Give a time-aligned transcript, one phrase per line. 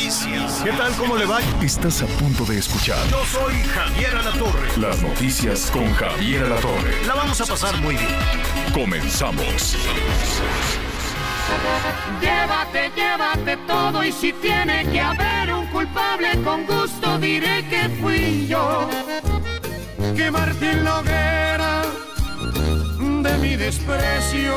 [0.00, 0.62] Noticias.
[0.64, 0.92] ¿Qué tal?
[0.96, 1.40] ¿Cómo le va?
[1.62, 4.68] Estás a punto de escuchar Yo soy Javier Alatorre.
[4.78, 7.06] las noticias con Javier Alatorre.
[7.06, 8.08] La vamos a pasar muy bien.
[8.72, 9.76] Comenzamos.
[12.20, 18.46] Llévate, llévate todo y si tiene que haber un culpable, con gusto diré que fui
[18.46, 18.88] yo.
[20.16, 21.82] Que Martín Loguera
[23.22, 24.54] de mi desprecio.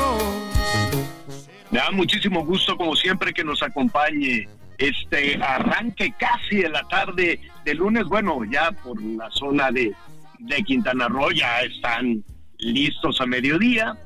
[1.70, 7.40] Me da muchísimo gusto, como siempre, que nos acompañe este arranque casi de la tarde
[7.64, 8.04] de lunes.
[8.04, 9.92] Bueno, ya por la zona de,
[10.38, 12.24] de Quintana Roo ya están
[12.58, 13.96] listos a mediodía.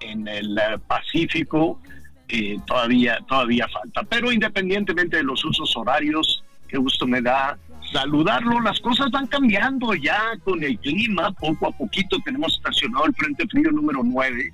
[0.00, 1.80] En el eh, Pacífico
[2.28, 4.02] eh, todavía, todavía falta.
[4.04, 7.58] Pero independientemente de los usos horarios, qué gusto me da
[7.92, 8.60] saludarlo.
[8.60, 11.32] Las cosas van cambiando ya con el clima.
[11.32, 14.52] Poco a poquito tenemos estacionado el Frente Frío número 9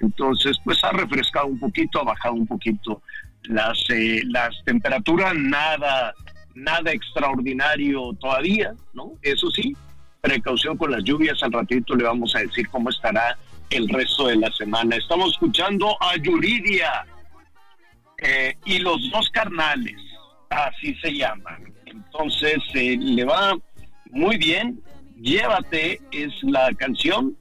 [0.00, 3.02] entonces, pues ha refrescado un poquito, ha bajado un poquito
[3.48, 6.14] las, eh, las temperaturas, nada,
[6.54, 9.12] nada extraordinario todavía, ¿no?
[9.22, 9.76] Eso sí,
[10.20, 13.36] precaución con las lluvias, al ratito le vamos a decir cómo estará
[13.70, 14.96] el resto de la semana.
[14.96, 17.06] Estamos escuchando a Yuridia
[18.18, 19.96] eh, y los dos carnales,
[20.50, 21.72] así se llaman.
[21.86, 23.56] Entonces, eh, le va
[24.10, 24.80] muy bien,
[25.20, 27.36] llévate es la canción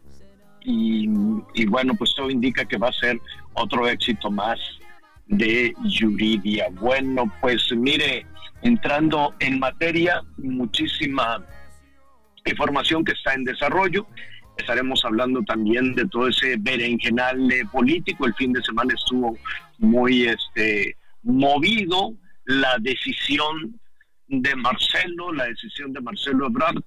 [0.64, 1.10] y,
[1.54, 3.20] y bueno, pues todo indica que va a ser
[3.54, 4.60] otro éxito más
[5.28, 6.68] de Yuridia.
[6.72, 8.26] Bueno, pues mire,
[8.62, 11.44] entrando en materia, muchísima
[12.46, 14.08] información que está en desarrollo.
[14.58, 18.26] Estaremos hablando también de todo ese berenjenal eh, político.
[18.26, 19.38] El fin de semana estuvo
[19.78, 22.14] muy este, movido.
[22.46, 23.80] La decisión
[24.28, 26.82] de Marcelo, la decisión de Marcelo Ebrard,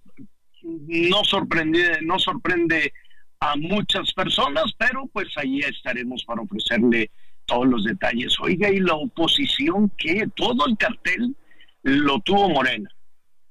[0.63, 2.93] no sorprende, no sorprende
[3.41, 7.11] a muchas personas, pero pues ahí estaremos para ofrecerle
[7.51, 8.39] todos los detalles.
[8.41, 11.35] Oiga, y la oposición, que todo el cartel
[11.83, 12.89] lo tuvo Morena.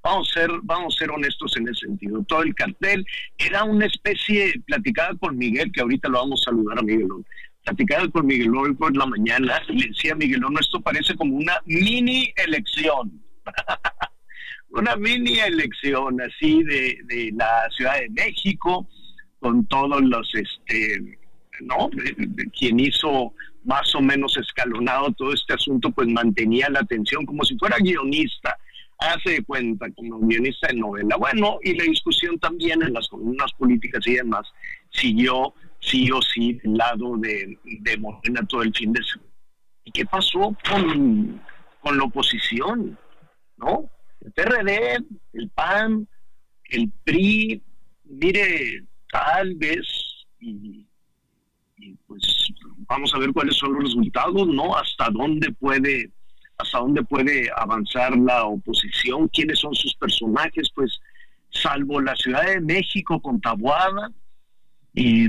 [0.02, 2.24] Vamos a ser, vamos a ser honestos en ese sentido.
[2.24, 3.06] Todo el cartel
[3.38, 7.26] era una especie, platicada con Miguel, que ahorita lo vamos a saludar a Miguelón.
[7.66, 11.60] Platicada con Miguel hoy por la mañana, le decía a Miguelón, esto parece como una
[11.66, 13.22] mini elección.
[14.70, 18.88] una mini elección así de, de la Ciudad de México,
[19.40, 21.20] con todos los, este,
[21.62, 21.90] ¿no?
[22.58, 23.34] Quien hizo
[23.70, 28.58] más o menos escalonado todo este asunto, pues mantenía la atención como si fuera guionista,
[28.98, 31.16] hace de cuenta, como guionista de novela.
[31.18, 34.48] Bueno, y la discusión también en las columnas políticas y demás
[34.90, 39.30] siguió sí o sí del lado de, de Morena todo el fin de semana.
[39.84, 41.40] ¿Y qué pasó con,
[41.82, 42.98] con la oposición?
[43.58, 43.88] ¿No?
[44.22, 44.98] El PRD,
[45.34, 46.08] el PAN,
[46.66, 47.62] el PRI,
[48.04, 49.86] mire, tal vez,
[50.40, 50.88] y,
[51.78, 52.39] y pues
[52.90, 54.76] vamos a ver cuáles son los resultados, ¿no?
[54.76, 56.10] Hasta dónde puede,
[56.58, 61.00] hasta dónde puede avanzar la oposición, quiénes son sus personajes, pues
[61.52, 64.12] salvo la Ciudad de México con Tabuada,
[64.94, 65.28] y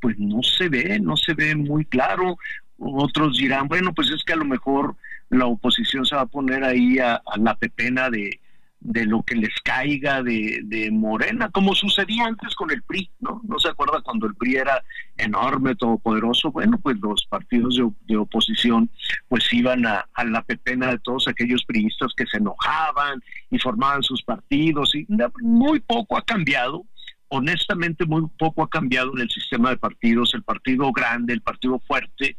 [0.00, 2.38] pues no se ve, no se ve muy claro.
[2.78, 4.96] Otros dirán, bueno, pues es que a lo mejor
[5.28, 8.40] la oposición se va a poner ahí a, a la pepena de,
[8.84, 13.40] de lo que les caiga de, de Morena, como sucedía antes con el PRI, ¿no?
[13.44, 14.84] ¿No se acuerda cuando el PRI era
[15.16, 16.52] enorme, todopoderoso?
[16.52, 18.90] Bueno, pues los partidos de, de oposición
[19.28, 24.02] pues iban a, a la pepena de todos aquellos priistas que se enojaban y formaban
[24.02, 25.06] sus partidos y
[25.40, 26.84] muy poco ha cambiado
[27.28, 31.80] honestamente muy poco ha cambiado en el sistema de partidos, el partido grande, el partido
[31.80, 32.36] fuerte,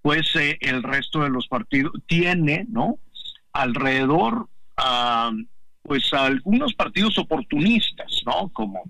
[0.00, 2.98] pues eh, el resto de los partidos tiene, ¿no?
[3.52, 5.30] Alrededor, ah,
[5.82, 8.48] pues algunos partidos oportunistas, ¿no?
[8.52, 8.82] Como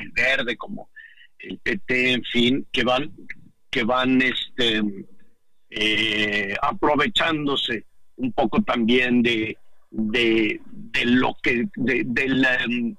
[0.00, 0.90] el Verde, como
[1.38, 3.12] el PT, en fin, que van,
[3.70, 4.82] que van, este,
[5.70, 7.84] eh, aprovechándose
[8.16, 9.56] un poco también de,
[9.90, 12.96] de, de lo que, de, del em,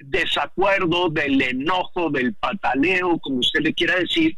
[0.00, 4.36] desacuerdo, del enojo, del pataleo, como usted le quiera decir,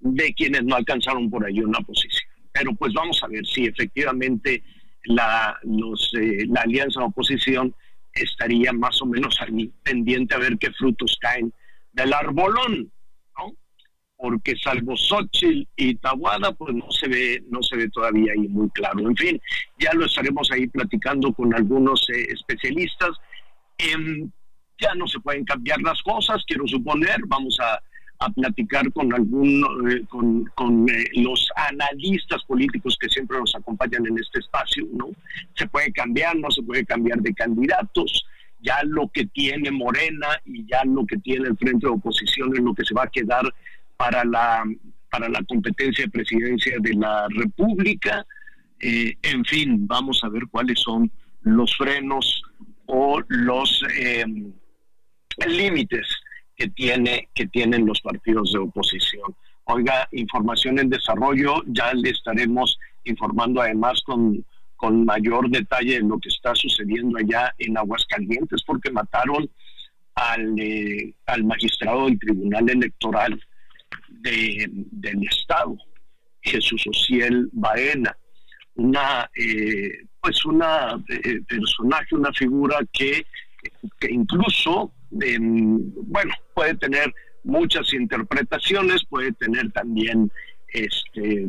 [0.00, 2.28] de quienes no alcanzaron por ahí una posición.
[2.52, 4.62] Pero pues vamos a ver si efectivamente
[5.04, 7.74] la, los, eh, la alianza oposición
[8.12, 11.52] estaría más o menos ahí pendiente a ver qué frutos caen
[11.92, 12.92] del arbolón,
[13.38, 13.52] ¿no?
[14.16, 18.68] Porque salvo Xochitl y Tahuada, pues no se ve, no se ve todavía ahí muy
[18.70, 19.00] claro.
[19.08, 19.40] En fin,
[19.78, 23.16] ya lo estaremos ahí platicando con algunos eh, especialistas
[23.80, 24.30] Em,
[24.78, 27.80] ya no se pueden cambiar las cosas, quiero suponer, vamos a,
[28.28, 34.18] platicar con algún, eh, con, con eh, los analistas políticos que siempre nos acompañan en
[34.18, 35.08] este espacio, ¿no?
[35.54, 38.26] Se puede cambiar, no se puede cambiar de candidatos,
[38.60, 42.62] ya lo que tiene Morena y ya lo que tiene el Frente de Oposición es
[42.62, 43.54] lo que se va a quedar
[43.96, 44.64] para la,
[45.10, 48.26] para la competencia de presidencia de la República.
[48.80, 51.10] Eh, en fin, vamos a ver cuáles son
[51.42, 52.42] los frenos
[52.84, 54.26] o los eh,
[55.46, 56.06] límites
[56.60, 59.34] que, tiene, que tienen los partidos de oposición.
[59.64, 64.44] Oiga, información en desarrollo, ya le estaremos informando además con,
[64.76, 69.48] con mayor detalle de lo que está sucediendo allá en Aguascalientes, porque mataron
[70.14, 73.42] al, eh, al magistrado del Tribunal Electoral
[74.08, 75.78] de, del Estado,
[76.42, 78.14] Jesús Ociel Baena,
[78.74, 83.24] una, eh, pues una eh, personaje, una figura que,
[83.98, 87.12] que incluso bueno, puede tener
[87.44, 90.30] muchas interpretaciones, puede tener también
[90.72, 91.48] este,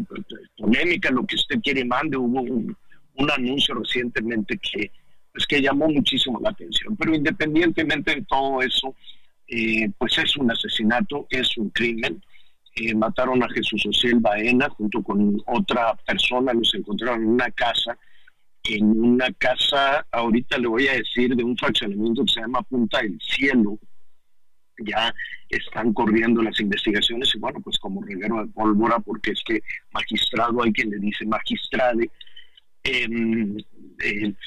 [0.58, 2.18] polémica, lo que usted quiere mande.
[2.18, 2.76] Hubo un,
[3.32, 4.92] anuncio recientemente que,
[5.32, 6.96] pues, que llamó muchísimo la atención.
[6.98, 8.96] Pero independientemente de todo eso,
[9.48, 12.22] eh, pues es un asesinato, es un crimen.
[12.76, 17.98] Eh, mataron a Jesús Ociel Baena junto con otra persona, los encontraron en una casa
[18.64, 23.02] en una casa, ahorita le voy a decir, de un fraccionamiento que se llama Punta
[23.02, 23.80] del Cielo.
[24.84, 25.14] Ya
[25.50, 29.62] están corriendo las investigaciones y bueno, pues como reguero de pólvora, porque es que
[29.92, 32.10] magistrado, hay quien le dice magistrade,
[32.84, 33.58] em,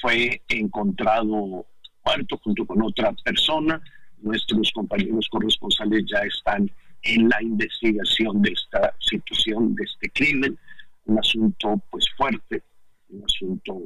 [0.01, 1.65] fue encontrado
[2.05, 3.81] muerto junto con otra persona.
[4.21, 6.69] Nuestros compañeros corresponsales ya están
[7.03, 10.57] en la investigación de esta situación, de este crimen,
[11.05, 12.63] un asunto pues fuerte,
[13.09, 13.81] un asunto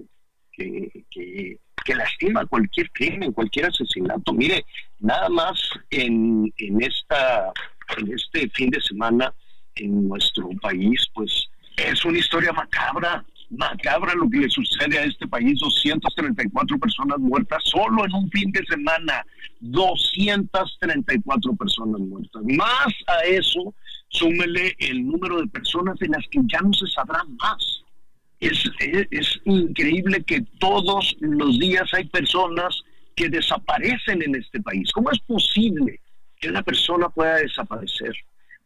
[0.60, 1.60] que,
[1.96, 4.32] lastima cualquier crimen, cualquier asesinato.
[4.32, 4.64] Mire,
[5.00, 5.60] nada más
[5.90, 7.52] en, en, esta,
[7.98, 9.34] en este fin de semana
[9.76, 15.28] en nuestro país, pues es una historia macabra, macabra lo que le sucede a este
[15.28, 19.26] país, 234 personas muertas solo en un fin de semana,
[19.62, 22.44] 234 personas muertas.
[22.44, 23.74] Más a eso,
[24.10, 27.84] súmele el número de personas de las que ya no se sabrá más
[28.40, 28.64] es,
[29.12, 32.82] es, increíble que todos los días hay personas
[33.16, 34.92] que desaparecen en este país.
[34.94, 36.00] ¿Cómo es posible
[36.40, 38.14] que una persona pueda desaparecer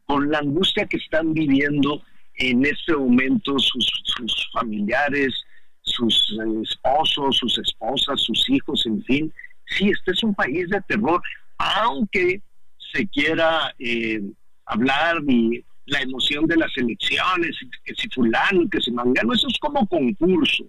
[0.05, 2.03] con la angustia que están viviendo
[2.35, 5.33] en este momento sus, sus familiares,
[5.81, 9.33] sus esposos, sus esposas, sus hijos, en fin?
[9.65, 11.21] Sí, este es un país de terror,
[11.57, 12.41] aunque
[12.93, 14.21] se quiera eh,
[14.65, 19.57] hablar y la emoción de las elecciones, que si fulano, que si mangano, eso es
[19.59, 20.65] como concurso.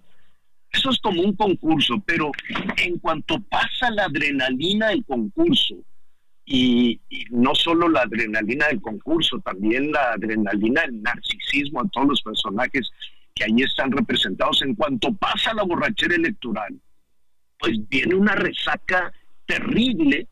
[0.71, 2.31] Eso es como un concurso, pero
[2.77, 5.75] en cuanto pasa la adrenalina del concurso,
[6.45, 7.01] y,
[7.31, 12.91] no solo la adrenalina del concurso, también la adrenalina del narcisismo a todos los personajes
[13.33, 16.75] que ahí están representados, en cuanto pasa la borrachera electoral,
[17.57, 19.11] pues viene una resaca
[19.45, 20.27] terrible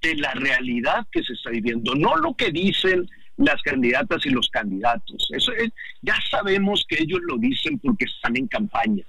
[0.00, 4.48] de la realidad que se está viviendo, no lo que dicen las candidatas y los
[4.48, 5.28] candidatos.
[5.32, 5.70] Eso es,
[6.02, 9.04] ya sabemos que ellos lo dicen porque están en campaña.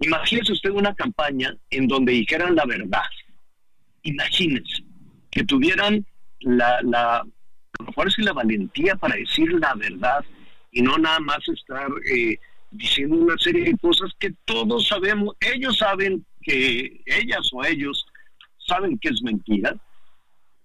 [0.00, 3.02] Imagínese usted una campaña en donde dijeran la verdad.
[4.02, 4.82] Imagínense
[5.30, 6.04] que tuvieran
[6.40, 7.24] la, la,
[8.18, 10.24] y la valentía para decir la verdad
[10.72, 12.36] y no nada más estar eh,
[12.70, 18.04] diciendo una serie de cosas que todos sabemos, ellos saben que ellas o ellos
[18.66, 19.76] saben que es mentira,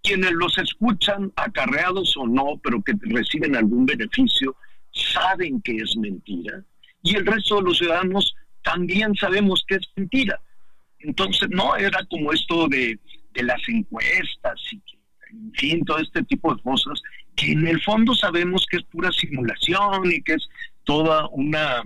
[0.08, 4.56] quienes los escuchan, acarreados o no, pero que reciben algún beneficio,
[4.92, 6.64] saben que es mentira.
[7.04, 8.34] Y el resto de los ciudadanos
[8.64, 10.40] también sabemos que es mentira.
[11.00, 12.98] Entonces, no era como esto de,
[13.36, 14.82] las encuestas y
[15.30, 17.02] en fin, todo este tipo de cosas,
[17.36, 20.50] que en el fondo sabemos que es pura simulación y que es
[20.86, 21.84] toda una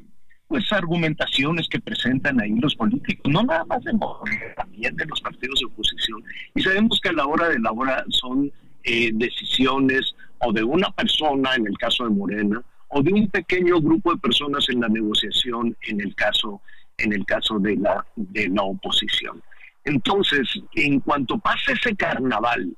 [0.51, 5.22] pues argumentaciones que presentan ahí los políticos, no nada más de Morena, también de los
[5.22, 6.22] partidos de oposición.
[6.53, 8.51] Y sabemos que a la hora de la hora son
[8.84, 13.79] eh, decisiones o de una persona, en el caso de Morena, o de un pequeño
[13.79, 16.62] grupo de personas en la negociación, en el caso,
[16.98, 19.41] en el caso de la, de la oposición.
[19.86, 22.75] Entonces, en cuanto pase ese carnaval,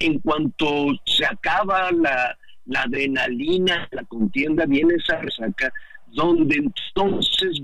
[0.00, 5.72] en cuanto se acaba la, la adrenalina, la contienda, viene esa resaca,
[6.12, 7.60] donde entonces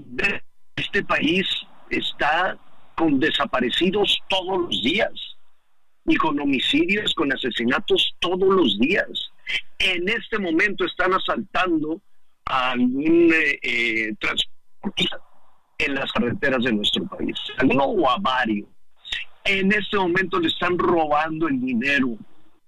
[0.76, 1.46] este país
[1.90, 2.58] está
[2.96, 5.12] con desaparecidos todos los días
[6.06, 9.08] y con homicidios, con asesinatos todos los días.
[9.78, 12.00] En este momento están asaltando
[12.46, 15.20] a algún eh, eh, transportista
[15.78, 18.66] en las carreteras de nuestro país, alguno o a varios.
[19.44, 22.16] En este momento le están robando el dinero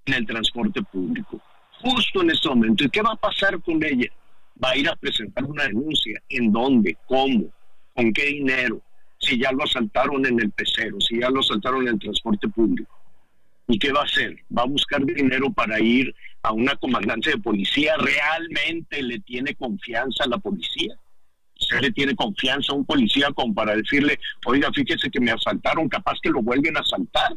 [0.07, 1.41] en el transporte público,
[1.83, 2.85] justo en este momento.
[2.85, 4.11] ¿Y qué va a pasar con ella?
[4.63, 6.21] Va a ir a presentar una denuncia.
[6.29, 6.97] ¿En dónde?
[7.07, 7.53] ¿Cómo?
[7.95, 8.83] ¿Con qué dinero?
[9.19, 12.99] Si ya lo asaltaron en el pecero, si ya lo asaltaron en el transporte público.
[13.69, 14.37] ¿Y qué va a hacer?
[14.57, 17.95] Va a buscar dinero para ir a una comandancia de policía.
[17.99, 20.95] ¿Realmente le tiene confianza a la policía?
[21.61, 25.89] ¿Usted le tiene confianza a un policía como para decirle, oiga, fíjese que me asaltaron,
[25.89, 27.37] capaz que lo vuelven a asaltar?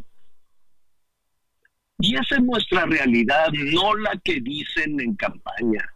[2.00, 5.93] Y esa es nuestra realidad, no la que dicen en campaña.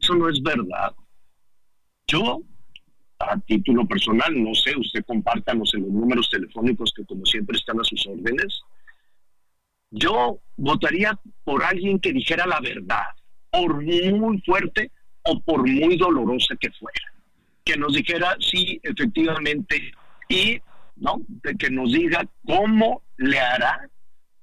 [0.00, 0.94] Eso no es verdad.
[2.06, 2.42] Yo,
[3.18, 7.78] a título personal, no sé, usted compártanos en los números telefónicos que como siempre están
[7.80, 8.60] a sus órdenes.
[9.90, 13.06] Yo votaría por alguien que dijera la verdad,
[13.50, 14.90] por muy fuerte
[15.22, 17.10] o por muy dolorosa que fuera
[17.64, 19.92] que nos dijera sí, efectivamente,
[20.28, 20.60] y
[20.96, 21.20] ¿no?
[21.28, 23.88] De que nos diga cómo le hará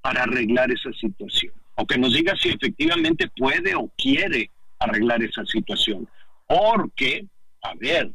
[0.00, 5.44] para arreglar esa situación, o que nos diga si efectivamente puede o quiere arreglar esa
[5.46, 6.08] situación.
[6.46, 7.26] Porque,
[7.62, 8.10] a ver,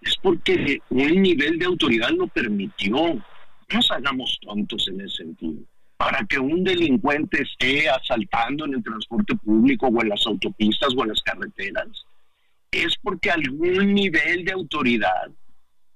[0.00, 2.96] es porque un nivel de autoridad lo permitió.
[2.96, 5.62] No hagamos tontos en ese sentido.
[5.96, 11.02] Para que un delincuente esté asaltando en el transporte público o en las autopistas o
[11.02, 11.88] en las carreteras,
[12.70, 15.30] es porque algún nivel de autoridad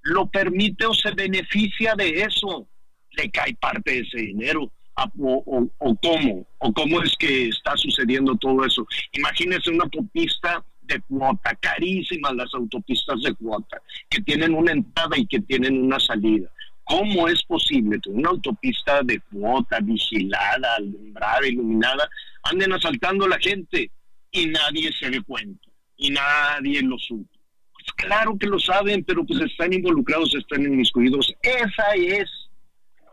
[0.01, 2.67] lo permite o se beneficia de eso,
[3.11, 4.71] le cae parte de ese dinero.
[5.17, 5.69] O,
[6.01, 8.85] cómo, o cómo es que está sucediendo todo eso.
[9.13, 15.25] Imagínese una autopista de cuota, carísimas las autopistas de cuota, que tienen una entrada y
[15.27, 16.49] que tienen una salida.
[16.83, 22.09] ¿Cómo es posible que una autopista de cuota, vigilada, alumbrada, iluminada,
[22.43, 23.91] anden asaltando a la gente
[24.31, 25.69] y nadie se dé cuenta?
[25.99, 27.29] y nadie lo supo.
[27.73, 31.31] Pues claro que lo saben, pero pues están involucrados, están inmiscuidos.
[31.43, 32.29] Esa es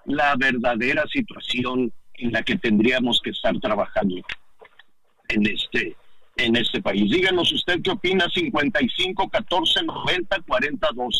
[0.06, 4.16] la verdadera situación en la que tendríamos que estar trabajando
[5.28, 5.96] en este
[6.38, 7.10] en este país.
[7.10, 11.18] Díganos usted qué opina 55 14 90 40 12.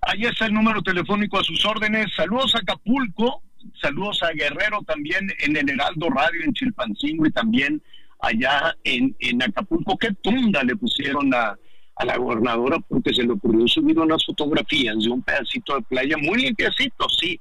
[0.00, 2.06] Ahí está el número telefónico a sus órdenes.
[2.16, 3.42] Saludos a Acapulco,
[3.80, 7.82] saludos a Guerrero también en el Heraldo Radio en Chilpancingo y también
[8.20, 9.98] allá en, en Acapulco.
[9.98, 11.56] Qué tunda le pusieron a,
[11.96, 16.16] a la gobernadora porque se le ocurrió subir unas fotografías de un pedacito de playa
[16.16, 17.38] muy limpiecito, sí,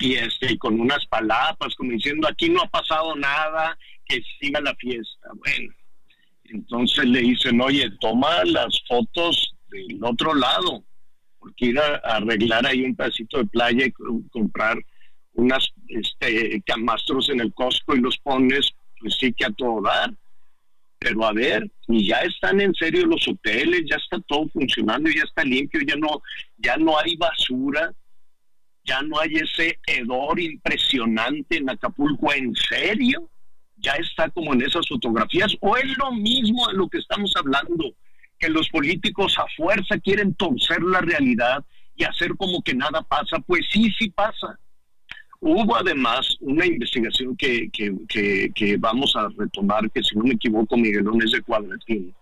[0.00, 3.76] y este con unas palapas como diciendo aquí no ha pasado nada,
[4.06, 5.28] que siga la fiesta.
[5.34, 5.74] Bueno,
[6.44, 10.82] entonces le dicen, oye, toma las fotos del otro lado,
[11.38, 13.92] porque ir a, arreglar ahí un pedacito de playa y
[14.30, 14.78] comprar
[15.34, 20.12] unas este, camastros en el Costco y los pones pues sí que a todo dar.
[20.98, 25.22] Pero a ver, y ya están en serio los hoteles, ya está todo funcionando, ya
[25.22, 26.20] está limpio, ya no,
[26.56, 27.94] ya no hay basura,
[28.88, 33.28] ya no hay ese hedor impresionante en Acapulco, ¿en serio?
[33.76, 37.92] Ya está como en esas fotografías, o es lo mismo de lo que estamos hablando,
[38.38, 41.64] que los políticos a fuerza quieren torcer la realidad
[41.94, 44.58] y hacer como que nada pasa, pues sí, sí pasa
[45.40, 51.22] Hubo además una investigación que, que, vamos a retomar, que si no me equivoco, Miguelón
[51.22, 52.12] es de Cuadratín,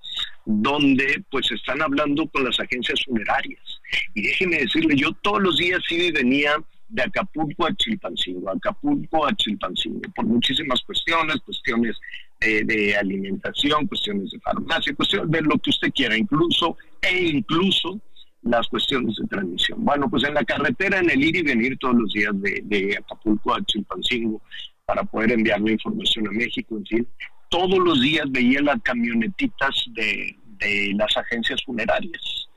[0.47, 3.61] donde pues están hablando con las agencias funerarias.
[4.15, 6.57] Y déjeme decirle, yo todos los días sí venía
[6.88, 11.97] de Acapulco a Chilpancingo, Acapulco a Chilpancingo, por muchísimas cuestiones, cuestiones
[12.41, 18.00] de, de, alimentación, cuestiones de farmacia, cuestiones de lo que usted quiera, incluso, e incluso
[18.43, 19.85] las cuestiones de transmisión.
[19.85, 23.55] Bueno, pues en la carretera, en el ir y venir todos los días de, Acapulco
[23.55, 24.41] a Chilpancingo
[24.85, 27.09] para poder enviar la información a México, en fin,
[27.49, 30.37] todos los días veía las camionetitas de,
[30.95, 32.49] las agencias funerarias,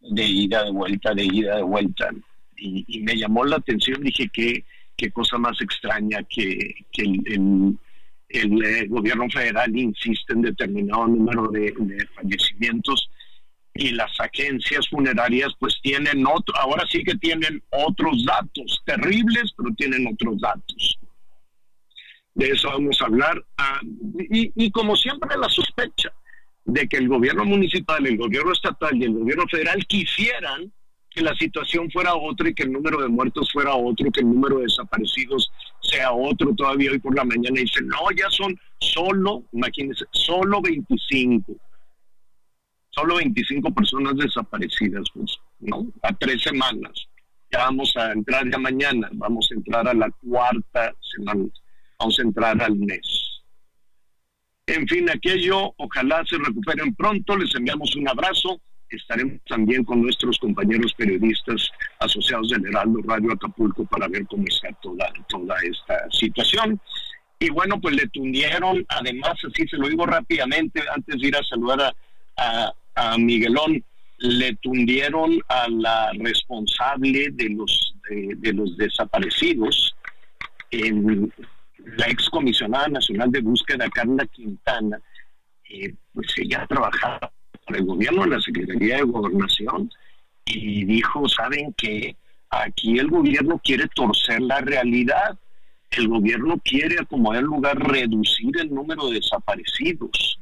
[0.00, 2.10] de ida, de vuelta, de ida, de vuelta.
[2.56, 4.64] Y, me llamó la atención, dije, qué,
[4.96, 7.78] qué cosa más extraña que, el,
[8.28, 11.74] el, gobierno federal insiste en determinado número de
[12.14, 13.08] fallecimientos
[13.74, 19.74] y las agencias funerarias pues tienen otro, ahora sí que tienen otros datos, terribles, pero
[19.74, 20.98] tienen otros datos.
[22.40, 23.44] De eso vamos a hablar.
[23.58, 23.80] Ah,
[24.30, 26.10] y, y, como siempre la sospecha
[26.64, 30.72] de que el gobierno municipal, el gobierno estatal y el gobierno federal quisieran
[31.10, 34.30] que la situación fuera otra y que el número de muertos fuera otro, que el
[34.30, 35.50] número de desaparecidos
[35.82, 36.54] sea otro.
[36.54, 41.56] Todavía hoy por la mañana dicen, no, ya son solo, imagínense, solo 25
[42.92, 45.86] solo 25 personas desaparecidas, pues, ¿no?
[46.02, 47.06] A tres semanas.
[47.52, 51.44] Ya vamos a entrar ya mañana, vamos a entrar a la cuarta semana,
[52.00, 53.42] vamos a entrar al mes.
[54.66, 60.38] En fin, aquello, ojalá se recuperen pronto, les enviamos un abrazo estaremos también con nuestros
[60.38, 66.80] compañeros periodistas asociados del Heraldo Radio Acapulco para ver cómo está toda, toda esta situación.
[67.38, 71.44] Y bueno, pues le tundieron, además, así se lo digo rápidamente, antes de ir a
[71.44, 71.94] saludar
[72.36, 73.82] a, a, Miguelón,
[74.18, 79.96] le tundieron a la responsable de los, de, los desaparecidos,
[80.70, 81.32] en
[81.84, 85.00] la excomisionada nacional de búsqueda, Carla Quintana,
[85.68, 87.32] eh, pues ella trabajaba
[87.68, 89.90] el gobierno, en la Secretaría de Gobernación,
[90.44, 92.16] y dijo, ¿saben qué?
[92.50, 95.38] Aquí el gobierno quiere torcer la realidad.
[95.90, 100.40] El gobierno quiere, como el lugar, reducir el número de desaparecidos.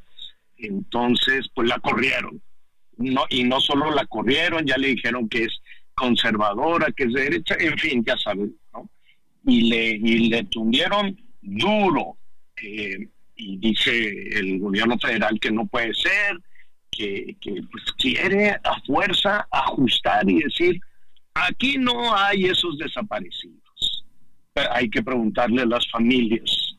[0.57, 2.40] Entonces, pues la corrieron.
[2.97, 5.61] No, y no solo la corrieron, ya le dijeron que es
[5.95, 8.88] conservadora, que es de derecha, en fin, ya saben, ¿no?
[9.45, 11.16] Y le, y le tundieron
[11.48, 12.16] duro.
[12.62, 16.38] Eh, y dice el gobierno federal que no puede ser,
[16.90, 17.36] que,
[17.70, 20.80] pues, quiere a fuerza ajustar y decir,
[21.34, 23.56] aquí no hay esos desaparecidos.
[24.72, 26.76] hay que preguntarle a las familias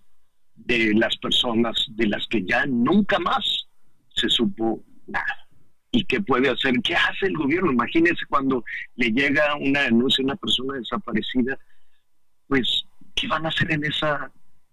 [0.53, 3.67] de las personas de las que ya nunca más
[4.13, 5.47] se supo nada.
[5.91, 6.73] ¿Y qué puede hacer?
[6.83, 7.71] ¿Qué hace el gobierno?
[7.71, 11.57] Imagínense cuando le llega una denuncia a una persona desaparecida,
[12.47, 12.83] pues,
[13.15, 14.29] ¿qué van a hacer en esa,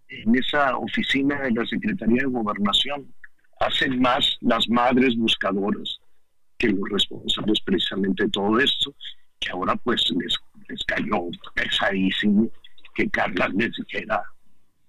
[0.08, 3.06] en esa oficina de la Secretaría de Gobernación?
[3.60, 5.98] hacen más las madres buscadoras
[6.58, 8.94] que los responsables precisamente de todo esto,
[9.40, 10.36] que ahora pues les,
[10.68, 12.48] les cayó pesadísimo
[12.94, 14.22] que Carla les dijera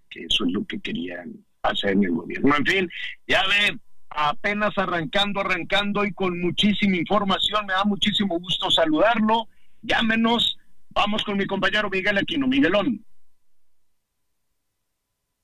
[0.09, 1.33] que eso es lo que querían
[1.63, 2.55] hacer en el gobierno.
[2.55, 2.89] En fin,
[3.27, 3.77] ya ve,
[4.09, 9.49] apenas arrancando, arrancando y con muchísima información, me da muchísimo gusto saludarlo.
[9.81, 10.57] Llámenos,
[10.91, 12.47] vamos con mi compañero Miguel Aquino.
[12.47, 13.03] Miguelón.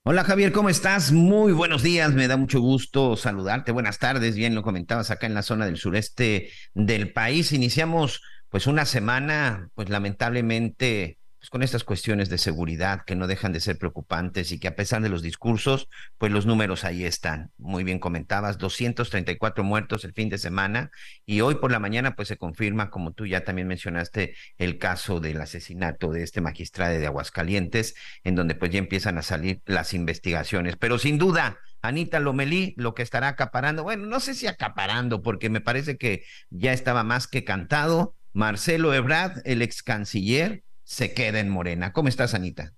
[0.05, 1.13] Hola Javier, ¿cómo estás?
[1.13, 3.71] Muy buenos días, me da mucho gusto saludarte.
[3.71, 7.53] Buenas tardes, bien lo comentabas acá en la zona del sureste del país.
[7.53, 13.51] Iniciamos pues una semana, pues lamentablemente pues, con estas cuestiones de seguridad que no dejan
[13.51, 17.51] de ser preocupantes y que a pesar de los discursos, pues los números ahí están.
[17.57, 20.89] Muy bien comentabas, 234 muertos el fin de semana
[21.25, 25.19] y hoy por la mañana pues se confirma, como tú ya también mencionaste, el caso
[25.19, 29.93] del asesinato de este magistrado de Aguascalientes, en donde pues ya empiezan a salir las
[29.93, 30.77] investigaciones.
[30.77, 35.49] Pero sin duda, Anita Lomelí, lo que estará acaparando, bueno, no sé si acaparando, porque
[35.49, 38.15] me parece que ya estaba más que cantado.
[38.31, 41.93] Marcelo Ebrard, el ex canciller, se queda en Morena.
[41.93, 42.73] ¿Cómo estás, Anita?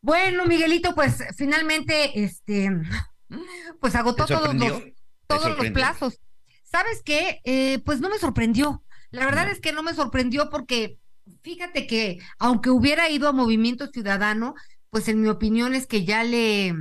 [0.00, 2.70] Bueno, Miguelito, pues finalmente, este,
[3.80, 4.82] pues agotó todos los,
[5.26, 6.20] todos los plazos.
[6.64, 7.40] ¿Sabes qué?
[7.44, 8.82] Eh, pues no me sorprendió.
[9.10, 10.98] La verdad es que no me sorprendió porque
[11.42, 14.54] fíjate que aunque hubiera ido a Movimiento Ciudadano,
[14.90, 16.74] pues en mi opinión es que ya le,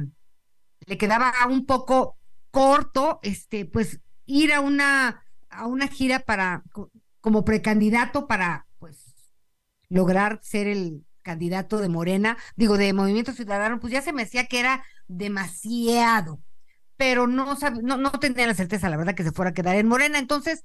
[0.85, 2.17] le quedaba un poco
[2.51, 6.63] corto, este, pues ir a una, a una gira para,
[7.21, 8.65] como precandidato para,
[9.89, 14.45] lograr ser el candidato de Morena, digo, de Movimiento Ciudadano, pues ya se me decía
[14.45, 16.39] que era demasiado,
[16.97, 19.87] pero no, no, no tenía la certeza, la verdad, que se fuera a quedar en
[19.87, 20.19] Morena.
[20.19, 20.63] Entonces,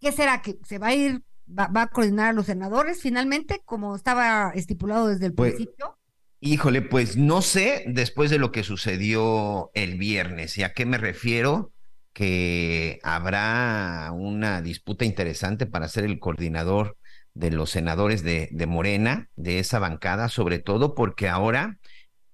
[0.00, 0.42] ¿qué será?
[0.42, 5.08] ¿Que se va a ir, va, a coordinar a los senadores finalmente, como estaba estipulado
[5.08, 5.98] desde el pues, principio?
[6.40, 10.98] Híjole, pues no sé, después de lo que sucedió el viernes, ¿y a qué me
[10.98, 11.72] refiero?
[12.12, 16.96] Que habrá una disputa interesante para ser el coordinador
[17.34, 21.78] de los senadores de, de Morena, de esa bancada, sobre todo porque ahora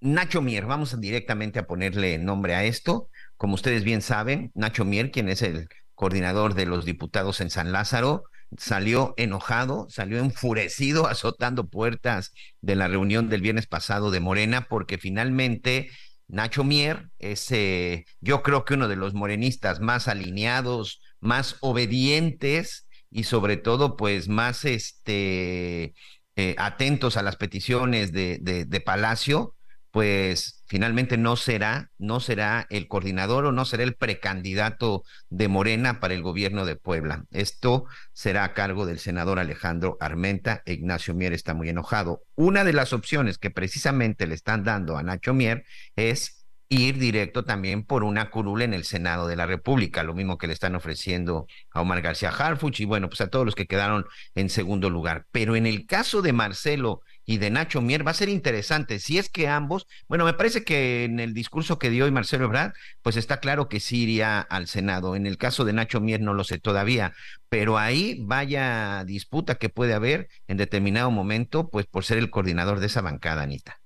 [0.01, 5.11] Nacho Mier, vamos directamente a ponerle nombre a esto, como ustedes bien saben, Nacho Mier,
[5.11, 8.25] quien es el coordinador de los diputados en San Lázaro,
[8.57, 12.33] salió enojado, salió enfurecido, azotando puertas
[12.63, 15.91] de la reunión del viernes pasado de Morena, porque finalmente
[16.29, 22.87] Nacho Mier es, eh, yo creo que uno de los morenistas más alineados, más obedientes
[23.11, 25.95] y sobre todo pues más este,
[26.37, 29.57] eh, atentos a las peticiones de, de, de, Palacio,
[29.91, 35.99] pues finalmente no será, no será el coordinador o no será el precandidato de Morena
[35.99, 37.25] para el gobierno de Puebla.
[37.33, 40.63] Esto será a cargo del senador Alejandro Armenta.
[40.65, 42.23] Ignacio Mier está muy enojado.
[42.37, 45.65] Una de las opciones que precisamente le están dando a Nacho Mier
[45.97, 46.40] es
[46.71, 50.47] ir directo también por una curul en el Senado de la República, lo mismo que
[50.47, 54.07] le están ofreciendo a Omar García Harfuch y bueno, pues a todos los que quedaron
[54.37, 55.27] en segundo lugar.
[55.33, 59.19] Pero en el caso de Marcelo y de Nacho Mier va a ser interesante si
[59.19, 62.73] es que ambos, bueno, me parece que en el discurso que dio hoy Marcelo Ebrard,
[63.03, 65.17] pues está claro que sí iría al Senado.
[65.17, 67.15] En el caso de Nacho Mier no lo sé todavía,
[67.49, 72.79] pero ahí vaya disputa que puede haber en determinado momento, pues por ser el coordinador
[72.79, 73.80] de esa bancada, Anita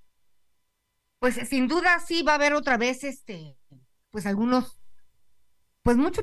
[1.25, 3.57] pues sin duda sí va a haber otra vez este,
[4.11, 4.79] pues algunos
[5.83, 6.23] pues mucho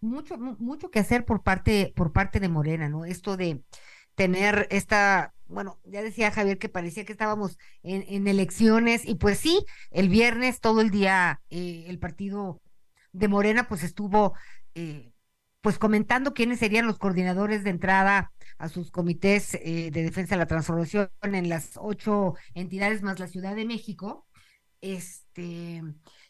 [0.00, 3.04] mucho mucho que hacer por parte por parte de Morena, ¿no?
[3.04, 3.62] Esto de
[4.14, 9.66] tener esta, bueno, ya decía Javier que parecía que estábamos en, elecciones y pues sí,
[9.90, 12.62] el viernes todo el día eh, el partido
[13.12, 14.32] de Morena pues estuvo
[14.74, 15.12] eh,
[15.60, 20.38] pues comentando quiénes serían los coordinadores de entrada a sus comités eh, de defensa de
[20.38, 24.26] la transformación en las ocho entidades más la Ciudad de México.
[24.80, 25.82] Este,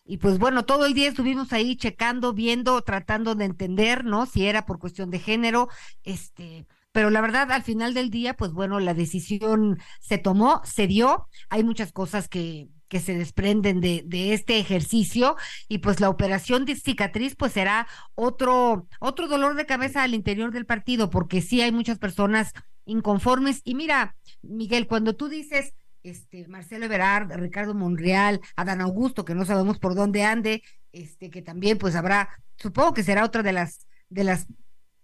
[0.05, 4.27] y pues bueno, todo el día estuvimos ahí checando, viendo, tratando de entender, ¿no?
[4.27, 5.69] Si era por cuestión de género,
[6.03, 10.87] este, pero la verdad, al final del día, pues bueno, la decisión se tomó, se
[10.87, 15.37] dio, hay muchas cosas que, que se desprenden de, de, este ejercicio
[15.69, 20.53] y pues la operación de cicatriz pues será otro, otro dolor de cabeza al interior
[20.53, 22.53] del partido, porque sí hay muchas personas
[22.87, 23.61] inconformes.
[23.65, 25.75] Y mira, Miguel, cuando tú dices
[26.11, 31.43] este Marcelo Eberard, Ricardo Monreal, Adán Augusto, que no sabemos por dónde ande, este, que
[31.43, 34.47] también pues habrá, supongo que será otra de las de las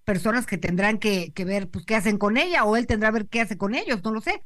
[0.04, 3.14] personas que tendrán que, que ver pues qué hacen con ella, o él tendrá que
[3.14, 4.42] ver qué hace con ellos, no lo sé.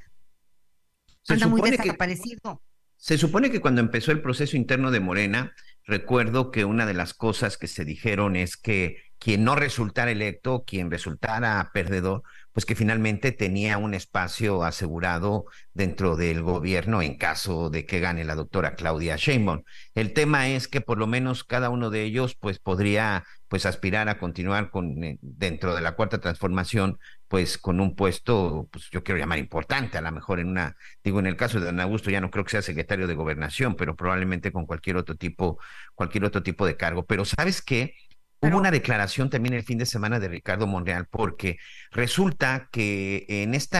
[1.28, 2.62] Anda muy desaparecido.
[2.96, 5.52] Se supone que cuando empezó el proceso interno de Morena,
[5.84, 10.64] recuerdo que una de las cosas que se dijeron es que quien no resultara electo,
[10.66, 17.70] quien resultara perdedor, pues que finalmente tenía un espacio asegurado dentro del gobierno en caso
[17.70, 19.62] de que gane la doctora Claudia Sheinbaum.
[19.94, 24.08] El tema es que por lo menos cada uno de ellos pues podría pues aspirar
[24.08, 29.02] a continuar con eh, dentro de la cuarta transformación pues con un puesto pues yo
[29.04, 32.10] quiero llamar importante, a lo mejor en una digo en el caso de Don Augusto
[32.10, 35.58] ya no creo que sea secretario de gobernación, pero probablemente con cualquier otro tipo
[35.94, 37.94] cualquier otro tipo de cargo, pero ¿sabes qué?
[38.40, 41.58] Hubo una declaración también el fin de semana de Ricardo Monreal, porque
[41.90, 43.78] resulta que en este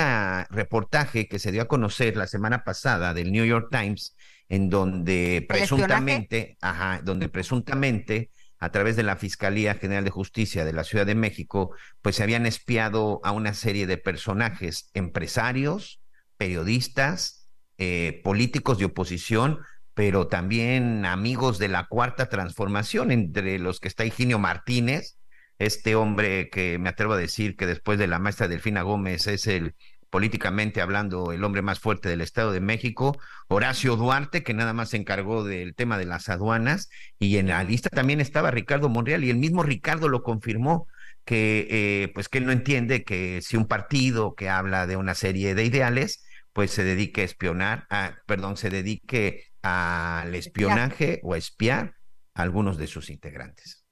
[0.51, 4.17] reportaje que se dio a conocer la semana pasada del New York Times,
[4.49, 10.73] en donde presuntamente, ajá, donde presuntamente a través de la Fiscalía General de Justicia de
[10.73, 11.71] la Ciudad de México,
[12.03, 16.01] pues se habían espiado a una serie de personajes, empresarios,
[16.37, 19.61] periodistas, eh, políticos de oposición,
[19.99, 25.17] pero también amigos de la cuarta transformación, entre los que está Higinio Martínez,
[25.59, 29.49] este hombre que me atrevo a decir que después de la maestra Delfina Gómez es
[29.49, 29.75] el
[30.09, 34.91] políticamente hablando el hombre más fuerte del Estado de México, Horacio Duarte, que nada más
[34.91, 39.25] se encargó del tema de las aduanas, y en la lista también estaba Ricardo Monreal,
[39.25, 40.87] y el mismo Ricardo lo confirmó,
[41.25, 45.17] que eh, pues que él no entiende que si un partido que habla de una
[45.17, 51.35] serie de ideales, pues se dedique a espionar, a, perdón, se dedique al espionaje o
[51.35, 51.95] a espiar
[52.35, 53.85] a algunos de sus integrantes.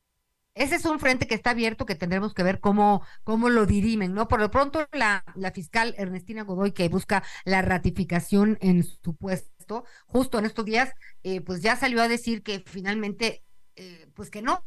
[0.55, 4.14] Ese es un frente que está abierto que tendremos que ver cómo, cómo lo dirimen,
[4.14, 4.26] ¿no?
[4.26, 9.85] Por lo pronto, la, la fiscal Ernestina Godoy, que busca la ratificación en su puesto,
[10.07, 14.40] justo en estos días, eh, pues ya salió a decir que finalmente, eh, pues que
[14.40, 14.64] no,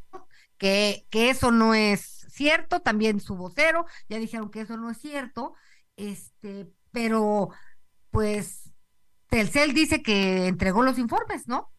[0.59, 4.99] que, que eso no es cierto, también su vocero, ya dijeron que eso no es
[4.99, 5.55] cierto,
[5.95, 7.49] este, pero
[8.11, 8.68] pues
[9.29, 11.71] Telcel dice que entregó los informes, ¿no?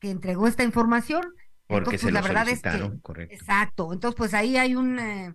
[0.00, 1.22] Que entregó esta información.
[1.66, 3.34] Porque se pues, la verdad es que correcto.
[3.34, 3.92] exacto.
[3.92, 5.34] Entonces, pues ahí hay un eh,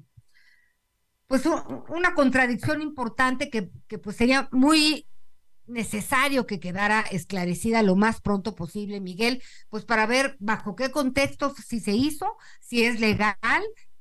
[1.28, 1.46] pues
[1.88, 5.08] una contradicción importante que, que pues sería muy
[5.66, 11.54] necesario que quedara esclarecida lo más pronto posible, Miguel, pues para ver bajo qué contexto
[11.56, 13.38] si se hizo, si es legal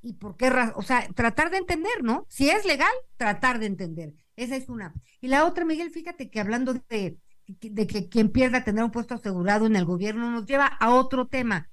[0.02, 2.26] y por qué, o sea, tratar de entender, ¿no?
[2.28, 4.12] Si es legal, tratar de entender.
[4.40, 4.94] Esa es una.
[5.20, 9.14] Y la otra, Miguel, fíjate que hablando de, de que quien pierda tendrá un puesto
[9.14, 11.68] asegurado en el gobierno, nos lleva a otro tema.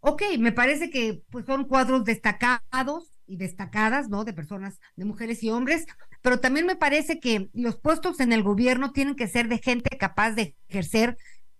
[0.00, 4.24] Ok, me parece que pues son cuadros destacados y destacadas, ¿no?
[4.24, 5.86] De personas, de mujeres y hombres,
[6.22, 9.96] pero también me parece que los puestos en el gobierno tienen que ser de gente
[9.96, 11.16] capaz de ejercer,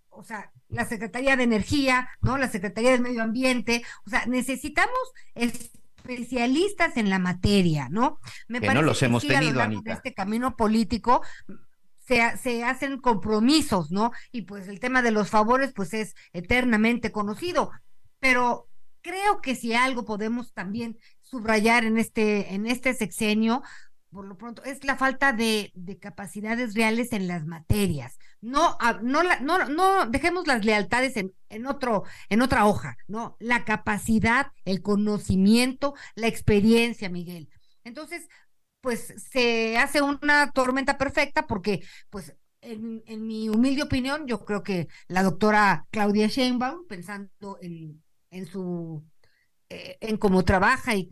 [0.09, 2.37] o sea, la Secretaría de Energía, ¿no?
[2.37, 5.13] La Secretaría del Medio Ambiente, o sea, necesitamos
[6.03, 8.19] especialistas en la materia, ¿no?
[8.47, 11.21] Me que no los hemos tenido, a este camino político
[12.05, 14.11] se, se, hacen compromisos, ¿no?
[14.31, 17.71] Y pues el tema de los favores, pues es eternamente conocido.
[18.19, 18.67] Pero
[19.01, 23.63] creo que si algo podemos también subrayar en este, en este sexenio,
[24.11, 28.17] por lo pronto, es la falta de, de capacidades reales en las materias.
[28.43, 33.63] No, no, no, no dejemos las lealtades en, en, otro, en otra hoja, no, la
[33.63, 37.47] capacidad, el conocimiento, la experiencia, Miguel.
[37.85, 38.27] Entonces,
[38.81, 44.61] pues se hace una tormenta perfecta porque, pues, en, en mi humilde opinión, yo creo
[44.61, 49.05] que la doctora Claudia Sheinbaum, pensando en, en su
[49.69, 51.09] eh, en cómo trabaja y,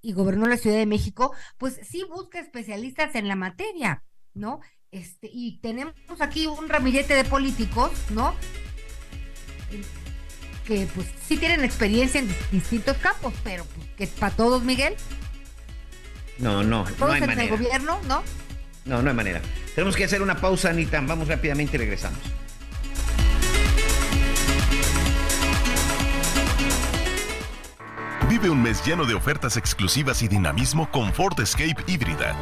[0.00, 4.60] y gobernó la Ciudad de México, pues sí busca especialistas en la materia, ¿no?
[4.94, 8.32] Este, y tenemos aquí un ramillete de políticos, ¿no?
[10.64, 14.94] que pues sí tienen experiencia en distintos campos, pero pues, que para todos, Miguel.
[16.38, 17.42] No, no, no hay manera.
[17.42, 18.22] el gobierno, ¿no?
[18.84, 19.42] No, no hay manera.
[19.74, 21.00] Tenemos que hacer una pausa, Anita.
[21.00, 22.20] Vamos rápidamente y regresamos.
[28.30, 32.34] Vive un mes lleno de ofertas exclusivas y dinamismo con Ford Escape híbrida.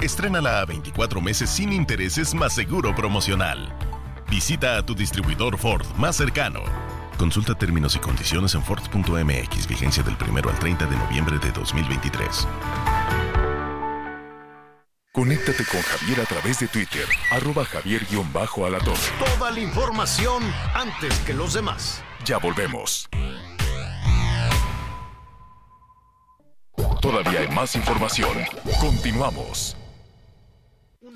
[0.00, 3.72] Estrénala a 24 meses sin intereses más seguro promocional.
[4.28, 6.60] Visita a tu distribuidor Ford más cercano.
[7.16, 12.46] Consulta términos y condiciones en Ford.mx, vigencia del 1 al 30 de noviembre de 2023.
[15.12, 19.00] Conéctate con Javier a través de Twitter, arroba javier-alatorre.
[19.38, 20.42] Toda la información
[20.74, 22.02] antes que los demás.
[22.26, 23.08] Ya volvemos.
[27.00, 28.36] Todavía hay más información.
[28.78, 29.74] Continuamos.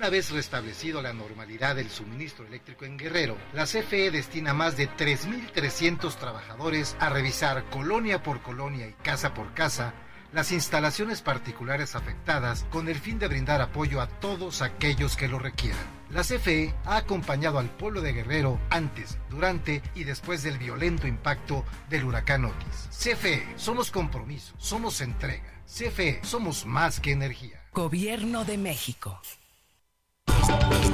[0.01, 4.89] Una vez restablecido la normalidad del suministro eléctrico en Guerrero, la CFE destina más de
[4.89, 9.93] 3.300 trabajadores a revisar colonia por colonia y casa por casa
[10.33, 15.37] las instalaciones particulares afectadas con el fin de brindar apoyo a todos aquellos que lo
[15.37, 15.85] requieran.
[16.09, 21.63] La CFE ha acompañado al pueblo de Guerrero antes, durante y después del violento impacto
[21.91, 22.89] del huracán Otis.
[22.89, 25.61] CFE, somos compromiso, somos entrega.
[25.67, 27.61] CFE, somos más que energía.
[27.71, 29.21] Gobierno de México.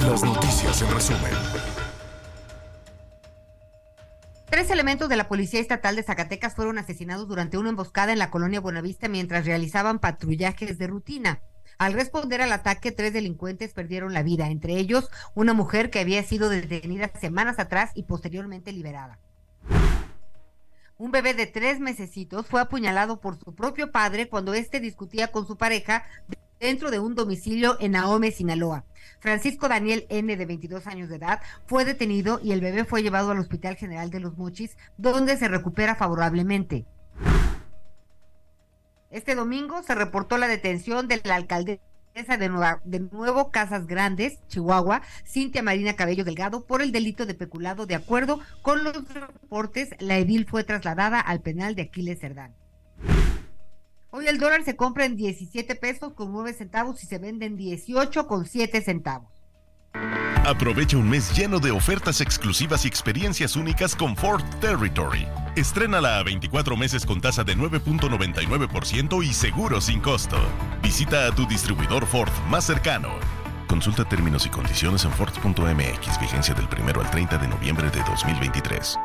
[0.00, 1.32] Las noticias en resumen.
[4.50, 8.30] Tres elementos de la Policía Estatal de Zacatecas fueron asesinados durante una emboscada en la
[8.30, 11.42] colonia Buenavista mientras realizaban patrullajes de rutina.
[11.76, 16.22] Al responder al ataque, tres delincuentes perdieron la vida, entre ellos una mujer que había
[16.22, 19.18] sido detenida semanas atrás y posteriormente liberada.
[20.96, 25.46] Un bebé de tres mesecitos fue apuñalado por su propio padre cuando éste discutía con
[25.46, 26.04] su pareja
[26.60, 28.84] dentro de un domicilio en Ahome, Sinaloa.
[29.20, 33.30] Francisco Daniel N., de 22 años de edad, fue detenido y el bebé fue llevado
[33.30, 36.86] al Hospital General de los Mochis, donde se recupera favorablemente.
[39.10, 41.80] Este domingo se reportó la detención de la alcaldesa
[42.14, 47.86] de, de Nuevo Casas Grandes, Chihuahua, Cintia Marina Cabello Delgado, por el delito de peculado.
[47.86, 52.54] De acuerdo con los reportes, la edil fue trasladada al penal de Aquiles Cerdán.
[54.10, 57.56] Hoy el dólar se compra en 17 pesos con 9 centavos y se vende en
[57.56, 59.28] 18 con 7 centavos.
[60.46, 65.26] Aprovecha un mes lleno de ofertas exclusivas y experiencias únicas con Ford Territory.
[65.56, 70.38] Estrénala a 24 meses con tasa de 9.99% y seguro sin costo.
[70.82, 73.10] Visita a tu distribuidor Ford más cercano.
[73.66, 78.98] Consulta términos y condiciones en Ford.mx, vigencia del 1 al 30 de noviembre de 2023.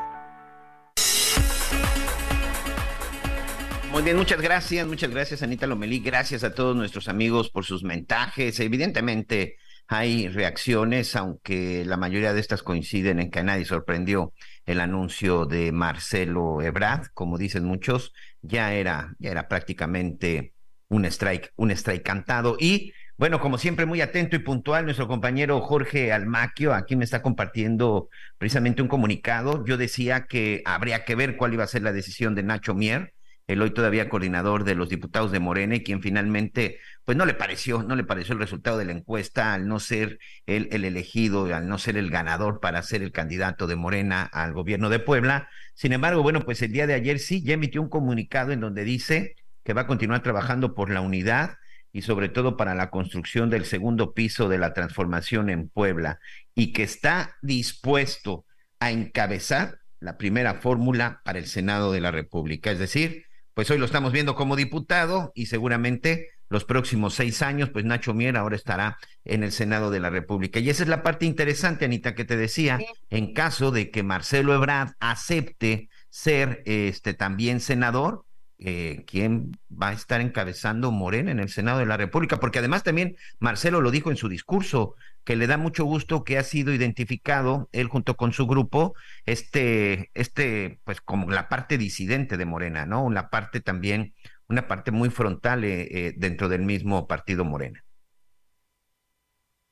[3.94, 7.84] Muy bien, muchas gracias, muchas gracias Anita Lomelí, gracias a todos nuestros amigos por sus
[7.84, 8.60] mensajes.
[8.60, 14.34] Evidentemente hay reacciones, aunque la mayoría de estas coinciden en que nadie sorprendió
[14.66, 20.54] el anuncio de Marcelo Ebrard, como dicen muchos, ya era, ya era prácticamente
[20.90, 25.62] un strike, un strike cantado y bueno, como siempre, muy atento y puntual, nuestro compañero
[25.62, 29.64] Jorge Almaquio aquí me está compartiendo precisamente un comunicado.
[29.66, 33.13] Yo decía que habría que ver cuál iba a ser la decisión de Nacho Mier,
[33.48, 37.34] el hoy todavía coordinador de los diputados de Morena, y quien finalmente, pues no le
[37.34, 41.46] pareció, no le pareció el resultado de la encuesta al no ser el, el elegido,
[41.54, 45.50] al no ser el ganador para ser el candidato de Morena al gobierno de Puebla.
[45.74, 48.84] Sin embargo, bueno, pues el día de ayer sí, ya emitió un comunicado en donde
[48.84, 51.58] dice que va a continuar trabajando por la unidad
[51.92, 56.20] y sobre todo para la construcción del segundo piso de la transformación en Puebla
[56.56, 58.46] y que está dispuesto
[58.80, 63.78] a encabezar la primera fórmula para el Senado de la República, es decir, pues hoy
[63.78, 68.56] lo estamos viendo como diputado y seguramente los próximos seis años, pues Nacho Mier ahora
[68.56, 70.60] estará en el Senado de la República.
[70.60, 74.54] Y esa es la parte interesante, Anita, que te decía, en caso de que Marcelo
[74.54, 78.26] Ebrard acepte ser este también senador,
[78.60, 82.84] eh, quién va a estar encabezando Morena en el Senado de la República, porque además
[82.84, 86.74] también Marcelo lo dijo en su discurso, que le da mucho gusto que ha sido
[86.74, 88.94] identificado, él junto con su grupo,
[89.26, 93.10] este, este, pues como la parte disidente de Morena, ¿no?
[93.10, 94.14] La parte también,
[94.48, 97.84] una parte muy frontal eh, eh, dentro del mismo partido Morena.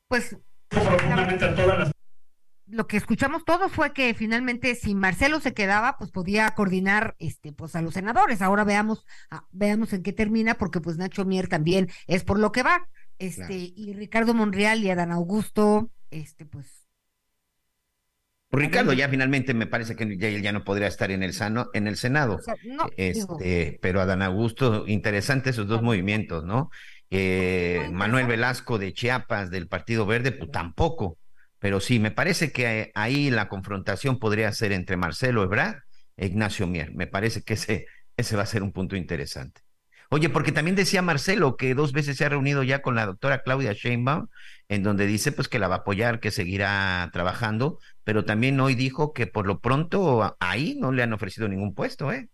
[0.07, 0.37] Pues
[2.71, 7.51] lo que escuchamos todos fue que finalmente si Marcelo se quedaba, pues podía coordinar este
[7.51, 8.41] pues a los senadores.
[8.41, 12.51] Ahora veamos ah, veamos en qué termina porque pues Nacho Mier también es por lo
[12.51, 12.87] que va.
[13.21, 16.81] Este y Ricardo Monreal y Adán Augusto este pues
[18.51, 21.87] Ricardo ya finalmente me parece que ya, ya no podría estar en el sano, en
[21.87, 22.37] el Senado.
[22.97, 26.69] este, pero Adán Augusto, interesante esos dos movimientos, ¿no?
[27.09, 31.17] Eh, Manuel Velasco de Chiapas del Partido Verde, pues tampoco.
[31.59, 35.77] Pero sí, me parece que ahí la confrontación podría ser entre Marcelo Ebrard
[36.17, 36.93] Ignacio Mier.
[36.93, 37.85] Me parece que ese,
[38.17, 39.61] ese va a ser un punto interesante.
[40.13, 43.43] Oye, porque también decía Marcelo que dos veces se ha reunido ya con la doctora
[43.43, 44.27] Claudia Sheinbaum,
[44.67, 48.75] en donde dice pues que la va a apoyar, que seguirá trabajando, pero también hoy
[48.75, 52.29] dijo que por lo pronto ahí no le han ofrecido ningún puesto, ¿eh?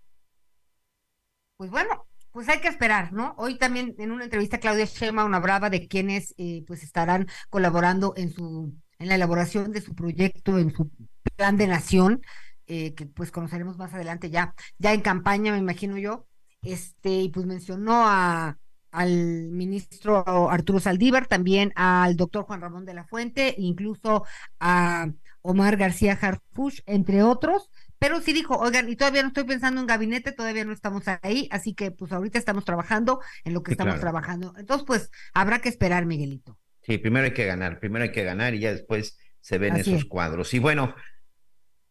[1.58, 3.36] Pues bueno, pues hay que esperar, ¿no?
[3.38, 8.34] Hoy también en una entrevista Claudia Sheinbaum hablaba de quienes eh, pues estarán colaborando en
[8.34, 10.90] su en la elaboración de su proyecto, en su
[11.36, 12.22] plan de nación,
[12.66, 16.27] eh, que pues conoceremos más adelante ya, ya en campaña, me imagino yo,
[16.62, 18.58] este, y pues mencionó a,
[18.91, 24.26] al ministro Arturo Saldívar, también al doctor Juan Ramón de la Fuente, incluso
[24.60, 25.10] a
[25.41, 29.88] Omar García Harfush, entre otros, pero sí dijo, oigan, y todavía no estoy pensando en
[29.88, 34.00] gabinete, todavía no estamos ahí, así que pues ahorita estamos trabajando en lo que estamos
[34.00, 34.54] trabajando.
[34.58, 36.58] Entonces, pues habrá que esperar, Miguelito.
[36.82, 40.06] Sí, primero hay que ganar, primero hay que ganar y ya después se ven esos
[40.06, 40.54] cuadros.
[40.54, 40.96] Y bueno,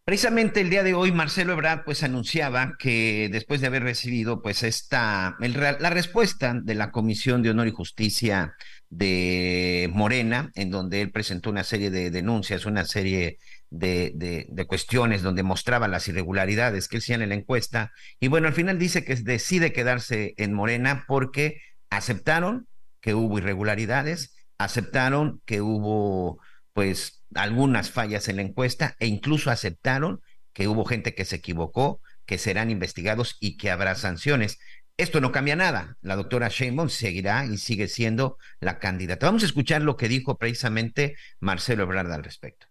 [0.07, 4.63] Precisamente el día de hoy Marcelo Ebrard pues anunciaba que después de haber recibido pues
[4.63, 8.55] esta la respuesta de la Comisión de Honor y Justicia
[8.89, 13.39] de Morena, en donde él presentó una serie de denuncias, una serie
[13.71, 14.13] de,
[14.49, 17.91] de, cuestiones donde mostraba las irregularidades que hacían en la encuesta,
[18.21, 22.69] y bueno, al final dice que decide quedarse en Morena porque aceptaron
[23.01, 26.39] que hubo irregularidades, aceptaron que hubo
[26.75, 30.21] pues algunas fallas en la encuesta e incluso aceptaron
[30.53, 34.59] que hubo gente que se equivocó, que serán investigados y que habrá sanciones.
[34.97, 35.97] Esto no cambia nada.
[36.01, 39.27] La doctora Sheinbaum seguirá y sigue siendo la candidata.
[39.27, 42.67] Vamos a escuchar lo que dijo precisamente Marcelo Ebrard al respecto.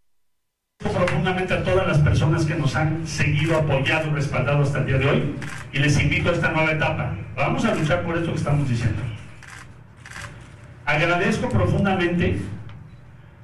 [0.80, 5.10] Profundamente a todas las personas que nos han seguido, apoyado respaldado hasta el día de
[5.10, 5.36] hoy
[5.72, 7.18] y les invito a esta nueva etapa.
[7.36, 9.02] Vamos a luchar por esto que estamos diciendo.
[10.86, 12.40] Agradezco profundamente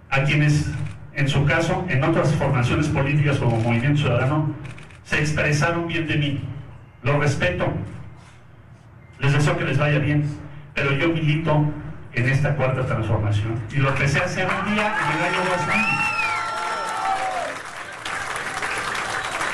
[0.10, 0.66] a quienes,
[1.14, 4.56] en su caso, en otras formaciones políticas como Movimiento Ciudadano,
[5.04, 6.42] se expresaron bien de mí.
[7.04, 7.66] Lo respeto.
[9.20, 10.24] Les deseo que les vaya bien.
[10.74, 11.66] Pero yo milito
[12.14, 13.62] en esta cuarta transformación.
[13.72, 15.76] Y lo empecé a hacer un día en el año 2000.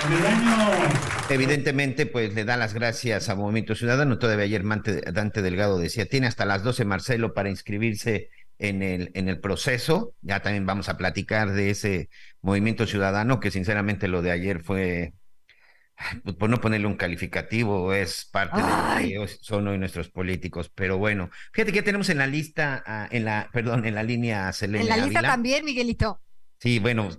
[0.05, 4.17] En el año Evidentemente, pues le da las gracias a Movimiento Ciudadano.
[4.17, 4.63] Todavía ayer
[5.11, 10.13] Dante Delgado decía, tiene hasta las 12 Marcelo para inscribirse en el, en el proceso.
[10.21, 12.09] Ya también vamos a platicar de ese
[12.41, 15.13] movimiento ciudadano, que sinceramente lo de ayer fue,
[16.23, 20.71] pues por no ponerle un calificativo, es parte de lo que son hoy nuestros políticos.
[20.73, 24.51] Pero bueno, fíjate que tenemos en la lista, ah, en la, perdón, en la línea
[24.53, 26.21] Selene En la lista también, Miguelito.
[26.59, 27.09] Sí, bueno,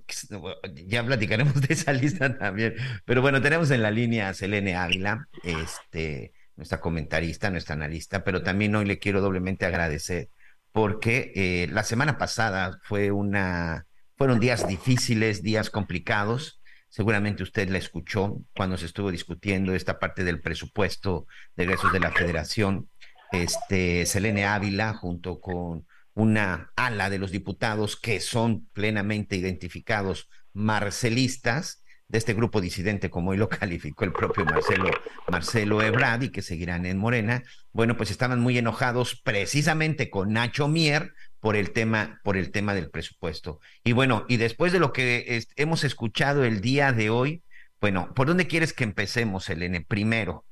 [0.86, 2.74] ya platicaremos de esa lista también.
[3.04, 8.42] Pero bueno, tenemos en la línea a Selene Ávila, este, nuestra comentarista, nuestra analista, pero
[8.42, 10.28] también hoy le quiero doblemente agradecer
[10.72, 16.60] porque eh, la semana pasada fue una, fueron días difíciles, días complicados.
[16.88, 21.26] Seguramente usted la escuchó cuando se estuvo discutiendo esta parte del presupuesto
[21.56, 22.88] de egresos de la Federación.
[23.30, 31.84] Este, Selene Ávila, junto con una ala de los diputados que son plenamente identificados marcelistas,
[32.08, 34.90] de este grupo disidente, como hoy lo calificó el propio Marcelo,
[35.30, 37.42] Marcelo Ebrard, y que seguirán en Morena,
[37.72, 42.74] bueno, pues estaban muy enojados precisamente con Nacho Mier por el tema, por el tema
[42.74, 43.60] del presupuesto.
[43.84, 47.42] Y bueno, y después de lo que hemos escuchado el día de hoy,
[47.80, 49.82] bueno, ¿por dónde quieres que empecemos, Elene?
[49.82, 50.44] Primero,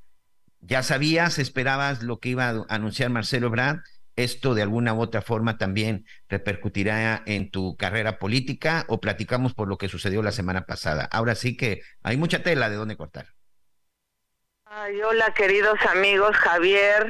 [0.61, 3.79] ¿ya sabías, esperabas lo que iba a anunciar Marcelo Ebrard?
[4.17, 9.69] Esto de alguna u otra forma también repercutirá en tu carrera política o platicamos por
[9.69, 11.07] lo que sucedió la semana pasada.
[11.11, 13.27] Ahora sí que hay mucha tela de dónde cortar.
[14.65, 17.07] Ay, hola queridos amigos, Javier,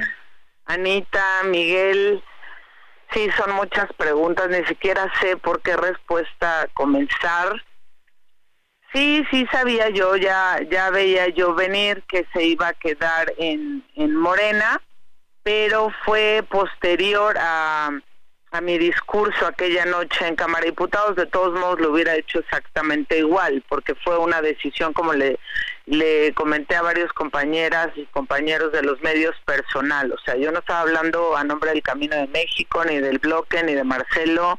[0.66, 2.22] Anita, Miguel.
[3.14, 7.64] Sí, son muchas preguntas, ni siquiera sé por qué respuesta comenzar.
[8.94, 13.86] Sí, sí sabía yo, ya ya veía yo venir que se iba a quedar en,
[13.96, 14.82] en Morena
[15.48, 17.90] pero fue posterior a,
[18.52, 22.40] a mi discurso aquella noche en Cámara de Diputados, de todos modos lo hubiera hecho
[22.40, 25.40] exactamente igual, porque fue una decisión, como le,
[25.86, 30.60] le comenté a varios compañeras y compañeros de los medios personal, o sea, yo no
[30.60, 34.58] estaba hablando a nombre del Camino de México, ni del bloque, ni de Marcelo,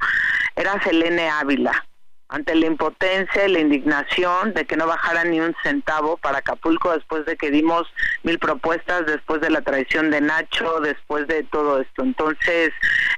[0.57, 1.85] era Selene Ávila,
[2.29, 6.93] ante la impotencia y la indignación de que no bajara ni un centavo para Acapulco
[6.93, 7.87] después de que dimos
[8.23, 12.03] mil propuestas, después de la traición de Nacho, después de todo esto.
[12.03, 12.71] Entonces,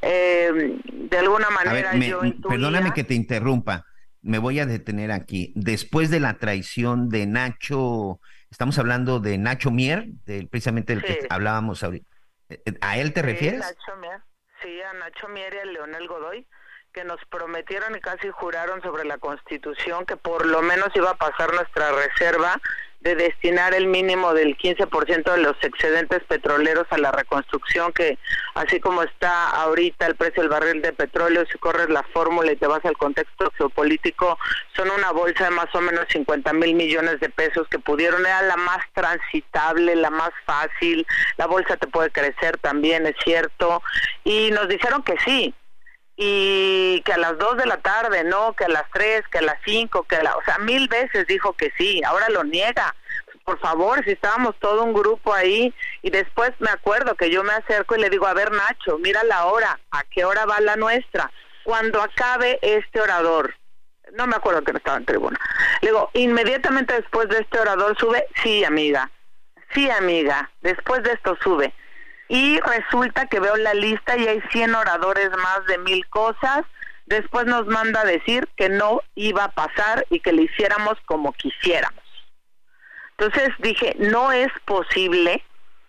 [0.02, 3.84] eh, de alguna manera yo Perdóname que te interrumpa,
[4.22, 5.52] me voy a detener aquí.
[5.56, 10.06] Después de la traición de Nacho, estamos hablando de Nacho Mier,
[10.50, 12.08] precisamente del que hablábamos ahorita.
[12.48, 13.60] Eh, eh, ¿A él te refieres?
[13.60, 14.20] Nacho Mier.
[14.62, 16.46] Sí, a Nacho Mier y a Leonel Godoy
[16.92, 21.16] que nos prometieron y casi juraron sobre la Constitución que por lo menos iba a
[21.16, 22.60] pasar nuestra reserva
[23.00, 28.18] de destinar el mínimo del 15% de los excedentes petroleros a la reconstrucción, que
[28.54, 32.56] así como está ahorita el precio del barril de petróleo, si corres la fórmula y
[32.56, 34.38] te vas al contexto geopolítico,
[34.76, 38.42] son una bolsa de más o menos 50 mil millones de pesos que pudieron, era
[38.42, 41.06] la más transitable, la más fácil,
[41.38, 43.82] la bolsa te puede crecer también, es cierto,
[44.24, 45.54] y nos dijeron que sí,
[46.22, 49.42] y que a las 2 de la tarde, no, que a las 3, que a
[49.42, 52.94] las 5, que a la, o sea, mil veces dijo que sí, ahora lo niega.
[53.42, 57.54] Por favor, si estábamos todo un grupo ahí y después me acuerdo que yo me
[57.54, 60.76] acerco y le digo, a ver Nacho, mira la hora, ¿a qué hora va la
[60.76, 61.32] nuestra?
[61.64, 63.54] Cuando acabe este orador,
[64.12, 65.40] no me acuerdo que no estaba en tribuna.
[65.80, 69.10] Le digo, inmediatamente después de este orador sube, sí amiga,
[69.72, 71.72] sí amiga, después de esto sube
[72.30, 76.62] y resulta que veo la lista y hay 100 oradores más de mil cosas.
[77.06, 81.32] Después nos manda a decir que no iba a pasar y que le hiciéramos como
[81.32, 82.04] quisiéramos.
[83.18, 85.44] Entonces dije, no es posible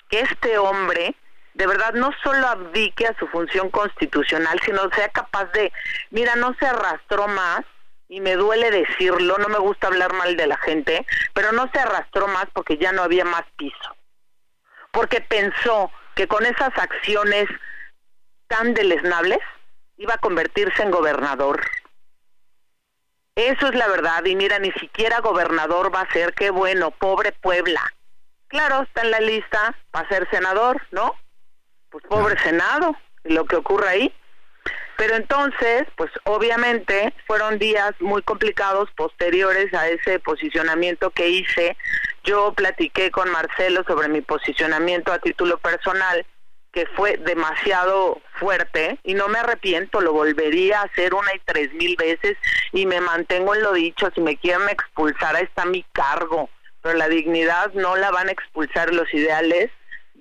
[0.09, 1.15] que este hombre
[1.53, 5.71] de verdad no solo abdique a su función constitucional, sino sea capaz de,
[6.09, 7.61] mira, no se arrastró más,
[8.09, 11.79] y me duele decirlo, no me gusta hablar mal de la gente, pero no se
[11.79, 13.95] arrastró más porque ya no había más piso.
[14.91, 17.47] Porque pensó que con esas acciones
[18.47, 19.39] tan deleznables
[19.97, 21.61] iba a convertirse en gobernador.
[23.35, 27.31] Eso es la verdad, y mira, ni siquiera gobernador va a ser, qué bueno, pobre
[27.31, 27.81] Puebla.
[28.47, 31.15] Claro, está en la lista para ser senador, ¿no?
[31.89, 34.13] Pues pobre Senado, y lo que ocurre ahí.
[34.97, 41.75] Pero entonces, pues obviamente fueron días muy complicados posteriores a ese posicionamiento que hice.
[42.23, 46.25] Yo platiqué con Marcelo sobre mi posicionamiento a título personal,
[46.71, 51.73] que fue demasiado fuerte y no me arrepiento, lo volvería a hacer una y tres
[51.73, 52.37] mil veces
[52.71, 56.49] y me mantengo en lo dicho, si me quieren expulsar, ahí está mi cargo,
[56.81, 59.69] pero la dignidad no la van a expulsar los ideales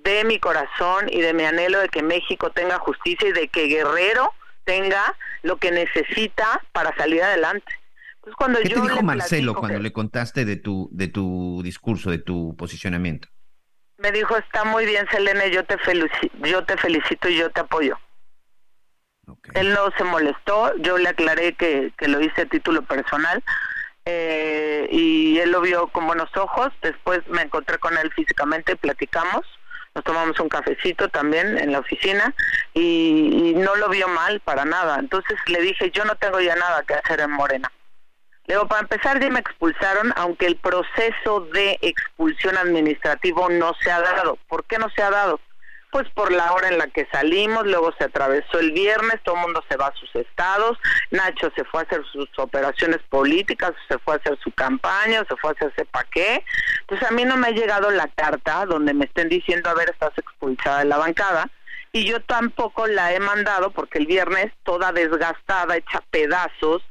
[0.03, 3.67] de mi corazón y de mi anhelo de que México tenga justicia y de que
[3.67, 4.33] Guerrero
[4.63, 7.71] tenga lo que necesita para salir adelante.
[8.37, 12.55] Cuando ¿Qué te dijo Marcelo cuando le contaste de tu, de tu discurso, de tu
[12.55, 13.27] posicionamiento?
[13.97, 17.61] Me dijo, está muy bien, Selene, yo te, felicito, yo te felicito y yo te
[17.61, 17.97] apoyo.
[19.53, 23.43] Él no se molestó, yo le aclaré que, que lo hice a título personal
[24.05, 26.69] eh, y él lo vio con buenos ojos.
[26.81, 29.45] Después me encontré con él físicamente, platicamos
[29.93, 32.33] nos tomamos un cafecito también en la oficina
[32.73, 34.97] y, no lo vio mal para nada.
[34.99, 37.71] Entonces le dije, yo no tengo ya nada que hacer en Morena.
[38.45, 43.91] Le digo, para empezar ya me expulsaron, aunque el proceso de expulsión administrativo no se
[43.91, 44.37] ha dado.
[44.47, 45.39] ¿Por qué no se ha dado?
[45.91, 49.41] Pues por la hora en la que salimos, luego se atravesó el viernes, todo el
[49.41, 50.77] mundo se va a sus estados,
[51.11, 55.35] Nacho se fue a hacer sus operaciones políticas, se fue a hacer su campaña, se
[55.35, 56.43] fue a hacerse pa' qué.
[56.81, 59.89] Entonces a mí no me ha llegado la carta donde me estén diciendo, a ver,
[59.89, 61.49] estás expulsada de la bancada,
[61.93, 66.81] y yo tampoco la he mandado porque el viernes, toda desgastada, hecha pedazos,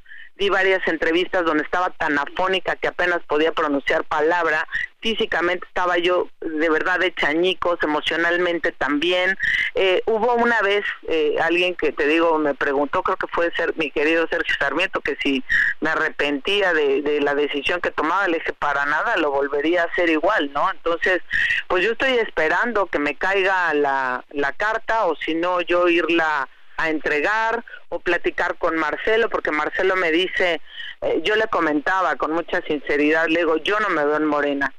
[0.40, 4.66] di varias entrevistas donde estaba tan afónica que apenas podía pronunciar palabra,
[5.00, 9.36] físicamente estaba yo de verdad de chañicos, emocionalmente también.
[9.74, 13.74] Eh, hubo una vez eh, alguien que te digo, me preguntó, creo que fue ser
[13.76, 15.44] mi querido Sergio Sarmiento, que si
[15.80, 19.86] me arrepentía de, de la decisión que tomaba, le dije, para nada, lo volvería a
[19.86, 20.70] hacer igual, ¿no?
[20.70, 21.20] Entonces,
[21.68, 26.48] pues yo estoy esperando que me caiga la, la carta o si no, yo irla
[26.80, 30.60] a entregar o platicar con Marcelo, porque Marcelo me dice,
[31.02, 34.72] eh, yo le comentaba con mucha sinceridad, le digo, yo no me veo en Morena.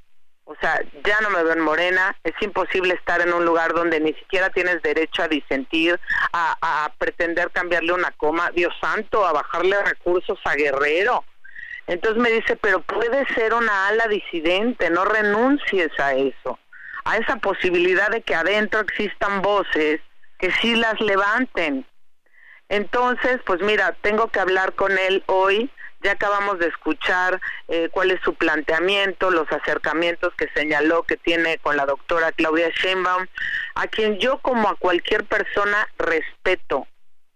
[0.45, 3.99] O sea, ya no me veo en Morena, es imposible estar en un lugar donde
[3.99, 5.99] ni siquiera tienes derecho a disentir,
[6.34, 11.24] a, a pretender cambiarle una coma, Dios santo, a bajarle recursos a Guerrero.
[11.88, 16.60] Entonces me dice, pero puede ser una ala disidente, no renuncies a eso,
[17.06, 20.02] a esa posibilidad de que adentro existan voces
[20.41, 21.86] que sí las levanten.
[22.72, 25.69] Entonces, pues mira, tengo que hablar con él hoy.
[26.03, 31.57] Ya acabamos de escuchar eh, cuál es su planteamiento, los acercamientos que señaló que tiene
[31.57, 33.28] con la doctora Claudia Sheinbaum,
[33.76, 36.88] a quien yo como a cualquier persona respeto,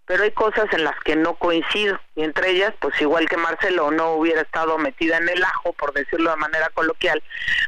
[0.05, 3.91] pero hay cosas en las que no coincido y entre ellas pues igual que Marcelo
[3.91, 7.21] no hubiera estado metida en el ajo por decirlo de manera coloquial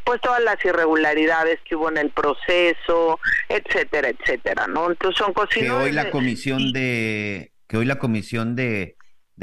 [0.06, 5.50] pues todas las irregularidades que hubo en el proceso etcétera etcétera no entonces son cosas
[5.50, 8.96] que hoy la comisión de que hoy la Comisión de,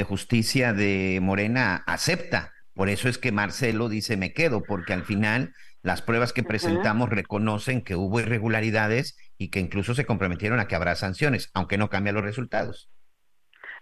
[0.05, 2.53] Justicia de Morena acepta.
[2.75, 7.11] Por eso es que Marcelo dice me quedo, porque al final las pruebas que presentamos
[7.11, 11.91] reconocen que hubo irregularidades y que incluso se comprometieron a que habrá sanciones, aunque no
[11.91, 12.91] cambian los resultados.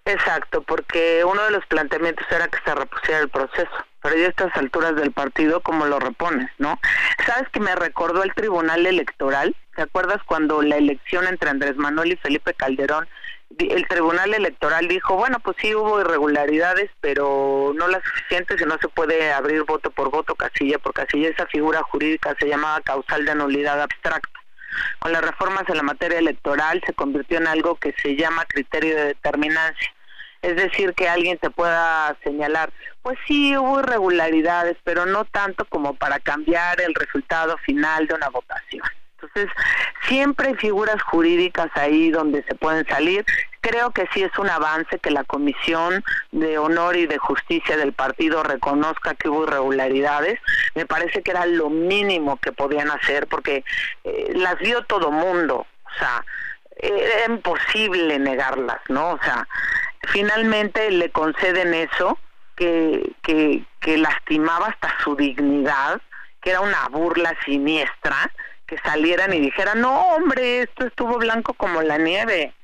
[0.04, 3.70] Exacto, porque uno de los planteamientos era que se repusiera el proceso,
[4.02, 6.80] pero ya a estas alturas del partido, ¿cómo lo repones, no?
[7.24, 9.54] ¿Sabes que me recordó el Tribunal Electoral?
[9.76, 13.08] ¿Te acuerdas cuando la elección entre Andrés Manuel y Felipe Calderón,
[13.58, 18.78] el Tribunal Electoral dijo, bueno, pues sí hubo irregularidades, pero no las suficientes y no
[18.80, 21.28] se puede abrir voto por voto, casilla por casilla.
[21.28, 24.40] Esa figura jurídica se llamaba causal de nulidad abstracta.
[24.98, 28.96] Con las reformas en la materia electoral se convirtió en algo que se llama criterio
[28.96, 29.94] de determinancia.
[30.40, 32.72] Es decir, que alguien te pueda señalar,
[33.02, 38.28] pues sí hubo irregularidades, pero no tanto como para cambiar el resultado final de una
[38.28, 38.82] votación.
[39.22, 39.54] Entonces,
[40.08, 43.24] siempre hay figuras jurídicas ahí donde se pueden salir.
[43.60, 46.02] Creo que sí es un avance que la Comisión
[46.32, 50.40] de Honor y de Justicia del partido reconozca que hubo irregularidades.
[50.74, 53.64] Me parece que era lo mínimo que podían hacer porque
[54.02, 55.66] eh, las vio todo mundo.
[55.84, 56.24] O sea,
[56.76, 59.12] era imposible negarlas, ¿no?
[59.12, 59.46] O sea,
[60.08, 62.18] finalmente le conceden eso
[62.56, 66.00] que, que, que lastimaba hasta su dignidad,
[66.40, 68.32] que era una burla siniestra
[68.72, 72.54] que salieran y dijeran, no, hombre, esto estuvo blanco como la nieve.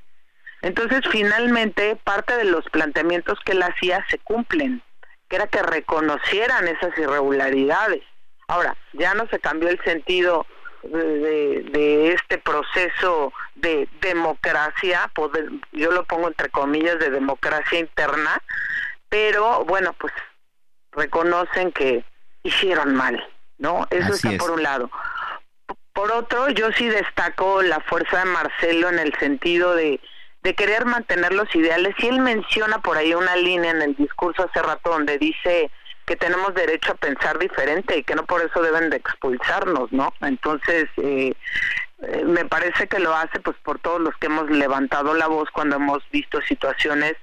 [0.62, 4.82] Entonces, finalmente, parte de los planteamientos que él hacía se cumplen,
[5.28, 8.02] que era que reconocieran esas irregularidades.
[8.46, 10.46] Ahora, ya no se cambió el sentido
[10.82, 15.12] de, de, este proceso de democracia,
[15.72, 18.42] yo lo pongo entre comillas, de democracia interna,
[19.10, 20.14] pero bueno, pues
[20.92, 22.02] reconocen que
[22.44, 23.22] hicieron mal,
[23.58, 23.86] ¿no?
[23.90, 24.90] Eso está por un lado.
[25.98, 29.98] Por otro, yo sí destaco la fuerza de Marcelo en el sentido de,
[30.44, 31.92] de querer mantener los ideales.
[31.98, 35.72] Y él menciona por ahí una línea en el discurso hace rato donde dice
[36.06, 40.14] que tenemos derecho a pensar diferente y que no por eso deben de expulsarnos, ¿no?
[40.20, 41.34] Entonces, eh,
[42.02, 45.50] eh, me parece que lo hace pues por todos los que hemos levantado la voz
[45.50, 47.14] cuando hemos visto situaciones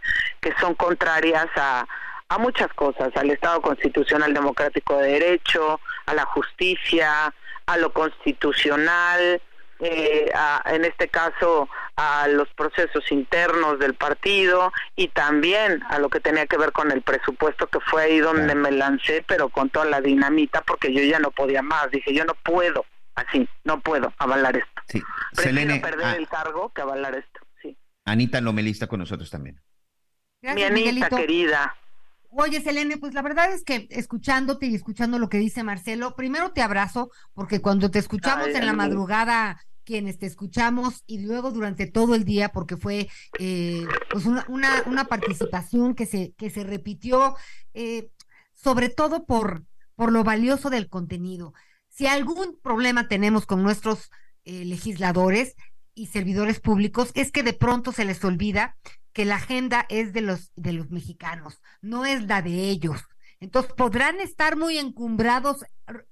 [0.41, 1.87] que son contrarias a,
[2.27, 7.33] a muchas cosas, al Estado constitucional democrático de derecho, a la justicia,
[7.65, 9.41] a lo constitucional,
[9.79, 10.31] eh,
[10.65, 16.47] en este caso a los procesos internos del partido y también a lo que tenía
[16.47, 19.99] que ver con el presupuesto que fue ahí donde me lancé pero con toda la
[19.99, 21.91] dinamita porque yo ya no podía más.
[21.91, 22.85] Dije yo no puedo
[23.15, 24.81] así no puedo avalar esto.
[24.87, 25.01] Sí.
[25.35, 26.15] prefiero perder ah.
[26.15, 27.77] el cargo que avalar esto sí.
[28.05, 29.59] Anita Lomelista con nosotros también.
[30.41, 31.75] Mi Anita querida
[32.37, 36.51] Oye, Selene, pues la verdad es que escuchándote y escuchando lo que dice Marcelo, primero
[36.51, 41.85] te abrazo, porque cuando te escuchamos en la madrugada, quienes te escuchamos, y luego durante
[41.85, 43.07] todo el día, porque fue
[43.39, 44.45] eh, pues una,
[44.85, 47.37] una, participación que se, que se repitió,
[47.73, 48.09] eh,
[48.53, 49.63] sobre todo por,
[49.95, 51.53] por lo valioso del contenido.
[51.87, 54.09] Si algún problema tenemos con nuestros
[54.43, 55.55] eh, legisladores
[55.93, 58.75] y servidores públicos, es que de pronto se les olvida
[59.15, 63.01] que la agenda es de los, de los mexicanos, no es la de ellos.
[63.39, 65.63] Entonces podrán estar muy encumbrados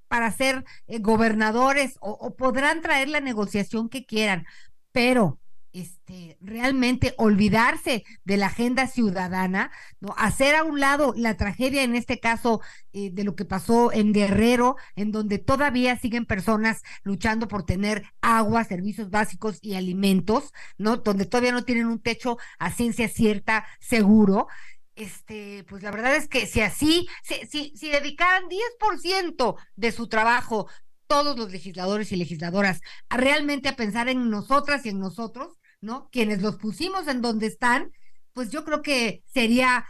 [0.07, 4.45] para ser eh, gobernadores o, podrán traer la negociación que quieran,
[4.93, 5.41] pero
[5.73, 10.13] este, realmente olvidarse de la agenda ciudadana, ¿no?
[10.17, 12.61] hacer a un lado la tragedia, en este caso,
[12.93, 18.03] eh, de lo que pasó en Guerrero, en donde todavía siguen personas luchando por tener
[18.21, 20.97] agua, servicios básicos y alimentos, ¿no?
[20.97, 24.47] Donde todavía no tienen un techo a ciencia cierta seguro.
[24.95, 30.07] Este, pues la verdad es que si así, si, si, si dedicaran 10% de su
[30.07, 30.67] trabajo
[31.07, 36.09] todos los legisladores y legisladoras realmente a pensar en nosotras y en nosotros, ¿no?
[36.11, 37.91] Quienes los pusimos en donde están,
[38.31, 39.85] pues yo creo que sería,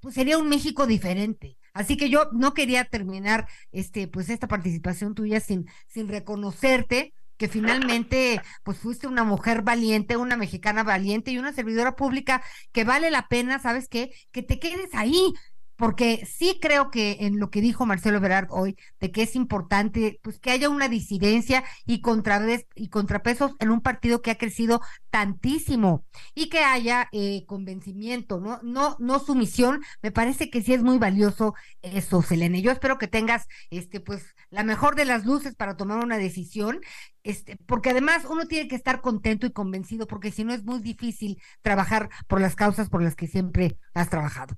[0.00, 1.56] pues sería un México diferente.
[1.74, 7.46] Así que yo no quería terminar este, pues esta participación tuya sin, sin reconocerte que
[7.46, 13.10] finalmente pues fuiste una mujer valiente, una mexicana valiente y una servidora pública que vale
[13.10, 14.10] la pena, ¿sabes qué?
[14.32, 15.32] Que te quedes ahí,
[15.78, 20.18] porque sí creo que en lo que dijo Marcelo Berard hoy, de que es importante
[20.22, 26.04] pues que haya una disidencia y, contrapesos en un partido que ha crecido tantísimo
[26.34, 28.58] y que haya eh, convencimiento, ¿no?
[28.64, 32.60] No, no sumisión, me parece que sí es muy valioso eso, Selene.
[32.60, 36.80] Yo espero que tengas este, pues, la mejor de las luces para tomar una decisión,
[37.22, 40.80] este, porque además uno tiene que estar contento y convencido, porque si no es muy
[40.80, 44.56] difícil trabajar por las causas por las que siempre has trabajado.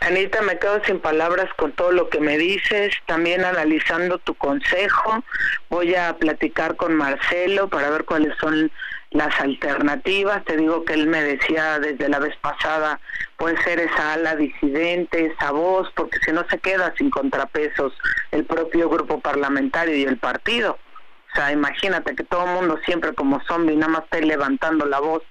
[0.00, 5.24] Anita, me quedo sin palabras con todo lo que me dices, también analizando tu consejo.
[5.70, 8.70] Voy a platicar con Marcelo para ver cuáles son
[9.10, 10.44] las alternativas.
[10.44, 13.00] Te digo que él me decía desde la vez pasada,
[13.38, 17.94] puede ser esa ala disidente, esa voz, porque si no se queda sin contrapesos
[18.30, 20.78] el propio grupo parlamentario y el partido.
[21.32, 25.00] O sea, imagínate que todo el mundo siempre como zombie nada más esté levantando la
[25.00, 25.22] voz,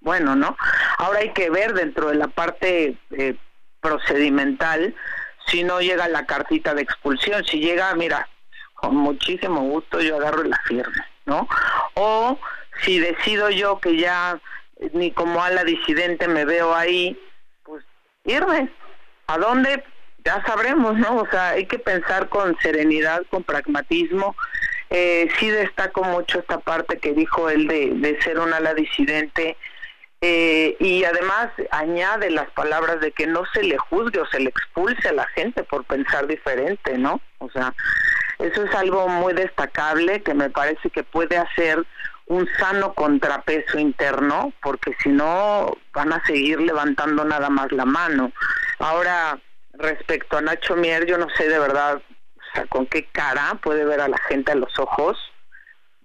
[0.00, 0.56] bueno, ¿no?
[0.96, 3.36] Ahora hay que ver dentro de la parte eh,
[3.80, 4.94] procedimental
[5.46, 7.44] si no llega la cartita de expulsión.
[7.44, 8.28] Si llega, mira,
[8.74, 11.48] con muchísimo gusto yo agarro la firma, ¿no?
[11.94, 12.38] O
[12.82, 14.40] si decido yo que ya
[14.92, 17.18] ni como a la disidente me veo ahí,
[17.64, 17.84] pues
[18.24, 18.70] irme.
[19.26, 19.84] ¿A dónde?
[20.24, 21.18] Ya sabremos, ¿no?
[21.18, 24.34] O sea, hay que pensar con serenidad, con pragmatismo.
[24.88, 29.56] Eh, sí destaco mucho esta parte que dijo él de, de ser un ala disidente
[30.22, 34.50] eh, y además añade las palabras de que no se le juzgue o se le
[34.50, 37.20] expulse a la gente por pensar diferente, ¿no?
[37.38, 37.72] O sea,
[38.38, 41.86] eso es algo muy destacable que me parece que puede hacer
[42.26, 48.30] un sano contrapeso interno, porque si no van a seguir levantando nada más la mano.
[48.78, 49.38] Ahora,
[49.72, 52.00] respecto a Nacho Mier, yo no sé de verdad
[52.68, 55.16] con qué cara puede ver a la gente a los ojos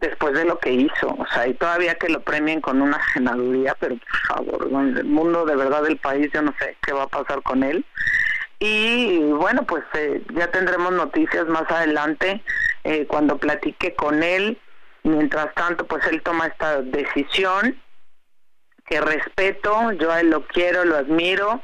[0.07, 3.75] después de lo que hizo, o sea, y todavía que lo premien con una senaduría,
[3.79, 7.03] pero por favor, en el mundo de verdad del país yo no sé qué va
[7.03, 7.85] a pasar con él.
[8.59, 12.41] Y bueno, pues eh, ya tendremos noticias más adelante
[12.83, 14.57] eh, cuando platique con él.
[15.03, 17.79] Mientras tanto, pues él toma esta decisión
[18.87, 21.61] que respeto, yo a él lo quiero, lo admiro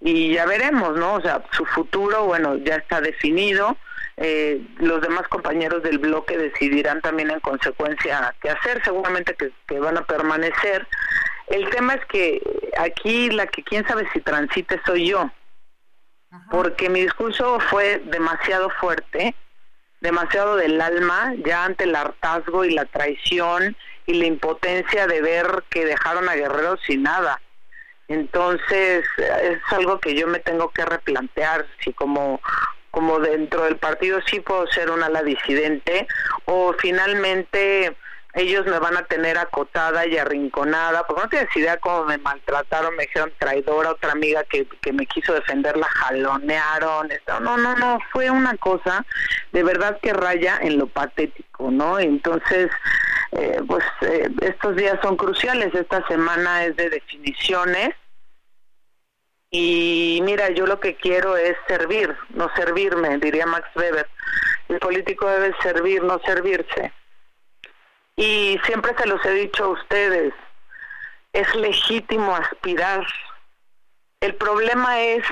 [0.00, 1.14] y ya veremos, ¿no?
[1.14, 3.76] O sea, su futuro, bueno, ya está definido
[4.22, 9.96] eh, los demás compañeros del bloque decidirán también en consecuencia qué hacer, seguramente que, van
[9.96, 10.86] a permanecer.
[11.46, 12.42] El tema es que
[12.78, 15.30] aquí la que quién sabe si transite soy yo,
[16.50, 19.34] porque mi discurso fue demasiado fuerte,
[20.02, 25.64] demasiado del alma, ya ante el hartazgo y la traición y la impotencia de ver
[25.70, 27.40] que dejaron a Guerrero sin nada.
[28.08, 32.40] Entonces es algo que yo me tengo que replantear, si como
[32.90, 36.06] como dentro del partido sí puedo ser una ala disidente
[36.44, 37.96] o finalmente
[38.34, 42.94] ellos me van a tener acotada y arrinconada, porque no tienes idea cómo me maltrataron,
[42.94, 47.08] me dijeron traidora, otra amiga que, que me quiso defender la jalonearon,
[47.40, 49.04] no, no, no, fue una cosa
[49.52, 51.98] de verdad que raya en lo patético, ¿no?
[51.98, 52.70] Entonces,
[53.32, 57.90] eh, pues eh, estos días son cruciales, esta semana es de definiciones,
[59.50, 64.08] y mira, yo lo que quiero es servir, no servirme, diría Max Weber.
[64.68, 66.92] El político debe servir, no servirse.
[68.14, 70.32] Y siempre se los he dicho a ustedes,
[71.32, 73.04] es legítimo aspirar.
[74.20, 75.24] El problema es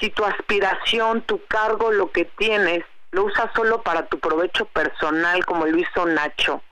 [0.00, 5.44] si tu aspiración, tu cargo, lo que tienes, lo usas solo para tu provecho personal,
[5.44, 6.62] como lo hizo Nacho,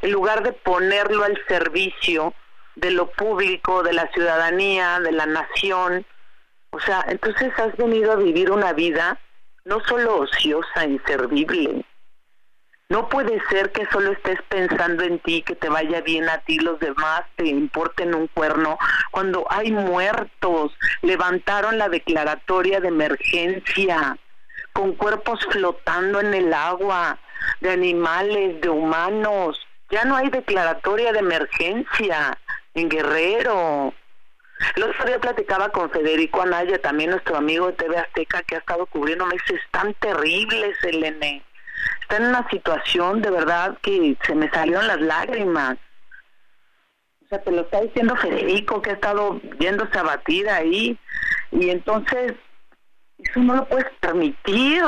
[0.00, 2.32] en lugar de ponerlo al servicio
[2.74, 6.06] de lo público, de la ciudadanía, de la nación,
[6.72, 9.18] o sea, entonces has venido a vivir una vida
[9.64, 11.84] no solo ociosa, inservible.
[12.88, 16.58] No puede ser que solo estés pensando en ti, que te vaya bien a ti,
[16.58, 18.78] los demás te importen un cuerno,
[19.10, 20.72] cuando hay muertos.
[21.02, 24.18] Levantaron la declaratoria de emergencia,
[24.72, 27.18] con cuerpos flotando en el agua,
[27.60, 29.60] de animales, de humanos.
[29.90, 32.38] Ya no hay declaratoria de emergencia
[32.74, 33.94] en Guerrero.
[34.76, 38.58] El otro día platicaba con Federico Anaya, también nuestro amigo de TV Azteca, que ha
[38.58, 41.42] estado cubriendo meses tan terribles, Elene.
[42.02, 45.78] Está en una situación de verdad que se me salieron las lágrimas.
[47.24, 50.98] O sea, te lo está diciendo Federico, que ha estado viéndose abatida ahí.
[51.50, 52.34] Y entonces,
[53.18, 54.82] eso no lo puedes permitir.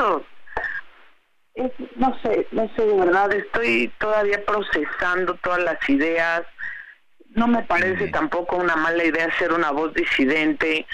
[1.95, 6.43] no sé, no sé, de verdad, estoy todavía procesando todas las ideas
[7.35, 10.87] no me parece tampoco una mala idea ser una voz disidente,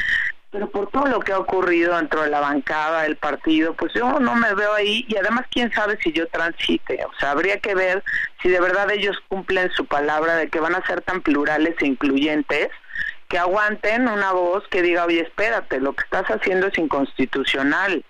[0.52, 4.20] pero por todo lo que ha ocurrido dentro de la bancada del partido, pues yo
[4.20, 5.06] no me veo ahí.
[5.08, 8.04] Y además quién sabe si yo transite, o sea, habría que ver
[8.42, 11.88] si de verdad ellos cumplen su palabra de que van a ser tan plurales e
[11.88, 12.70] incluyentes
[13.30, 18.04] que aguanten una voz que diga, oye, espérate, lo que estás haciendo es inconstitucional,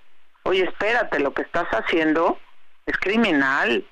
[0.43, 2.39] oye, espérate, lo que estás haciendo
[2.87, 3.85] es criminal,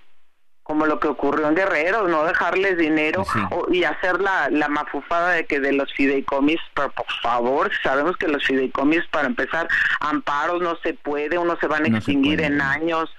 [0.70, 3.26] como lo que ocurrió en Guerrero, no dejarles dinero
[3.72, 8.28] y hacer la, la mafufada de que de los fideicomis, pero por favor, sabemos que
[8.28, 9.67] los fideicomis para empezar,
[9.99, 13.09] amparos no se puede, uno se van a extinguir en años,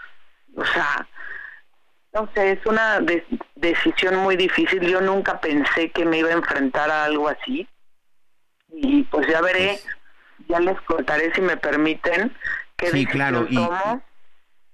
[0.54, 1.08] o sea,
[2.14, 3.00] no sé, es una
[3.56, 7.66] decisión muy difícil, yo nunca pensé que me iba a enfrentar a algo así.
[8.68, 9.80] Y pues ya veré,
[10.36, 12.32] pues ya les contaré si me permiten
[12.76, 13.58] qué sí, claro, y,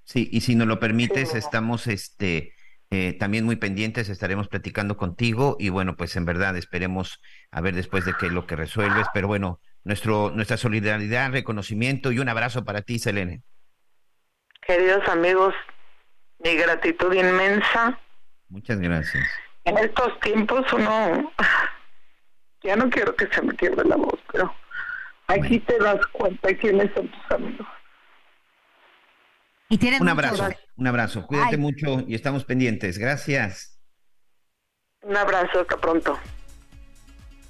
[0.04, 2.52] Sí, y si nos lo permites, estamos este
[2.96, 7.20] eh, también muy pendientes, estaremos platicando contigo y bueno, pues en verdad esperemos
[7.50, 12.18] a ver después de qué lo que resuelves, pero bueno, nuestro, nuestra solidaridad, reconocimiento y
[12.18, 13.42] un abrazo para ti, Selene.
[14.66, 15.54] Queridos amigos,
[16.38, 17.98] mi gratitud inmensa.
[18.48, 19.28] Muchas gracias.
[19.64, 21.32] En estos tiempos uno
[22.66, 24.52] Ya no quiero que se me pierda la voz, pero
[25.28, 27.66] aquí te das cuenta quiénes son tus amigos.
[29.68, 31.26] Y un abrazo, un abrazo.
[31.26, 32.98] Cuídate mucho y estamos pendientes.
[32.98, 33.80] Gracias.
[35.02, 36.16] Un abrazo, hasta pronto.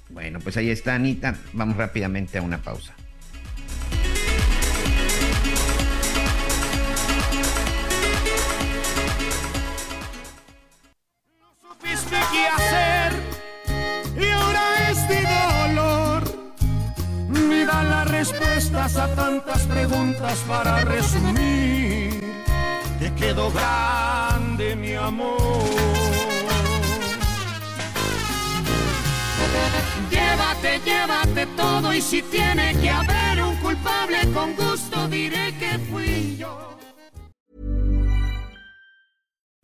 [0.09, 1.35] Bueno, pues ahí está Anita.
[1.53, 2.95] Vamos rápidamente a una pausa.
[11.39, 13.13] No supiste qué hacer
[14.19, 16.23] y ahora es de dolor.
[17.29, 21.76] Me dan las respuestas a tantas preguntas para resumir.
[23.07, 25.37] Te quedó grande mi amor.
[30.11, 36.35] Llévate, llévate todo y si tiene que haber un culpable con gusto diré que fui
[36.37, 36.77] yo.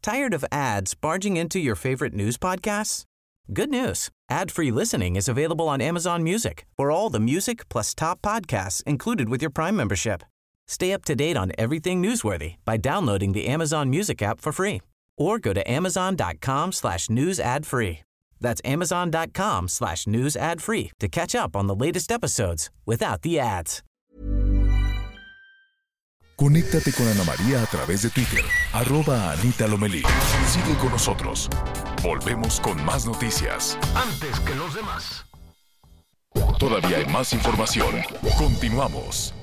[0.01, 3.03] Tired of ads barging into your favorite news podcasts?
[3.51, 4.09] Good news.
[4.29, 6.65] Ad-free listening is available on Amazon Music.
[6.77, 10.23] For all the music plus top podcasts included with your Prime membership.
[10.73, 14.81] Stay up to date on everything newsworthy by downloading the Amazon Music app for free
[15.19, 17.99] or go to amazon.com slash news ad free.
[18.41, 23.39] That's amazon.com slash news ad free to catch up on the latest episodes without the
[23.39, 23.83] ads.
[26.35, 28.43] Conéctate con Ana María a través de Twitter,
[28.73, 30.01] arroba Anita Lomelí.
[30.47, 31.47] Sigue con nosotros.
[32.01, 33.77] Volvemos con más noticias.
[33.93, 35.23] Antes que los demás.
[36.57, 37.93] Todavía hay más información.
[38.39, 39.35] Continuamos.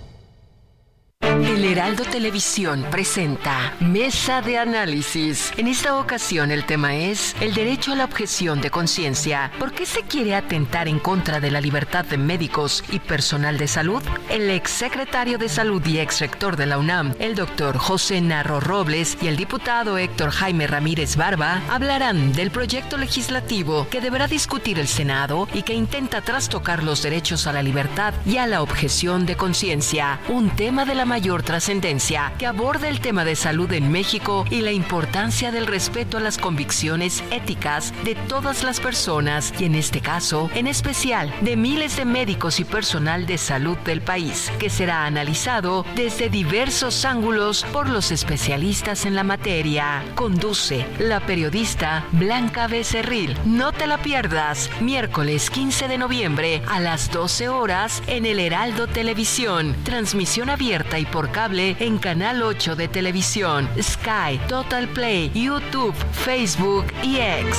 [1.23, 5.53] El Heraldo Televisión presenta Mesa de Análisis.
[5.59, 9.53] En esta ocasión el tema es el derecho a la objeción de conciencia.
[9.59, 13.69] ¿Por qué se quiere atentar en contra de la libertad de médicos y personal de
[13.69, 14.03] salud?
[14.31, 19.29] El exsecretario de Salud y exrector de la UNAM, el doctor José Narro Robles y
[19.29, 25.49] el diputado Héctor Jaime Ramírez Barba hablarán del proyecto legislativo que deberá discutir el Senado
[25.53, 30.19] y que intenta trastocar los derechos a la libertad y a la objeción de conciencia.
[30.29, 34.61] Un tema de la mayor trascendencia que aborda el tema de salud en México y
[34.61, 40.01] la importancia del respeto a las convicciones éticas de todas las personas y en este
[40.01, 45.05] caso, en especial, de miles de médicos y personal de salud del país, que será
[45.05, 50.05] analizado desde diversos ángulos por los especialistas en la materia.
[50.15, 53.37] Conduce la periodista Blanca Becerril.
[53.45, 58.87] No te la pierdas, miércoles 15 de noviembre a las 12 horas en el Heraldo
[58.87, 65.95] Televisión, transmisión abierta y por cable en Canal 8 de televisión, Sky, Total Play, YouTube,
[66.13, 67.57] Facebook y X.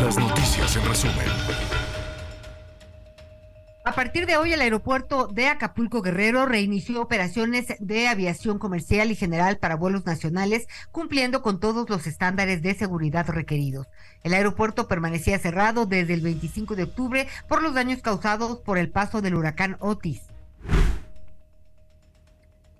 [0.00, 1.73] Las noticias en resumen.
[3.86, 9.14] A partir de hoy, el aeropuerto de Acapulco Guerrero reinició operaciones de aviación comercial y
[9.14, 13.86] general para vuelos nacionales, cumpliendo con todos los estándares de seguridad requeridos.
[14.22, 18.88] El aeropuerto permanecía cerrado desde el 25 de octubre por los daños causados por el
[18.88, 20.22] paso del huracán Otis.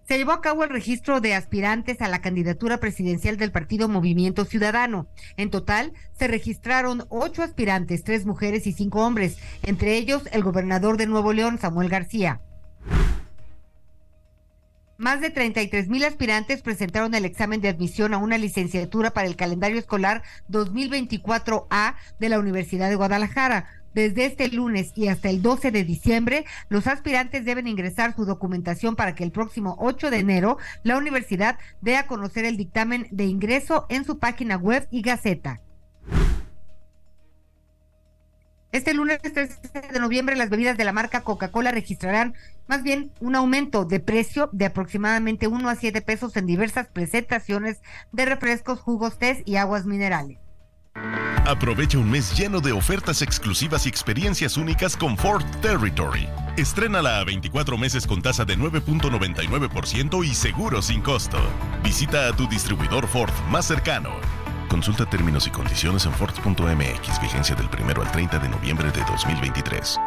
[0.07, 4.45] Se llevó a cabo el registro de aspirantes a la candidatura presidencial del partido Movimiento
[4.45, 5.07] Ciudadano.
[5.39, 10.99] En total, se registraron ocho aspirantes, tres mujeres y cinco hombres, entre ellos el gobernador
[10.99, 12.43] de Nuevo León, Samuel García.
[14.99, 19.37] Más de 33 mil aspirantes presentaron el examen de admisión a una licenciatura para el
[19.37, 23.84] calendario escolar 2024A de la Universidad de Guadalajara.
[23.95, 28.97] Desde este lunes y hasta el 12 de diciembre, los aspirantes deben ingresar su documentación
[28.97, 33.25] para que el próximo 8 de enero la universidad dé a conocer el dictamen de
[33.25, 35.61] ingreso en su página web y gaceta.
[38.73, 39.61] Este lunes 13
[39.93, 42.35] de noviembre las bebidas de la marca Coca-Cola registrarán
[42.67, 47.81] más bien un aumento de precio de aproximadamente 1 a 7 pesos en diversas presentaciones
[48.11, 50.44] de refrescos, jugos, tés y aguas minerales.
[51.47, 56.29] Aprovecha un mes lleno de ofertas exclusivas y experiencias únicas con Ford Territory.
[56.57, 61.39] Estrénala a 24 meses con tasa de 9.99% y seguro sin costo.
[61.83, 64.11] Visita a tu distribuidor Ford más cercano.
[64.69, 69.99] Consulta términos y condiciones en Ford.mx, vigencia del 1 al 30 de noviembre de 2023.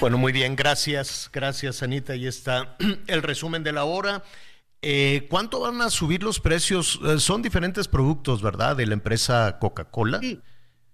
[0.00, 2.14] Bueno, muy bien, gracias, gracias Anita.
[2.14, 2.76] Ahí está
[3.06, 4.22] el resumen de la hora.
[4.82, 7.00] Eh, ¿Cuánto van a subir los precios?
[7.04, 8.76] Eh, son diferentes productos, ¿verdad?
[8.76, 10.20] De la empresa Coca-Cola.
[10.20, 10.40] Sí,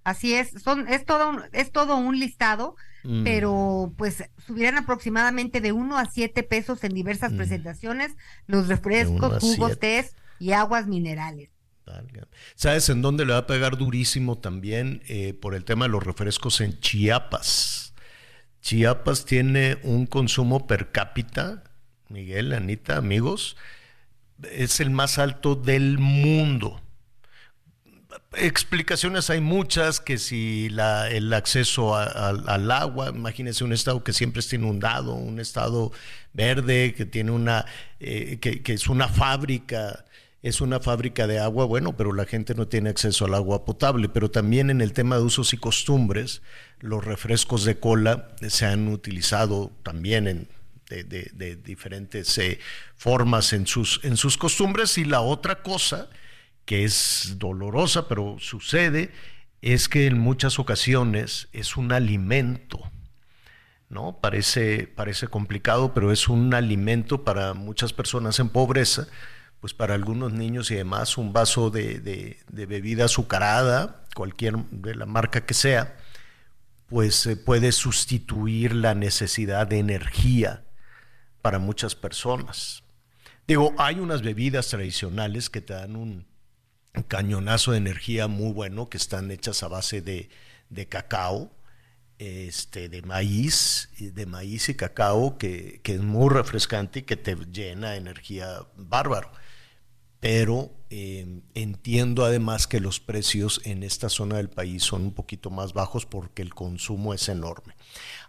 [0.02, 0.50] así es.
[0.62, 2.74] Son, es todo un, es todo un listado,
[3.04, 3.22] mm.
[3.22, 7.36] pero pues subirán aproximadamente de 1 a 7 pesos en diversas mm.
[7.36, 8.16] presentaciones
[8.46, 11.50] los refrescos, jugos, tés y aguas minerales.
[12.54, 16.02] ¿Sabes en dónde le va a pegar durísimo también eh, por el tema de los
[16.02, 17.94] refrescos en Chiapas?
[18.60, 21.62] Chiapas tiene un consumo per cápita,
[22.08, 23.56] Miguel, Anita, amigos,
[24.42, 26.80] es el más alto del mundo.
[28.34, 34.56] explicaciones hay muchas, que si el acceso al agua, imagínense un estado que siempre está
[34.56, 35.92] inundado, un estado
[36.32, 37.66] verde, que tiene una,
[37.98, 40.04] eh, que, es una fábrica,
[40.42, 44.08] es una fábrica de agua, bueno, pero la gente no tiene acceso al agua potable,
[44.08, 46.42] pero también en el tema de usos y costumbres,
[46.80, 50.48] los refrescos de cola se han utilizado también en,
[50.88, 52.58] de, de, diferentes eh,
[52.96, 56.08] formas en sus, en sus costumbres y la otra cosa,
[56.64, 59.12] que es dolorosa, pero sucede,
[59.62, 62.90] es que en muchas ocasiones es un alimento,
[63.88, 64.18] ¿no?
[64.20, 69.08] Parece, parece complicado, pero es un alimento para muchas personas en pobreza,
[69.60, 75.06] pues para algunos niños y demás, un vaso de, de, bebida azucarada, cualquier de la
[75.06, 75.96] marca que sea,
[76.86, 80.65] pues puede sustituir la necesidad de energía
[81.46, 82.82] para muchas personas.
[83.46, 86.26] Digo, hay unas bebidas tradicionales que te dan un,
[87.06, 90.28] cañonazo de energía muy bueno que están hechas a base de,
[90.88, 91.52] cacao,
[92.18, 97.92] este, de maíz, de maíz y cacao, que, es muy refrescante y que te llena
[97.92, 99.30] de energía bárbaro.
[100.20, 105.50] Pero em, entiendo además que los precios en esta zona del país son un poquito
[105.50, 107.74] más bajos porque el consumo es enorme.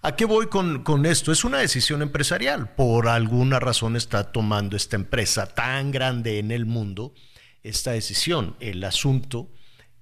[0.01, 1.31] ¿A qué voy con, con esto?
[1.31, 2.75] Es una decisión empresarial.
[2.75, 7.13] Por alguna razón está tomando esta empresa tan grande en el mundo
[7.63, 8.55] esta decisión.
[8.59, 9.49] El asunto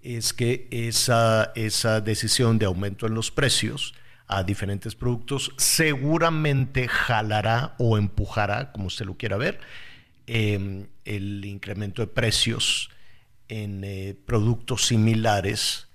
[0.01, 3.93] es que esa, esa decisión de aumento en los precios
[4.27, 9.59] a diferentes productos seguramente jalará o empujará, como usted lo quiera ver,
[10.27, 12.89] em, el incremento de precios
[13.47, 15.87] en eh, productos similares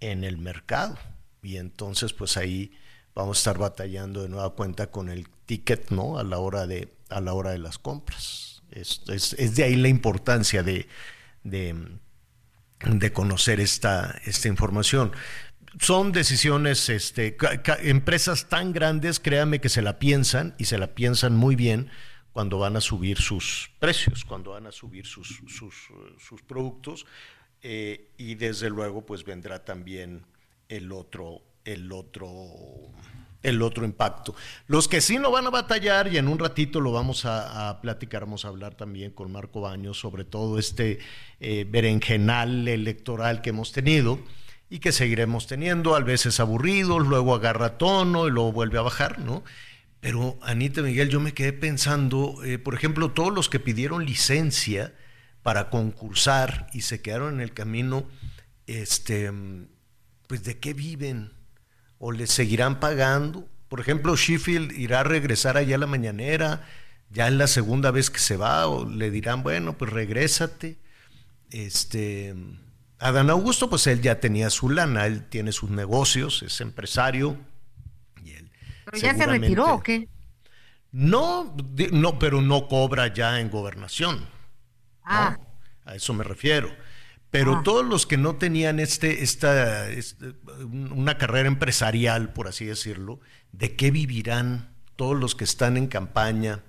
[0.00, 0.98] en el mercado.
[1.42, 2.72] Y entonces, pues ahí
[3.14, 6.18] vamos a estar batallando de nueva cuenta con el ticket, ¿no?
[6.18, 8.62] A la hora de, a la hora de las compras.
[8.70, 10.88] Es, es de ahí la importancia de,
[11.44, 15.12] de, conocer esta, esta información.
[15.78, 17.36] Son decisiones, este,
[17.82, 21.90] empresas tan grandes, créanme que se la piensan y se la piensan muy bien
[22.34, 27.06] cuando van a subir sus precios, cuando van a subir sus, sus, productos
[27.62, 30.26] eh, y desde luego pues vendrá también
[30.68, 32.90] el otro, el otro
[33.44, 34.34] el otro impacto.
[34.66, 38.22] Los que sí no van a batallar, y en un ratito lo vamos a, platicar,
[38.22, 40.98] vamos a hablar también con Marco Baños sobre todo este
[41.38, 44.18] eh, berenjenal electoral que hemos tenido
[44.70, 49.20] y que seguiremos teniendo, a veces aburridos, luego agarra tono y luego vuelve a bajar,
[49.20, 49.44] ¿no?
[50.04, 54.92] Pero Anita Miguel, yo me quedé pensando, eh, por ejemplo, todos los que pidieron licencia
[55.42, 58.06] para concursar y se quedaron en el camino,
[58.66, 59.32] este,
[60.26, 61.32] pues de qué viven,
[61.96, 63.48] o le seguirán pagando.
[63.68, 66.68] Por ejemplo, Sheffield irá a regresar allá a la mañanera,
[67.08, 70.76] ya es la segunda vez que se va, o le dirán, bueno, pues regrésate.
[71.48, 72.34] Este,
[72.98, 77.38] Adán Augusto, pues él ya tenía su lana, él tiene sus negocios, es empresario.
[78.84, 80.08] ¿Pero ya se retiró o qué?
[80.92, 81.56] No,
[81.92, 84.28] no, pero no cobra ya en gobernación.
[85.02, 85.38] Ah.
[85.84, 86.70] A eso me refiero.
[87.30, 87.62] Pero ah.
[87.64, 89.88] todos los que no tenían este, esta,
[90.70, 93.20] una carrera empresarial, por así decirlo,
[93.50, 96.62] ¿de qué vivirán todos los que están en campaña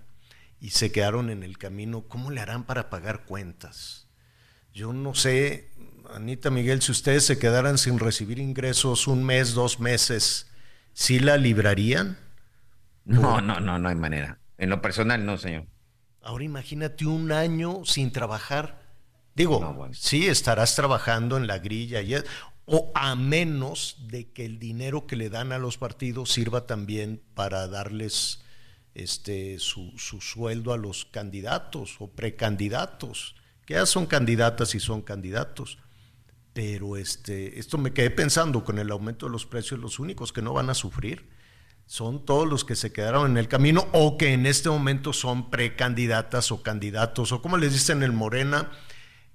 [0.59, 2.07] y se quedaron en el camino?
[2.07, 4.07] ¿Cómo le harán para pagar cuentas?
[4.73, 5.69] Yo no sé,
[6.13, 10.47] Anita Miguel, si ustedes se quedaran sin recibir ingresos un mes, dos meses,
[10.95, 12.17] ¿sí la librarían?
[13.03, 14.39] No, no, no, no hay manera.
[14.57, 15.67] En lo personal, no, señor.
[16.23, 18.83] Ahora imagínate un año sin trabajar
[19.35, 22.15] Digo, sí, estarás trabajando en la grilla, y,
[22.63, 27.21] o a menos de que el dinero que le dan a los partidos sirva también
[27.33, 28.41] para darles
[28.93, 33.35] este, su, sueldo a los candidatos o precandidatos,
[33.65, 35.79] que ya son candidatas y son candidatos.
[36.55, 40.41] Pero este, esto me quedé pensando con el aumento de los precios, los únicos que
[40.41, 41.27] no van a sufrir
[41.85, 45.49] son todos los que se quedaron en el camino o que en este momento son
[45.49, 48.71] precandidatas o candidatos, o como les dicen en el Morena,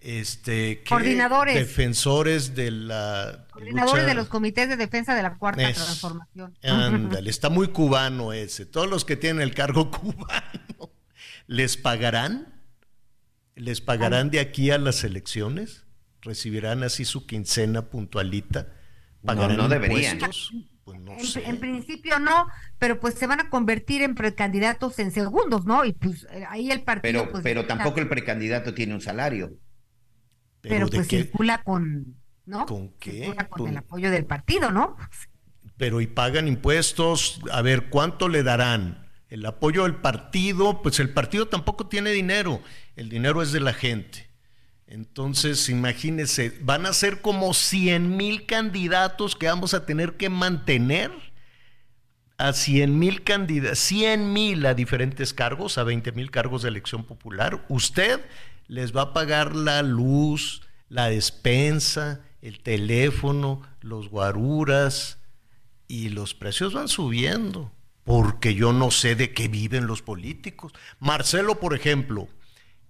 [0.01, 1.55] este, coordinadores.
[1.57, 3.47] Defensores de la.
[3.53, 6.57] Coordinadores de los comités de defensa de la cuarta transformación.
[6.63, 8.65] Ándale, está muy cubano ese.
[8.65, 10.91] Todos los que tienen el cargo cubano,
[11.47, 12.63] ¿les pagarán?
[13.57, 15.85] ¿Les pagarán de aquí a las elecciones?
[16.23, 18.69] ¿Recibirán así su quincena puntualita?
[19.25, 20.19] ¿Pagarán no, deberían.
[20.85, 22.47] Pues en, principio no,
[22.79, 25.85] pero pues se van a convertir en precandidatos en segundos, ¿no?
[25.85, 27.13] Y pues eh, ahí el partido.
[27.23, 29.53] Pero, pues, pero tampoco el precandidato tiene un salario.
[30.63, 32.67] Pero, pues circula con, ¿no?
[32.67, 33.35] ¿Con qué?
[33.49, 34.97] con el apoyo del partido, ¿no?
[35.77, 39.09] Pero y pagan impuestos, a ver, ¿cuánto le darán?
[39.29, 42.61] El apoyo del partido, pues el partido tampoco tiene dinero,
[42.97, 44.30] el dinero es de la gente.
[44.91, 51.13] Entonces, imagínense, van a ser como 100 mil candidatos que vamos a tener que mantener
[52.39, 57.05] a 100 mil candidatos, 100 mil a diferentes cargos, a 20 mil cargos de elección
[57.05, 57.65] popular.
[57.69, 58.21] Usted
[58.67, 65.19] les va a pagar la luz, la despensa, el teléfono, los guaruras
[65.87, 67.73] y los precios van subiendo
[68.03, 70.73] porque yo no sé de qué viven los políticos.
[70.99, 72.27] Marcelo, por ejemplo,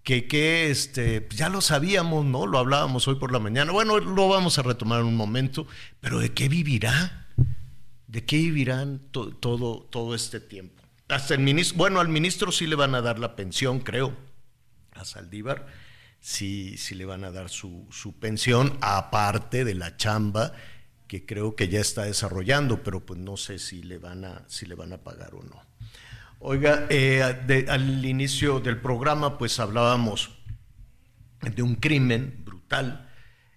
[0.03, 2.47] que, que este, ya lo sabíamos, ¿no?
[2.47, 3.73] Lo hablábamos hoy por la mañana.
[3.73, 5.67] Bueno, lo vamos a retomar en un momento,
[6.01, 7.29] pero ¿de qué vivirá?
[8.07, 10.83] ¿De qué vivirán todo, todo este tiempo?
[11.09, 14.17] Hasta el ministro, bueno, al ministro sí le van a dar la pensión, creo.
[14.93, 15.67] A Saldívar
[16.21, 20.53] sí, sí le van a dar su, su pensión, aparte de la chamba
[21.09, 24.67] que creo que ya está desarrollando, pero pues no sé si le van a, si
[24.67, 25.61] le van a pagar o no.
[26.43, 27.23] Oiga, eh,
[27.69, 30.39] al inicio del programa pues hablábamos
[31.43, 33.11] de un crimen brutal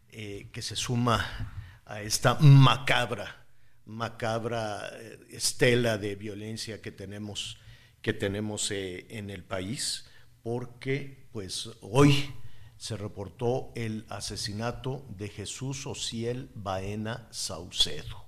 [0.09, 3.45] eh, que se suma a esta macabra,
[3.85, 7.57] macabra eh, estela de violencia que tenemos,
[8.01, 10.09] que tenemos en el país,
[10.41, 12.33] porque pues hoy
[12.75, 18.25] se reportó el asesinato de Jesús Ociel Baena Saucedo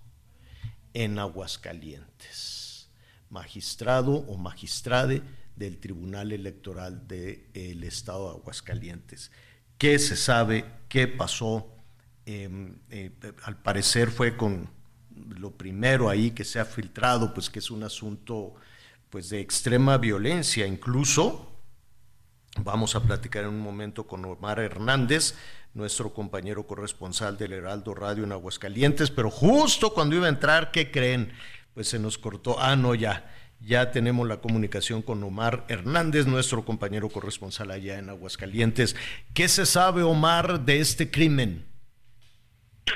[0.93, 2.64] en Aguascalientes
[3.35, 5.21] magistrado o magistrade
[5.57, 9.31] del Tribunal Electoral del Estado de Aguascalientes.
[9.77, 10.63] ¿Qué se sabe?
[10.87, 11.67] ¿Qué pasó?
[12.25, 13.11] Em, eh,
[13.43, 14.69] al parecer fue con
[15.37, 18.55] lo primero ahí que se ha filtrado, pues que es un asunto
[19.09, 21.51] pues de extrema violencia, incluso
[22.63, 25.35] vamos a platicar en un momento con Omar Hernández,
[25.73, 30.89] nuestro compañero corresponsal del Heraldo Radio en Aguascalientes, pero justo cuando iba a entrar, ¿qué
[30.89, 31.33] creen?
[31.75, 32.59] Pues se nos cortó.
[32.59, 33.31] Ah, no, ya.
[33.59, 38.95] Ya tenemos la comunicación con Omar Hernández, nuestro compañero corresponsal allá en Aguascalientes.
[39.33, 41.65] ¿Qué se sabe, Omar, de este crimen?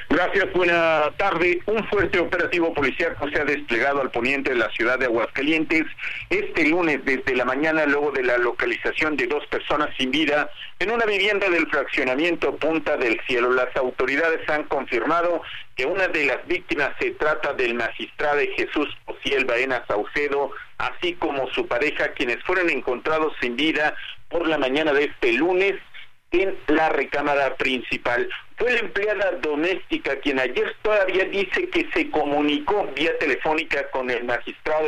[0.10, 1.62] Gracias, buena tarde.
[1.66, 5.86] Un fuerte operativo policial se ha desplegado al poniente de la ciudad de Aguascalientes
[6.30, 10.92] este lunes desde la mañana luego de la localización de dos personas sin vida en
[10.92, 13.52] una vivienda del fraccionamiento Punta del Cielo.
[13.52, 15.42] Las autoridades han confirmado
[15.76, 21.50] que una de las víctimas se trata del magistrado Jesús Ociel Baena Saucedo, así como
[21.52, 23.96] su pareja, quienes fueron encontrados sin vida
[24.30, 25.76] por la mañana de este lunes
[26.32, 28.30] en la recámara principal.
[28.58, 34.24] Fue la empleada doméstica quien ayer todavía dice que se comunicó vía telefónica con el
[34.26, 34.88] magistrado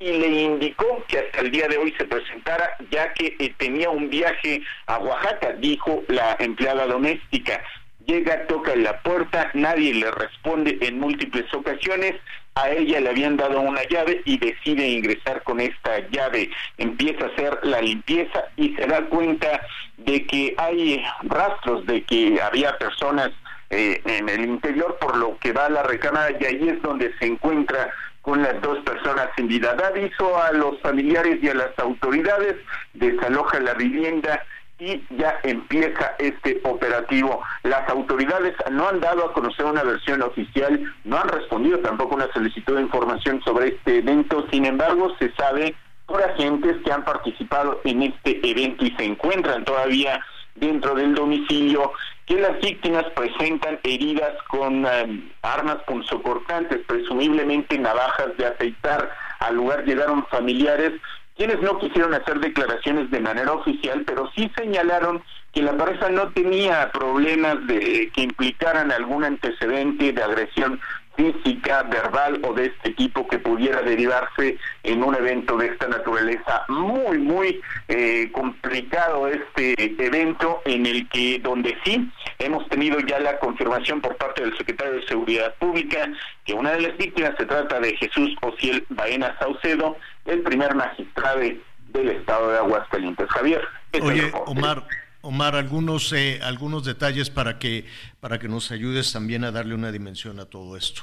[0.00, 3.90] y le indicó que hasta el día de hoy se presentara ya que eh, tenía
[3.90, 7.62] un viaje a Oaxaca, dijo la empleada doméstica.
[8.06, 12.16] Llega, toca en la puerta, nadie le responde en múltiples ocasiones,
[12.54, 16.50] a ella le habían dado una llave y decide ingresar con esta llave.
[16.78, 19.60] Empieza a hacer la limpieza y se da cuenta
[19.98, 23.30] de que hay rastros de que había personas
[23.70, 27.14] eh, en el interior, por lo que va a la recámara y ahí es donde
[27.18, 27.90] se encuentra
[28.22, 29.74] con las dos personas sin vida.
[29.74, 32.56] Da aviso a los familiares y a las autoridades,
[32.94, 34.44] desaloja la vivienda
[34.80, 37.42] y ya empieza este operativo.
[37.62, 42.32] Las autoridades no han dado a conocer una versión oficial, no han respondido tampoco una
[42.32, 45.74] solicitud de información sobre este evento, sin embargo se sabe
[46.06, 50.20] por agentes que han participado en este evento y se encuentran todavía
[50.56, 51.92] dentro del domicilio
[52.26, 59.10] que las víctimas presentan heridas con um, armas punzocortantes, presumiblemente navajas de afeitar.
[59.40, 60.92] Al lugar llegaron familiares
[61.40, 65.22] quienes no quisieron hacer declaraciones de manera oficial, pero sí señalaron
[65.54, 70.78] que la pareja no tenía problemas de que implicaran algún antecedente de agresión
[71.20, 76.64] física, verbal o de este tipo que pudiera derivarse en un evento de esta naturaleza.
[76.68, 83.38] Muy, muy eh, complicado este evento en el que donde sí hemos tenido ya la
[83.38, 86.10] confirmación por parte del secretario de Seguridad Pública
[86.44, 91.40] que una de las víctimas se trata de Jesús Ociel Baena Saucedo, el primer magistrado
[91.40, 93.28] del estado de Aguascalientes.
[93.28, 93.62] Javier.
[94.00, 94.84] Oye, Omar,
[95.22, 97.84] Omar, algunos, eh, algunos detalles para que,
[98.20, 101.02] para que nos ayudes también a darle una dimensión a todo esto.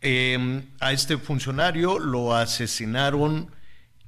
[0.00, 3.50] Em, a este funcionario lo asesinaron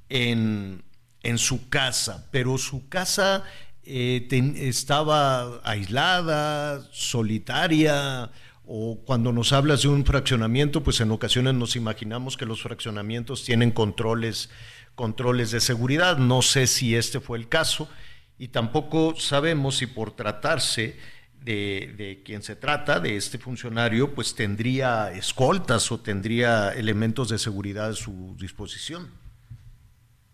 [0.07, 0.83] en,
[1.23, 3.43] en su casa, pero su casa
[3.83, 8.31] eh, estaba aislada, solitaria,
[8.65, 13.43] o cuando nos hablas de un fraccionamiento, pues en ocasiones nos imaginamos que los fraccionamientos
[13.43, 14.51] tienen controles,
[14.93, 16.17] controles de seguridad.
[16.17, 17.89] No sé si este fue el caso
[18.39, 20.97] y tampoco sabemos si por tratarse
[21.41, 27.89] de, quien se trata, de este funcionario, pues tendría escoltas o tendría elementos de seguridad
[27.89, 29.11] a su disposición.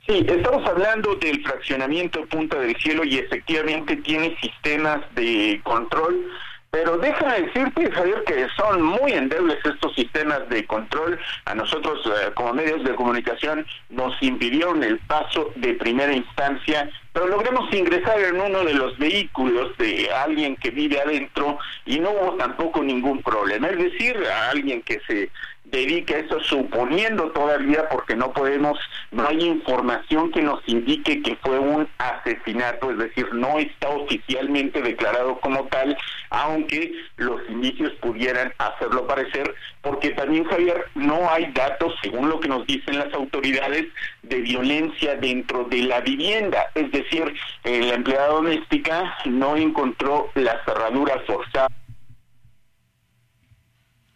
[0.07, 6.27] Sí, estamos hablando del fraccionamiento Punta del Cielo y efectivamente tiene sistemas de control
[6.75, 11.17] pero déjame decirte, Javier, que son muy endebles estos sistemas de control.
[11.45, 17.27] A nosotros, eh, como medios de comunicación, nos impidieron el paso de primera instancia, pero
[17.27, 22.33] logramos ingresar en uno de los vehículos de alguien que vive adentro y no hubo
[22.35, 23.69] tampoco ningún problema.
[23.69, 25.29] Es decir, a alguien que se
[25.75, 28.79] dedica eso suponiendo todavía porque no podemos,
[29.11, 34.81] no hay información que nos indique que fue un asesinato, es decir, no está oficialmente
[34.81, 35.97] declarado como tal,
[36.29, 42.47] aunque los indicios pudieran hacerlo parecer, porque también Javier, no hay datos, según lo que
[42.47, 43.85] nos dicen las autoridades,
[44.23, 51.19] de violencia dentro de la vivienda, es decir, la empleada doméstica no encontró la cerradura
[51.27, 51.67] forzada.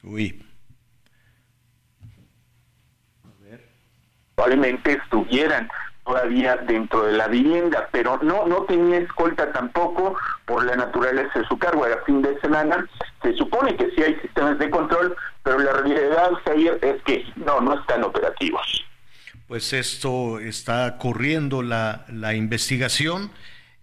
[0.03, 0.41] Uy,
[4.39, 5.69] probablemente estuvieran
[6.05, 10.15] todavía dentro de la vivienda, pero no no tenía escolta tampoco
[10.45, 12.87] por la naturaleza de su cargo, era fin de semana,
[13.21, 15.13] se supone que sí hay sistemas de control,
[15.43, 18.85] pero la realidad, Javier, es que no, no están operativos.
[19.49, 23.31] Pues esto está corriendo la, la investigación,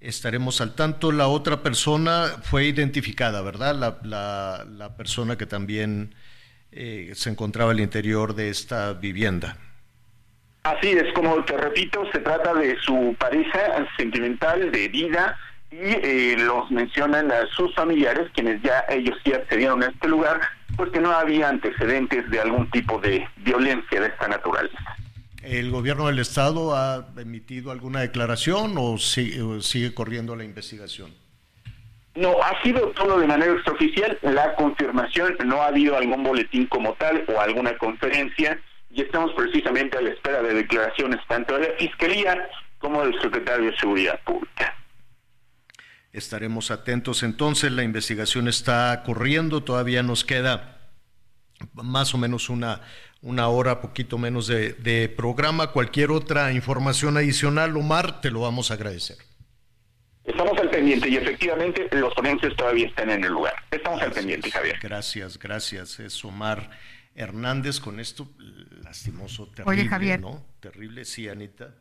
[0.00, 1.12] estaremos al tanto.
[1.12, 3.74] La otra persona fue identificada, ¿verdad?
[3.74, 6.14] La, la, persona que también
[6.72, 9.58] eh, se encontraba al interior de esta vivienda.
[10.66, 15.38] Así es, como te repito, se trata de su pareja sentimental de vida
[15.70, 20.40] y eh, los mencionan a sus familiares, quienes ya ellos sí accedieron a este lugar,
[20.76, 24.96] pues que no había antecedentes de algún tipo de violencia de esta naturaleza.
[25.40, 31.12] ¿El gobierno del estado ha emitido alguna declaración o sigue, sigue corriendo la investigación?
[32.16, 34.18] No, ha sido todo de manera extraoficial.
[34.22, 38.58] La confirmación, no ha habido algún boletín como tal o alguna conferencia
[38.96, 43.70] y estamos precisamente a la espera de declaraciones tanto de la Fiscalía como del Secretario
[43.70, 44.74] de Seguridad Pública.
[46.12, 50.78] Estaremos atentos entonces, la investigación está corriendo, todavía nos queda
[51.74, 52.80] más o menos una,
[53.20, 55.72] una hora, poquito menos de, de programa.
[55.72, 59.18] Cualquier otra información adicional, Omar, te lo vamos a agradecer.
[60.24, 63.54] Estamos al pendiente y efectivamente los forenses todavía están en el lugar.
[63.70, 64.78] Estamos al pendiente, Javier.
[64.82, 66.00] Gracias, gracias.
[66.00, 66.70] Es Omar
[67.16, 68.30] Hernández con esto
[68.84, 70.44] lastimoso, terrible, Oye, Javier, ¿no?
[70.60, 71.74] Terrible, sí, Anita.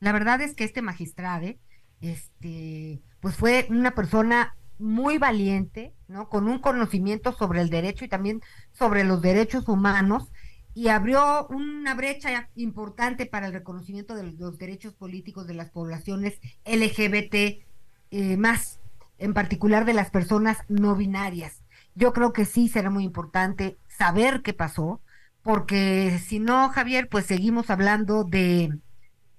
[0.00, 1.54] La verdad es que este magistrado,
[2.00, 6.28] este, pues fue una persona muy valiente, ¿no?
[6.28, 8.42] Con un conocimiento sobre el derecho y también
[8.72, 10.30] sobre los derechos humanos
[10.74, 16.40] y abrió una brecha importante para el reconocimiento de los derechos políticos de las poblaciones
[16.66, 17.64] LGBT
[18.10, 18.80] eh, más,
[19.18, 21.62] en particular de las personas no binarias.
[21.94, 25.00] Yo creo que sí será muy importante saber qué pasó,
[25.42, 28.72] porque si no, Javier, pues seguimos hablando de,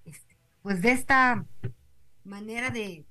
[0.06, 1.46] este, pues de esta
[2.24, 3.06] manera de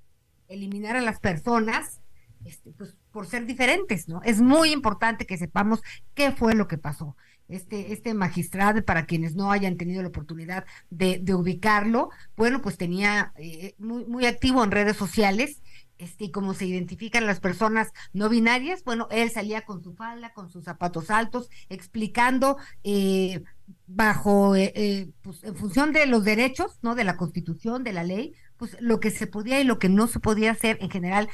[0.49, 2.01] eliminar a las personas,
[2.45, 4.21] este, pues por ser diferentes, ¿no?
[4.23, 5.83] Es muy importante que sepamos
[6.15, 7.17] qué fue lo que pasó.
[7.49, 13.33] Este, este magistrado, para quienes no hayan tenido la oportunidad de, ubicarlo, bueno, pues tenía
[13.37, 15.63] eh, muy, muy activo en redes sociales
[15.99, 20.51] este, como se identifican las personas no binarias, bueno, él salía con su falda, con
[20.51, 23.43] sus zapatos altos, explicando eh,
[23.87, 26.95] bajo, eh, eh, pues en función de los derechos, ¿no?
[26.95, 30.07] De la constitución, de la ley, pues lo que se podía y lo que no
[30.07, 31.29] se podía hacer en general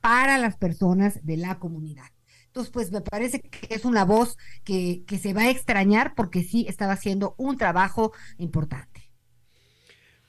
[0.00, 2.06] para las personas de la comunidad.
[2.46, 6.42] Entonces, pues me parece que es una voz que, que se va a extrañar porque
[6.42, 8.95] sí estaba haciendo un trabajo importante.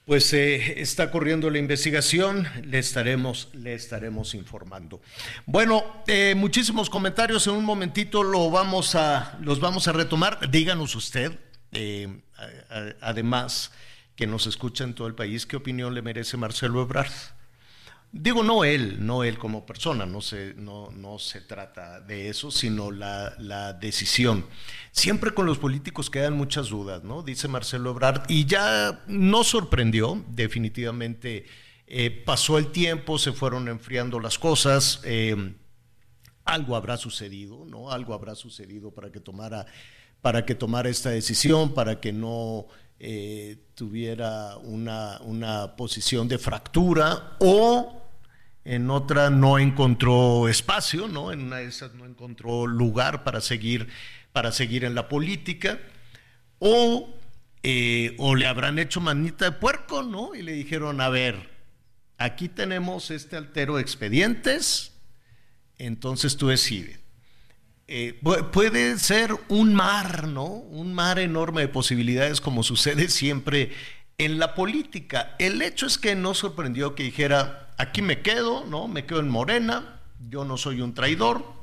[0.08, 5.02] Pues eh, está corriendo la investigación, le estaremos, le estaremos informando.
[5.46, 10.50] Bueno, eh, muchísimos comentarios, en un momentito lo vamos a, los vamos a retomar.
[10.50, 11.38] Díganos usted,
[11.74, 12.22] eh,
[13.02, 13.74] además
[14.16, 17.12] que nos escucha en todo el país, ¿qué opinión le merece Marcelo Ebrard?
[18.20, 22.50] Digo, no él, no él como persona, no se, no, no se trata de eso,
[22.50, 24.46] sino la, la, decisión.
[24.92, 27.22] Siempre con los políticos quedan muchas dudas, ¿no?
[27.22, 31.46] Dice Marcelo Ebrard, y ya no sorprendió, definitivamente
[31.86, 35.54] eh, pasó el tiempo, se fueron enfriando las cosas, eh,
[36.44, 37.92] algo habrá sucedido, ¿no?
[37.92, 39.68] Algo habrá sucedido para que tomara,
[40.22, 42.68] para que esta decisión, para que no
[43.00, 48.07] eh, tuviera una, una, posición de fractura o
[48.68, 51.32] en otra no encontró espacio, ¿no?
[51.32, 53.88] En una de esas no encontró lugar para seguir,
[54.34, 55.80] para seguir en la política
[56.60, 57.10] o,
[57.64, 60.36] eh, o le habrán hecho manita de puerco, ¿no?
[60.36, 61.50] Y le dijeron, a ver,
[62.18, 64.92] aquí tenemos este altero expedientes,
[65.78, 67.00] entonces tú decides
[67.88, 68.20] eh,
[68.52, 70.44] puede ser un mar, ¿no?
[70.46, 73.72] Un mar enorme de posibilidades como sucede siempre
[74.18, 75.38] en la política.
[75.40, 78.88] El hecho es que no sorprendió que dijera, aquí me quedo, ¿no?
[78.88, 81.58] Me quedo en Morena, yo no soy un traidor,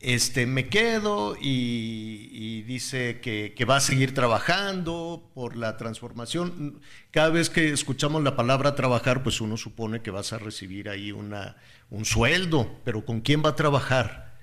[0.00, 6.80] este, me quedo y, dice que, va a seguir trabajando por la transformación.
[7.10, 11.12] Cada vez que escuchamos la palabra trabajar, pues uno supone que vas a recibir ahí
[11.12, 11.56] una,
[11.90, 14.36] un sueldo, pero ¿con quién va a trabajar?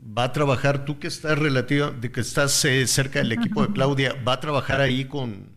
[0.00, 3.72] ¿Va a trabajar tú que estás relativa, de que estás eh, cerca del equipo de
[3.72, 5.54] Claudia, va a trabajar ahí con,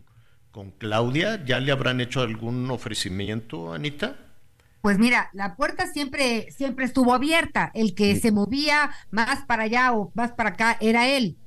[0.58, 1.46] con Claudia?
[1.46, 4.16] ¿Ya le habrán hecho algún ofrecimiento, Anita?
[4.82, 7.70] Pues mira, la puerta siempre, siempre estuvo abierta.
[7.76, 11.38] El que se movía más para allá o más para acá era él.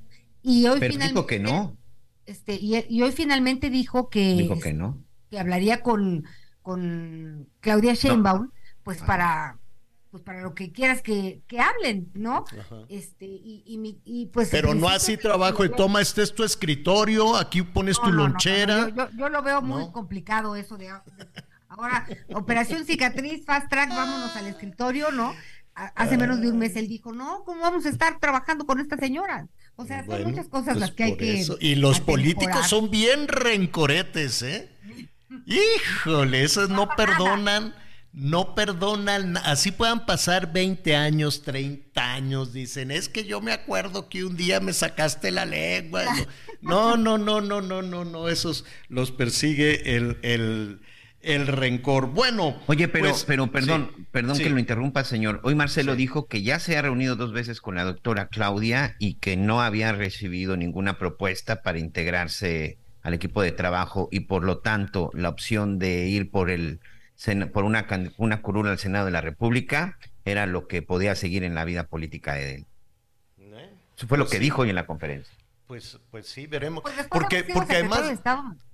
[0.45, 1.15] Y hoy Pero finalmente.
[1.15, 1.77] Dijo que no.
[2.25, 4.37] Este, y, hoy finalmente dijo que.
[4.37, 4.97] Dijo que no.
[5.29, 6.25] Que hablaría con,
[6.63, 8.53] con Claudia Sheinbaum,
[8.85, 9.59] pues para
[10.11, 12.45] pues para lo que quieras que, que hablen, ¿no?
[12.89, 13.63] Este, y,
[14.05, 18.11] y, pues Pero no así trabajo y toma, este es tu escritorio, aquí pones tu
[18.11, 18.89] lonchera.
[18.89, 20.91] yo, yo, lo veo muy complicado eso de,
[21.69, 22.05] Ahora,
[22.35, 25.33] operación cicatriz, fast track, vámonos al escritorio, ¿no?
[25.75, 28.97] Hace menos de un mes él dijo, no, ¿cómo vamos a estar trabajando con esta
[28.97, 29.47] señora?
[29.77, 31.47] O sea, son muchas cosas pues las que hay que...
[31.61, 34.69] Y los políticos son bien rencoretes, ¿eh?
[35.47, 37.73] Híjole, esos no, perdonan,
[38.13, 44.09] no perdonan, así puedan pasar 20 años, 30 años, dicen, es que yo me acuerdo
[44.09, 46.05] que un día me sacaste la lengua.
[46.61, 50.81] No, no, no, no, no, no, no, esos los persigue el, el
[51.23, 52.09] el rencor.
[52.09, 52.61] Bueno.
[52.67, 55.41] Oye, pero, pues, pero perdón, perdón que lo interrumpa, señor.
[55.43, 59.15] Hoy Marcelo dijo que ya se ha reunido dos veces con la doctora Claudia y
[59.15, 64.59] que no había recibido ninguna propuesta para integrarse al equipo de trabajo y por lo
[64.59, 66.81] tanto la opción de ir por el
[67.53, 67.87] por una,
[68.17, 71.87] una curula al Senado de la República era lo que podía seguir en la vida
[71.87, 72.67] política de él.
[73.39, 73.71] ¿Eh?
[73.97, 75.35] Eso fue lo pues que dijo hoy en la conferencia.
[75.67, 76.83] Pues, pues sí, veremos.
[76.83, 78.21] Pues porque, porque además.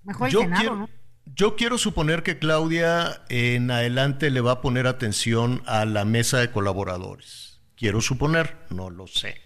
[0.05, 0.89] mejor yo Senado, ¿no?
[1.35, 6.39] Yo quiero suponer que Claudia en adelante le va a poner atención a la mesa
[6.39, 7.61] de colaboradores.
[7.75, 9.41] Quiero suponer, no lo sé.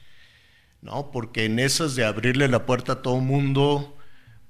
[0.83, 1.11] ¿No?
[1.11, 3.97] Porque en esas de abrirle la puerta a todo mundo,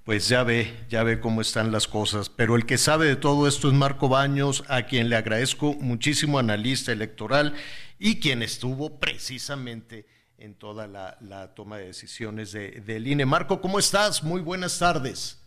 [0.04, 2.28] pues ya ve, ya ve cómo están las cosas.
[2.28, 6.38] Pero el que sabe de todo esto es Marco Baños, a quien le agradezco muchísimo,
[6.38, 7.54] analista electoral
[7.98, 10.06] y quien estuvo precisamente
[10.38, 13.26] en toda la, toma de decisiones de, del INE.
[13.26, 14.22] Marco, ¿cómo estás?
[14.22, 15.38] Muy buenas tardes.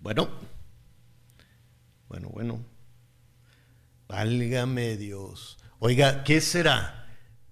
[0.00, 0.28] Bueno.
[2.08, 2.64] Bueno, bueno.
[4.06, 5.58] Válgame Dios.
[5.80, 6.97] Oiga, ¿qué será?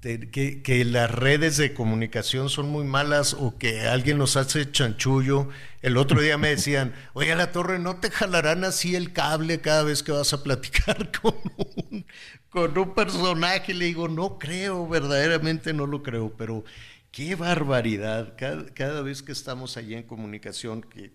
[0.07, 5.49] Que, que, las redes de comunicación son muy malas o que alguien nos hace chanchullo.
[5.83, 9.83] El otro día me decían, oye, la torre, ¿no te jalarán así el cable cada
[9.83, 12.07] vez que vas a platicar con un,
[12.51, 13.75] con un personaje?
[13.75, 16.65] Le digo, no creo, verdaderamente no lo creo, pero
[17.11, 18.35] qué barbaridad.
[18.39, 21.11] Cada, cada vez que estamos allí en comunicación, que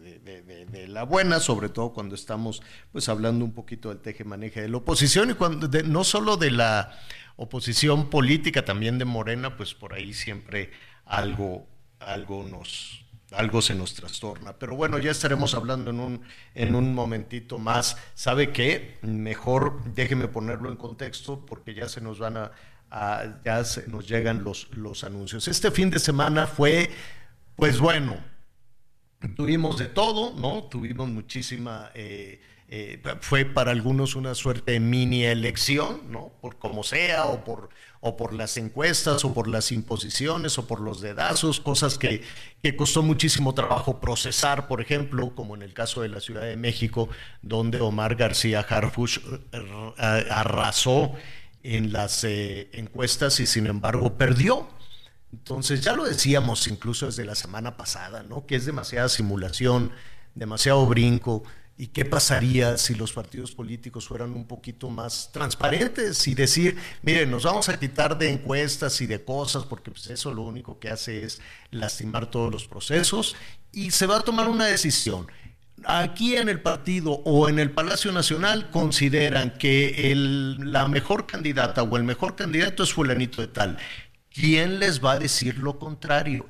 [0.00, 2.62] de, la buena, sobre todo cuando estamos
[2.92, 6.98] pues hablando un poquito del teje-maneje de la oposición y cuando no solo de la
[7.40, 10.70] oposición política, también de Morena, pues por ahí siempre
[11.06, 11.66] algo,
[11.98, 13.02] algo nos,
[13.32, 14.52] algo se nos trastorna.
[14.58, 16.22] Pero bueno, ya estaremos hablando en un,
[16.54, 17.96] en un momentito más.
[18.14, 18.98] ¿Sabe qué?
[19.00, 24.44] Mejor déjeme ponerlo en contexto porque ya se nos van a, ya se nos llegan
[24.44, 25.48] los, los anuncios.
[25.48, 26.90] Este fin de semana fue,
[27.56, 28.18] pues bueno,
[29.36, 30.64] Tuvimos de todo, ¿no?
[30.64, 32.40] Tuvimos muchísima, eh,
[32.72, 36.30] eh, fue para algunos una suerte de mini elección, ¿no?
[36.40, 37.68] Por como sea, o por,
[37.98, 42.22] o por las encuestas, o por las imposiciones, o por los dedazos, cosas que,
[42.62, 46.56] que costó muchísimo trabajo procesar, por ejemplo, como en el caso de la Ciudad de
[46.56, 47.08] México,
[47.42, 49.18] donde Omar García Harfush
[49.50, 51.12] eh, arrasó
[51.64, 54.68] en las encuestas y sin embargo perdió.
[55.32, 58.46] Entonces, ya lo decíamos incluso desde la semana pasada, ¿no?
[58.46, 59.90] Que es demasiada simulación,
[60.36, 61.42] demasiado brinco.
[61.80, 67.30] ¿Y qué pasaría si los partidos políticos fueran un poquito más transparentes y decir, miren,
[67.30, 70.90] nos vamos a quitar de encuestas y de cosas, porque pues, eso lo único que
[70.90, 71.40] hace es
[71.70, 73.34] lastimar todos los procesos
[73.72, 75.26] y se va a tomar una decisión?
[75.86, 80.12] Aquí en el partido o en el Palacio Nacional consideran que
[80.58, 83.78] la mejor candidata o el mejor candidato es fulanito de tal
[84.30, 86.46] ¿quién les va a decir lo contrario?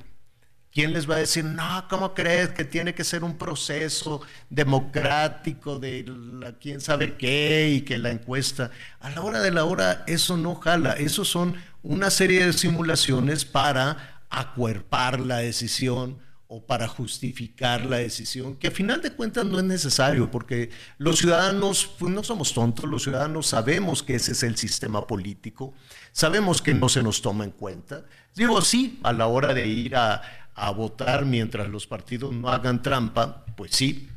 [0.71, 5.79] ¿Quién les va a decir, no, ¿cómo crees que tiene que ser un proceso democrático
[5.79, 8.71] de la, quién sabe qué y que la encuesta?
[9.01, 13.43] A la hora de la hora eso no jala, eso son una serie de simulaciones
[13.43, 19.57] para acuerpar la decisión o para justificar la decisión, que a final de cuentas no
[19.57, 24.43] es necesario, porque los ciudadanos, pues no somos tontos, los ciudadanos sabemos que ese es
[24.43, 25.73] el sistema político
[26.13, 28.03] Sabemos que no se nos toma en cuenta.
[28.35, 30.21] Digo, sí, a la hora de ir a,
[30.55, 34.09] a votar mientras los partidos no hagan trampa, pues sí,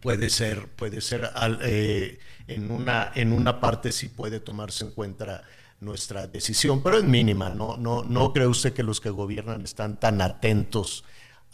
[0.00, 1.30] puede ser, puede ser
[1.62, 5.44] eh, en, una, en una parte sí puede tomarse en cuenta
[5.80, 7.76] nuestra decisión, pero es mínima, ¿no?
[7.76, 11.04] No, no cree usted que los que gobiernan están tan atentos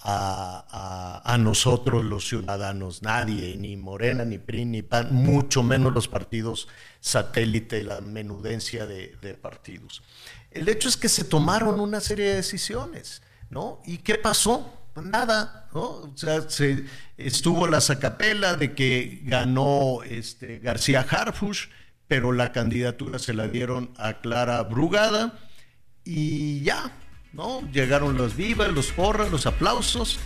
[0.00, 6.06] a, a, nosotros los ciudadanos, nadie, ni Morena, ni PRI, ni PAN, mucho menos los
[6.06, 6.68] partidos
[7.00, 10.02] satélite, la menudencia de, de partidos.
[10.50, 13.82] El hecho es que se tomaron una serie de decisiones, ¿no?
[13.84, 14.74] ¿Y qué pasó?
[14.94, 15.80] Pues nada, ¿no?
[15.80, 16.84] O sea, se,
[17.16, 21.66] estuvo la sacapela de que ganó este, García Harfush,
[22.06, 25.38] pero la candidatura se la dieron a Clara Brugada
[26.04, 26.92] y ya,
[27.32, 27.60] ¿no?
[27.70, 30.18] Llegaron los vivas, los porras, los aplausos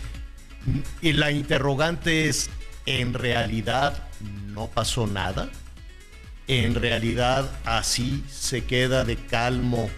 [1.01, 2.51] y la interrogante es,
[2.87, 5.49] ¿en realidad no pasó nada?
[6.47, 9.91] ¿En realidad así se queda de calmo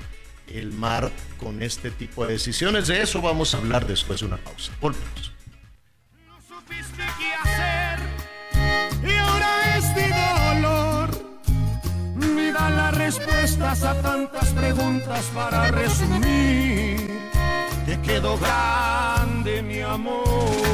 [0.49, 2.87] el mar con este tipo de decisiones?
[2.89, 4.73] De eso vamos a hablar después de una pausa.
[4.81, 5.33] Volvemos.
[6.27, 7.99] No supiste qué hacer
[9.03, 11.11] y ahora este dolor
[12.17, 17.31] me da las respuestas a tantas preguntas para resumir.
[17.87, 20.74] Te quedó grande mi amor.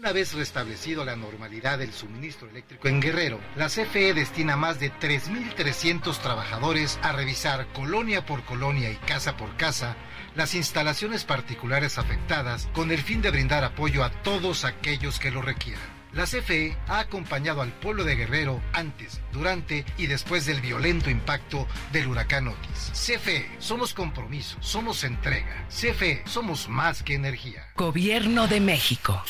[0.00, 4.90] Una vez restablecido la normalidad del suministro eléctrico en Guerrero, la CFE destina más de
[4.90, 9.96] 3.300 trabajadores a revisar colonia por colonia y casa por casa
[10.34, 15.42] las instalaciones particulares afectadas con el fin de brindar apoyo a todos aquellos que lo
[15.42, 15.84] requieran.
[16.14, 21.68] La CFE ha acompañado al pueblo de Guerrero antes, durante y después del violento impacto
[21.92, 22.90] del huracán Otis.
[22.94, 25.66] CFE, somos compromiso, somos entrega.
[25.68, 27.66] CFE, somos más que energía.
[27.76, 29.22] Gobierno de México.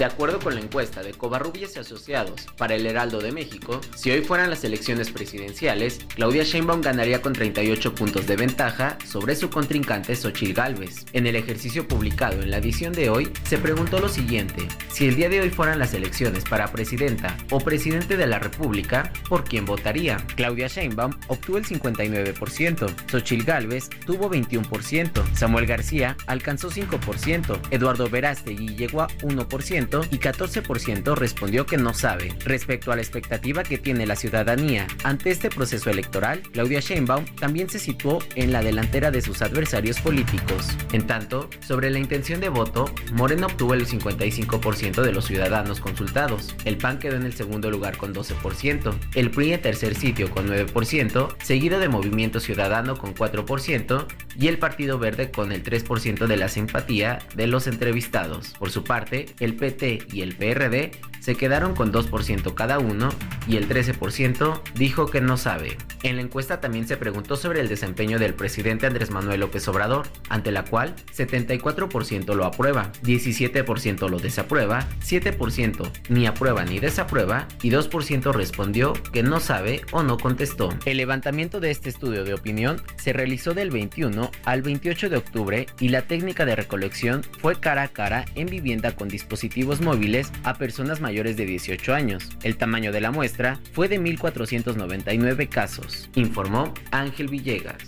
[0.00, 4.10] De acuerdo con la encuesta de Covarrubias y Asociados para el Heraldo de México, si
[4.10, 9.50] hoy fueran las elecciones presidenciales, Claudia Sheinbaum ganaría con 38 puntos de ventaja sobre su
[9.50, 11.04] contrincante Xochitl Gálvez.
[11.12, 15.16] En el ejercicio publicado en la edición de hoy, se preguntó lo siguiente: si el
[15.16, 19.66] día de hoy fueran las elecciones para presidenta o presidente de la República, ¿por quién
[19.66, 20.16] votaría?
[20.34, 28.76] Claudia Sheinbaum obtuvo el 59%, Xochitl Gálvez tuvo 21%, Samuel García alcanzó 5%, Eduardo Verástegui
[28.76, 32.32] llegó a 1%, y 14% respondió que no sabe.
[32.44, 37.68] Respecto a la expectativa que tiene la ciudadanía ante este proceso electoral, Claudia Sheinbaum también
[37.68, 40.68] se situó en la delantera de sus adversarios políticos.
[40.92, 46.54] En tanto, sobre la intención de voto, Moreno obtuvo el 55% de los ciudadanos consultados,
[46.64, 50.48] el PAN quedó en el segundo lugar con 12%, el PRI en tercer sitio con
[50.48, 54.06] 9%, seguido de Movimiento Ciudadano con 4%
[54.38, 58.54] y el Partido Verde con el 3% de la simpatía de los entrevistados.
[58.58, 60.90] Por su parte, el PT y el PRD
[61.20, 63.10] se quedaron con 2% cada uno
[63.46, 65.76] y el 13% dijo que no sabe.
[66.02, 70.06] En la encuesta también se preguntó sobre el desempeño del presidente Andrés Manuel López Obrador,
[70.28, 77.70] ante la cual 74% lo aprueba, 17% lo desaprueba, 7% ni aprueba ni desaprueba y
[77.70, 80.70] 2% respondió que no sabe o no contestó.
[80.86, 85.66] El levantamiento de este estudio de opinión se realizó del 21 al 28 de octubre
[85.80, 90.54] y la técnica de recolección fue cara a cara en vivienda con dispositivos móviles a
[90.54, 92.30] personas mayores de 18 años.
[92.42, 97.78] El tamaño de la muestra fue de 1.499 casos, informó Ángel Villegas.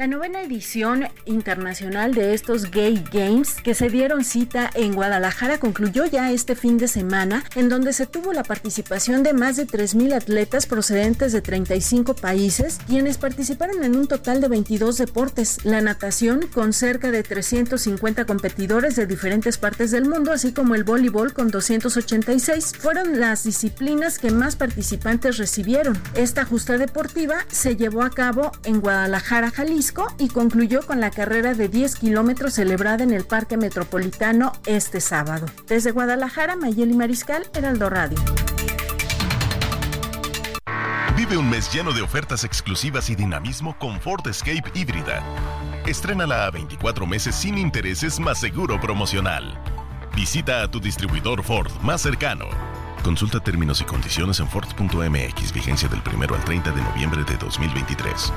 [0.00, 6.06] La novena edición internacional de estos Gay Games que se dieron cita en Guadalajara concluyó
[6.06, 10.14] ya este fin de semana, en donde se tuvo la participación de más de 3.000
[10.14, 15.66] atletas procedentes de 35 países, quienes participaron en un total de 22 deportes.
[15.66, 20.84] La natación con cerca de 350 competidores de diferentes partes del mundo, así como el
[20.84, 26.02] voleibol con 286, fueron las disciplinas que más participantes recibieron.
[26.14, 29.50] Esta justa deportiva se llevó a cabo en Guadalajara,
[30.18, 35.46] Y concluyó con la carrera de 10 kilómetros celebrada en el Parque Metropolitano este sábado.
[35.66, 38.18] Desde Guadalajara, Mayeli Mariscal, Heraldo Radio.
[41.16, 45.22] Vive un mes lleno de ofertas exclusivas y dinamismo con Ford Escape híbrida.
[45.86, 49.58] Estrénala a 24 meses sin intereses más seguro promocional.
[50.14, 52.46] Visita a tu distribuidor Ford más cercano.
[53.02, 58.32] Consulta términos y condiciones en Ford.mx, vigencia del 1 al 30 de noviembre de 2023.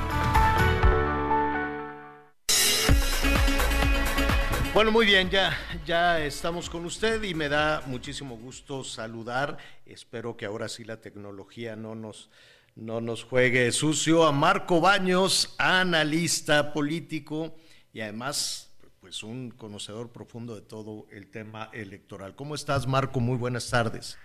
[4.73, 5.55] Bueno, muy bien, ya,
[5.85, 9.57] ya estamos con usted y me da muchísimo gusto saludar.
[9.85, 12.31] Espero que ahora sí la tecnología no nos,
[12.75, 17.55] no nos juegue sucio, a Marco Baños, analista político
[17.93, 22.35] y además pues un conocedor profundo de todo el tema electoral.
[22.35, 23.19] ¿Cómo estás, Marco?
[23.19, 24.17] Muy buenas tardes.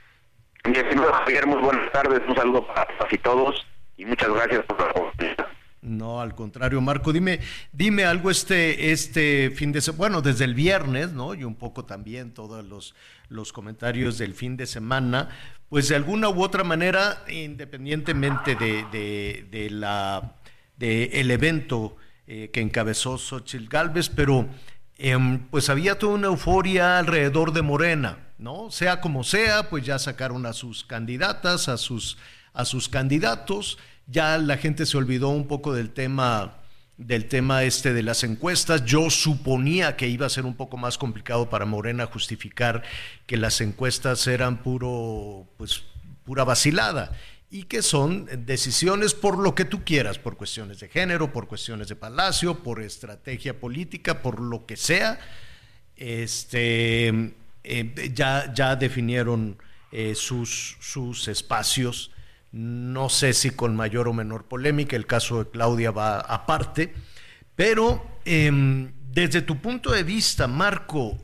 [1.12, 2.89] Javier, muy buenas tardes, un saludo para
[3.23, 3.66] todos
[3.99, 5.48] y muchas gracias por la oportunidad.
[5.80, 7.38] No, al contrario, Marco, dime,
[7.72, 11.34] dime algo este, este fin de semana, bueno, desde el viernes, ¿no?
[11.34, 12.96] Y un poco también todos los,
[13.28, 15.28] los comentarios del fin de semana,
[15.68, 20.34] pues de alguna u otra manera, independientemente de, de, la
[20.76, 21.96] de el evento
[22.26, 24.48] eh, que encabezó Xochitl Galvez, pero
[24.96, 28.72] em, pues había toda una euforia alrededor de Morena, ¿no?
[28.72, 32.18] Sea como sea, pues ya sacaron a sus candidatas, a sus,
[32.52, 33.78] a sus candidatos
[34.09, 36.55] ya la gente se olvidó un poco del tema
[36.97, 38.85] del tema este de las encuestas.
[38.85, 42.82] Yo suponía que iba a ser un poco más complicado para Morena justificar
[43.24, 45.85] que las encuestas eran puro, pues,
[46.24, 47.12] pura vacilada
[47.51, 51.89] y que son decisiones por lo que tú quieras, por cuestiones de género, por cuestiones
[51.89, 55.20] de palacio, por estrategia política, por lo que sea.
[55.97, 57.32] Este,
[57.62, 59.56] eh, ya, ya definieron
[59.93, 62.10] eh, sus, sus espacios
[62.53, 66.95] no sé si con mayor o menor polémica, el caso de Claudia va aparte,
[67.55, 71.19] pero em, desde tu punto de vista, Marco,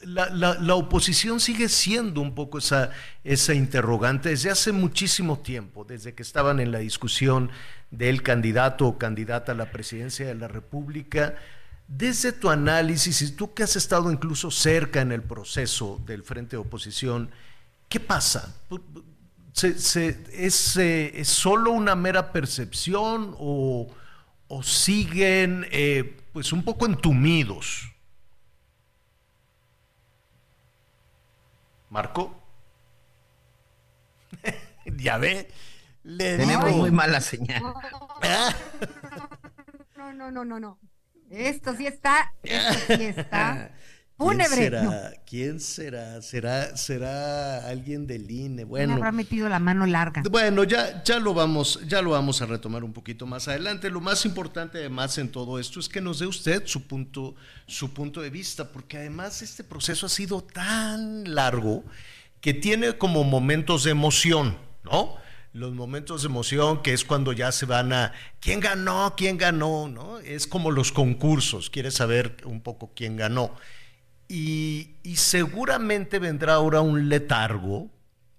[0.00, 2.90] la, oposición sigue siendo un poco esa,
[3.24, 7.50] esa interrogante desde hace muchísimo tiempo, desde que estaban en la discusión
[7.90, 11.36] del candidato o candidata a la presidencia de la República.
[11.88, 16.56] Desde tu análisis, y tú que has estado incluso cerca en el proceso del frente
[16.56, 17.30] de oposición,
[17.88, 18.54] ¿qué pasa?
[19.56, 23.88] Se, es, eh, es, solo una mera percepción o,
[24.62, 27.90] siguen eh, pues un poco entumidos?
[31.88, 32.38] Marco.
[34.84, 35.50] ya ve.
[36.04, 37.62] Le Tenemos muy mala señal.
[39.96, 40.78] No, no, no, no, no.
[41.30, 43.72] Esto sí está, esto sí está.
[44.18, 45.12] ¿Quién será?
[45.26, 46.22] ¿Quién será?
[46.22, 48.64] ¿Será, será alguien del INE?
[48.64, 48.94] Bueno.
[48.94, 50.22] Me habrá metido la mano larga.
[50.30, 53.90] Bueno, ya, ya lo vamos, ya lo vamos a retomar un poquito más adelante.
[53.90, 57.34] Lo más importante además en todo esto es que nos dé usted su punto,
[57.66, 61.84] su punto de vista, porque además este proceso ha sido tan largo
[62.40, 65.16] que tiene como momentos de emoción, ¿no?
[65.52, 69.88] Los momentos de emoción, que es cuando ya se van a quién ganó, quién ganó,
[69.88, 70.18] ¿no?
[70.20, 73.52] Es como los concursos, quieres saber un poco quién ganó.
[74.28, 77.90] Y, seguramente vendrá ahora un letargo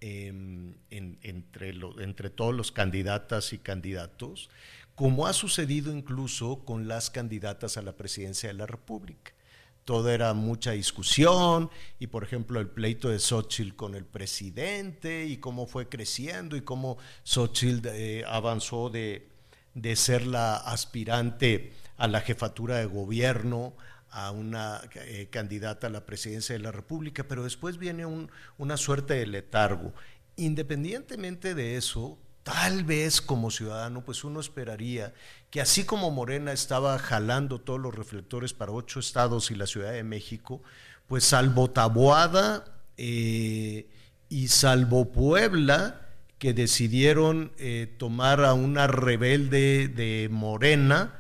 [0.02, 4.50] em, entre, entre todos los candidatas y candidatos,
[4.96, 9.34] como ha sucedido incluso con las candidatas a la presidencia de la República.
[9.86, 15.38] Todo era mucha discusión y, por ejemplo, el pleito de Xochitl con el presidente y
[15.38, 19.30] cómo fue creciendo y cómo Xochitl eh, avanzó de,
[19.76, 23.76] de ser la aspirante a la jefatura de gobierno
[24.10, 28.06] a una eh, candidata a la presidencia de la República, pero después viene
[28.58, 29.94] una suerte de letargo.
[30.36, 35.14] Independientemente de eso, tal vez como ciudadano, pues uno esperaría
[35.50, 39.92] que así como Morena estaba jalando todos los reflectores para ocho estados y la Ciudad
[39.92, 40.62] de México,
[41.08, 42.64] pues salvo Taboada
[42.98, 43.90] eh,
[44.30, 46.08] y salvo Puebla,
[46.38, 51.20] que decidieron eh, tomar a una rebelde de Morena,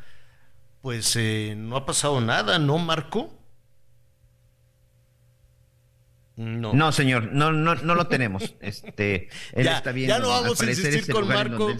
[0.87, 3.37] pues eh, no ha pasado nada, ¿no, Marco?
[6.37, 6.71] No.
[6.71, 8.55] no, señor, no, no, no lo tenemos.
[8.61, 10.07] Este, él ya, está bien.
[10.07, 11.75] Ya no vamos a insistir con Marco.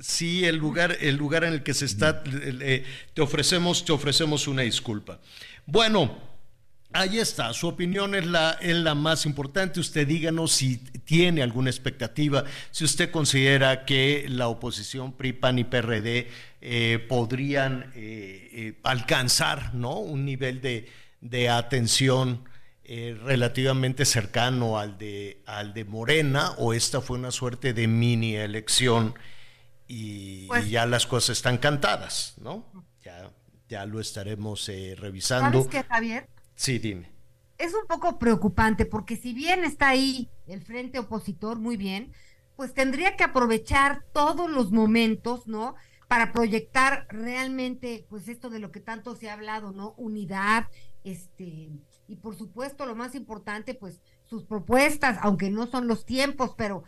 [0.00, 4.48] Sí, el lugar, el lugar en el que se está, eh, te ofrecemos, te ofrecemos
[4.48, 5.20] una disculpa.
[5.64, 6.18] Bueno,
[6.92, 9.78] Ahí está, su opinión es la, es la más importante.
[9.78, 15.64] Usted díganos si tiene alguna expectativa, si usted considera que la oposición PRI, PAN y
[15.64, 16.28] PRD
[16.60, 19.98] eh, podrían eh, eh, alcanzar ¿no?
[19.98, 22.44] un nivel de, atención
[23.22, 29.14] relativamente cercano al de, al de Morena, o esta fue una suerte de mini elección
[29.86, 32.66] y, pues ya las cosas están cantadas, ¿no?
[33.04, 33.30] Ya,
[33.68, 35.62] ya lo estaremos revisando.
[35.62, 36.26] ¿Sabes qué, Javier?
[36.60, 37.10] Sí, dime.
[37.56, 42.12] Es un poco preocupante porque si bien está ahí el frente opositor muy bien,
[42.54, 45.74] pues tendría que aprovechar todos los momentos, ¿no?
[46.06, 49.94] Para proyectar realmente, pues esto de lo que tanto se ha hablado, ¿no?
[49.96, 50.66] Unidad,
[51.02, 51.70] este,
[52.06, 56.84] y por supuesto lo más importante, pues sus propuestas, aunque no son los tiempos, pero,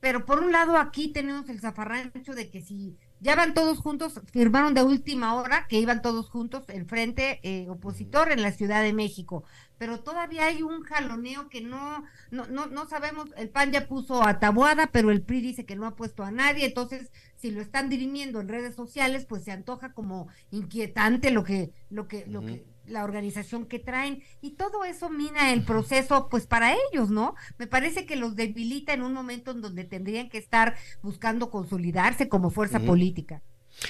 [0.00, 4.20] pero por un lado aquí tenemos el zafarrancho de que si ya van todos juntos,
[4.32, 8.82] firmaron de última hora que iban todos juntos en frente eh, opositor en la Ciudad
[8.82, 9.44] de México,
[9.78, 14.26] pero todavía hay un jaloneo que no, no, no, no sabemos, el PAN ya puso
[14.26, 17.60] a Tabuada, pero el PRI dice que no ha puesto a nadie, entonces si lo
[17.60, 22.40] están dirimiendo en redes sociales, pues se antoja como inquietante lo que, lo que, lo
[22.40, 27.34] que la organización que traen y todo eso mina el proceso pues para ellos, ¿no?
[27.58, 32.28] Me parece que los debilita en un momento en donde tendrían que estar buscando consolidarse
[32.28, 33.42] como fuerza política.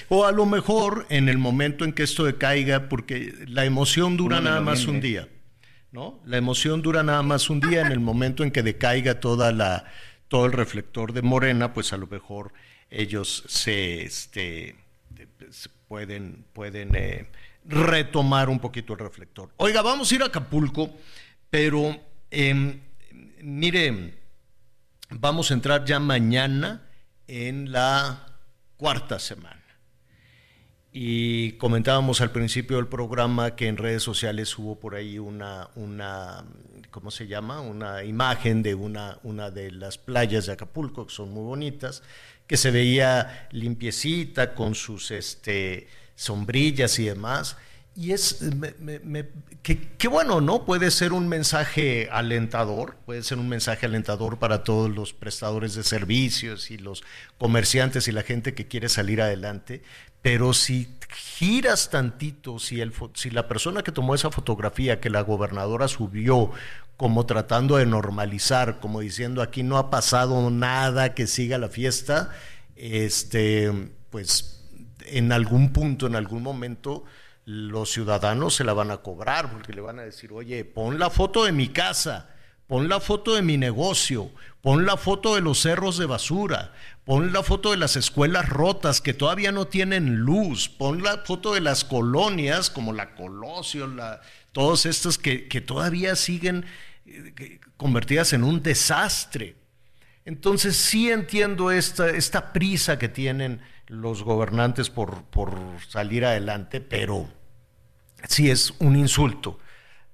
[0.09, 4.41] O a lo mejor en el momento en que esto decaiga, porque la emoción dura
[4.41, 5.27] nada más un día,
[5.91, 6.19] ¿no?
[6.25, 9.85] La emoción dura nada más un día, en el momento en que decaiga toda la,
[10.27, 12.53] todo el reflector de Morena, pues a lo mejor
[12.89, 14.75] ellos se, este,
[15.87, 17.27] pueden, pueden eh,
[17.65, 19.51] retomar un poquito el reflector.
[19.57, 20.89] Oiga, vamos a ir a Acapulco,
[21.49, 21.95] pero
[22.29, 22.79] em,
[23.41, 24.13] mire,
[25.09, 26.89] vamos a entrar ya mañana
[27.27, 28.25] en la
[28.77, 29.59] cuarta semana.
[30.95, 36.45] Y comentábamos al principio del programa que en redes sociales hubo por ahí una, una
[36.91, 37.61] ¿cómo se llama?
[37.61, 42.03] Una imagen de una, una de las playas de Acapulco, que son muy bonitas,
[42.45, 47.57] que se veía limpiecita con sus, este, sombrillas y demás.
[47.95, 48.39] Y es,
[49.61, 50.65] que, bueno, ¿no?
[50.65, 55.83] Puede ser un mensaje alentador, puede ser un mensaje alentador para todos los prestadores de
[55.83, 57.03] servicios y los
[57.37, 59.83] comerciantes y la gente que quiere salir adelante,
[60.23, 65.21] pero si giras tantito, si, el, si la persona que tomó esa fotografía que la
[65.21, 66.49] gobernadora subió
[66.97, 72.31] como tratando de normalizar, como diciendo aquí no ha pasado nada, que siga la fiesta,
[72.75, 73.71] este,
[74.09, 74.62] pues
[75.07, 77.03] en algún punto, en algún momento,
[77.45, 81.09] los ciudadanos se la van a cobrar porque le van a decir, oye, pon la
[81.09, 82.29] foto de mi casa,
[82.67, 84.31] pon la foto de mi negocio,
[84.61, 86.73] pon la foto de los cerros de basura,
[87.03, 91.53] pon la foto de las escuelas rotas que todavía no tienen luz, pon la foto
[91.53, 94.21] de las colonias como la Colosio, la,
[94.53, 96.65] todas estas que, que todavía siguen
[97.05, 99.55] eh, convertidas en un desastre.
[100.25, 105.57] Entonces sí entiendo esta, esta prisa que tienen los gobernantes por, por
[105.87, 107.29] salir adelante, pero
[108.27, 109.59] sí es un insulto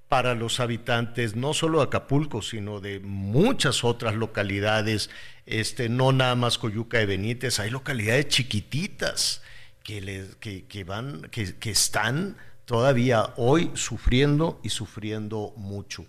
[0.08, 5.08] para los habitantes, no solo de Acapulco, sino de muchas otras localidades,
[5.46, 9.40] este, no nada más Coyuca de Benítez, hay localidades chiquititas
[9.84, 16.04] que, que, que van, que, que están todavía hoy sufriendo y sufriendo mucho.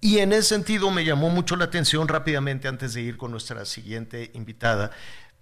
[0.00, 3.64] Y en ese sentido me llamó mucho la atención rápidamente antes de ir con nuestra
[3.64, 4.90] siguiente invitada,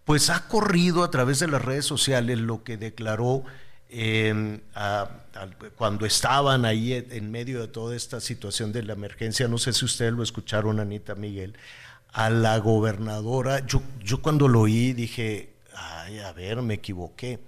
[0.04, 3.44] pues ha corrido a través de las redes sociales lo que declaró
[3.88, 4.60] em,
[5.76, 9.84] cuando estaban ahí en medio de toda esta situación de la emergencia, no sé si
[9.84, 11.56] ustedes lo escucharon, Anita Miguel,
[12.12, 17.40] a la gobernadora, yo, yo cuando lo oí dije, ay, a ver, me equivoqué.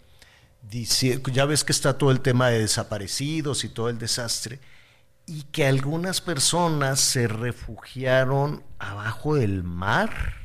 [0.62, 4.60] Dice, ya ves que está todo el tema de desaparecidos y todo el desastre,
[5.26, 10.43] y que algunas personas se refugiaron abajo del mar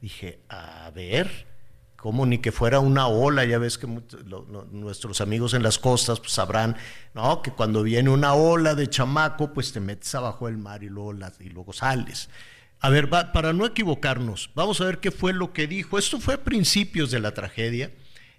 [0.00, 1.46] Dije, a ver,
[1.96, 3.44] ¿cómo ni que fuera una ola?
[3.44, 6.76] Ya ves que nuestros amigos en las costas pues, sabrán,
[7.14, 7.42] ¿no?
[7.42, 11.14] Que cuando viene una ola de chamaco, pues te metes abajo del mar y luego,
[11.40, 12.28] y luego sales.
[12.80, 15.98] A ver, para no equivocarnos, vamos a ver qué fue lo que dijo.
[15.98, 17.90] Esto fue a principios de la tragedia,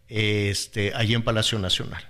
[0.07, 2.01] este, allí en Palacio Nacional.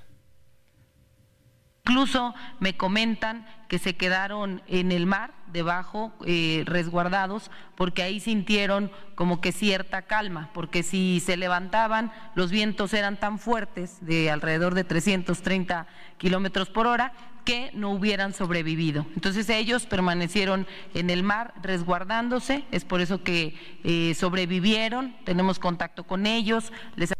[1.88, 8.92] Incluso me comentan que se quedaron en el mar, debajo, eh, resguardados, porque ahí sintieron
[9.16, 14.74] como que cierta calma, porque si se levantaban, los vientos eran tan fuertes, de alrededor
[14.74, 15.88] de 330
[16.18, 17.14] kilómetros por hora,
[17.46, 19.06] que no hubieran sobrevivido.
[19.16, 23.56] Entonces ellos permanecieron en el mar resguardándose, es por eso que
[23.86, 26.74] eh, sobrevivieron, tenemos contacto con ellos.
[26.96, 27.14] Les...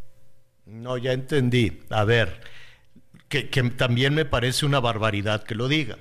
[0.66, 1.80] No, ya entendí.
[1.90, 2.42] A ver
[3.30, 5.98] que, también me parece una barbaridad que lo diga.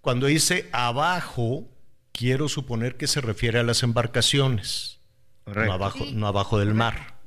[0.00, 1.68] Cuando dice abajo,
[2.12, 5.00] quiero suponer que se refiere a las embarcaciones,
[5.46, 7.18] no abajo, no abajo del mar,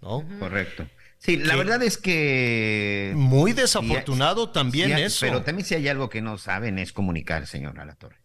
[0.00, 0.24] ¿no?
[0.38, 0.86] Correcto.
[1.18, 3.12] Sí, la verdad es que...
[3.14, 5.24] Muy desafortunado también eso.
[5.24, 8.16] Pero también si hay algo que no saben es comunicar, señor Alatorre.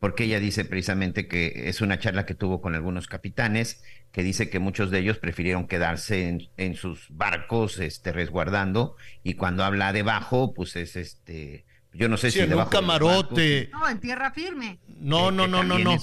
[0.00, 4.48] Porque ella dice precisamente que es una charla que tuvo con algunos capitanes que dice
[4.48, 10.54] que muchos de ellos prefirieron quedarse en, sus barcos este, resguardando y cuando habla debajo,
[10.54, 11.64] pues es este,
[11.94, 13.70] yo no sé si en un camarote.
[13.72, 14.78] no, en tierra firme.
[14.86, 15.96] No, no, no, no, no.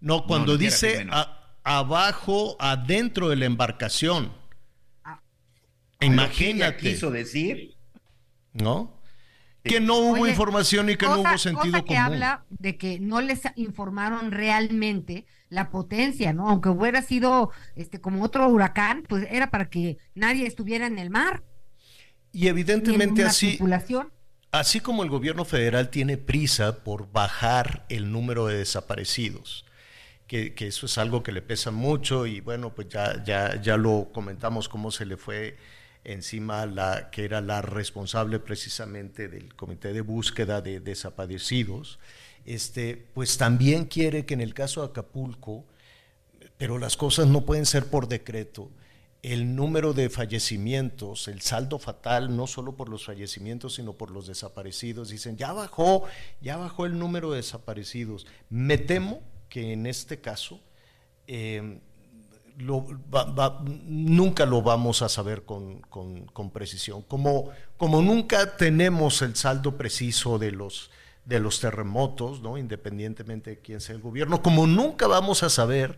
[0.00, 1.06] No, cuando dice
[1.64, 4.32] abajo, adentro de la embarcación.
[5.04, 5.20] Ah.
[6.00, 6.90] Imagínate.
[6.90, 7.76] quiso decir?
[8.52, 9.00] ¿No?
[9.62, 13.20] Que no hubo información y que no hubo sentido cosa que habla de que no
[13.20, 16.48] les informaron realmente la potencia, ¿no?
[16.48, 21.10] Aunque hubiera sido este como otro huracán, pues era para que nadie estuviera en el
[21.10, 21.44] mar.
[22.32, 23.56] Y evidentemente así,
[24.52, 29.64] así como el gobierno federal tiene prisa por bajar el número de desaparecidos,
[30.26, 34.10] que, eso es algo que le pesa mucho y bueno, pues ya, ya, ya lo
[34.12, 35.56] comentamos cómo se le fue
[36.04, 41.98] encima la que era la responsable precisamente del comité de búsqueda de desaparecidos,
[42.44, 45.64] este, pues también quiere que en el caso de Acapulco,
[46.58, 48.70] pero las cosas no pueden ser por decreto,
[49.22, 54.26] el número de fallecimientos, el saldo fatal, no solo por los fallecimientos, sino por los
[54.26, 55.10] desaparecidos.
[55.10, 56.04] Dicen, ya bajó,
[56.40, 58.26] ya bajó el número de desaparecidos.
[58.50, 60.60] Me temo que en este caso
[61.28, 61.80] eh,
[62.56, 67.02] nunca lo vamos a saber con, precisión.
[67.02, 70.90] Como, como, nunca tenemos el saldo preciso de los,
[71.24, 72.58] de los terremotos, ¿no?
[72.58, 75.96] independientemente de quién sea el gobierno, como nunca vamos a saber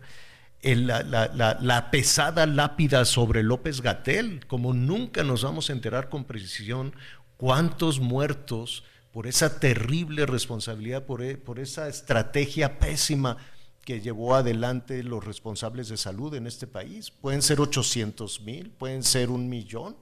[0.73, 6.95] la, pesada lápida sobre López Gatel, como nunca nos vamos a enterar con precisión
[7.37, 13.37] cuántos muertos por esa terrible responsabilidad, por, e, por esa estrategia pésima
[13.83, 17.11] que llevó adelante los responsables de salud en este país.
[17.11, 19.95] Pueden ser 800 mil, pueden ser un millón,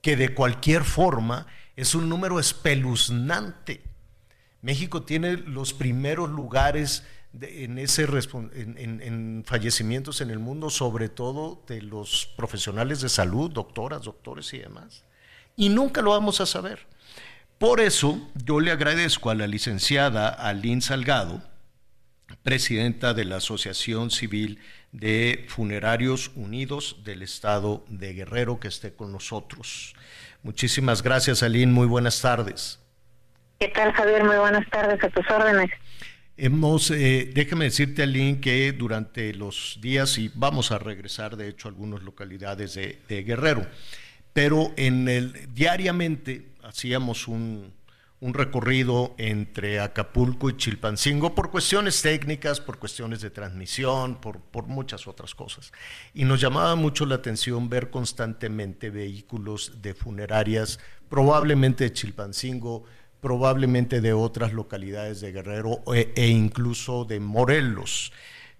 [0.00, 3.82] que de cualquier forma es un número espeluznante.
[4.62, 7.04] México tiene los primeros lugares
[7.40, 14.02] en, ese, en, fallecimientos en el mundo, sobre todo de los profesionales de salud, doctoras,
[14.02, 15.04] doctores y demás.
[15.56, 16.86] Y nunca lo vamos a saber.
[17.58, 21.42] Por eso yo le agradezco a la licenciada Aline Salgado,
[22.42, 24.60] presidenta de la Asociación Civil
[24.92, 29.94] de Funerarios Unidos del Estado de Guerrero, que esté con nosotros.
[30.42, 31.72] Muchísimas gracias, Aline.
[31.72, 32.78] Muy buenas tardes.
[33.58, 34.22] ¿Qué tal, Javier?
[34.22, 35.02] Muy buenas tardes.
[35.02, 35.70] A tus órdenes.
[36.40, 41.66] Hemos, eh, déjame decirte, Aline, que durante los días, y vamos a regresar, de hecho,
[41.66, 43.66] a algunas localidades de, Guerrero,
[44.32, 44.72] pero
[45.52, 47.72] diariamente hacíamos un,
[48.20, 54.68] un recorrido entre Acapulco y Chilpancingo por cuestiones técnicas, por cuestiones de transmisión, por, por,
[54.68, 55.72] muchas otras cosas.
[56.14, 60.78] Y nos llamaba mucho la atención ver constantemente vehículos de funerarias,
[61.08, 62.84] probablemente de Chilpancingo,
[63.20, 68.12] probablemente de otras localidades de Guerrero e, e incluso de Morelos.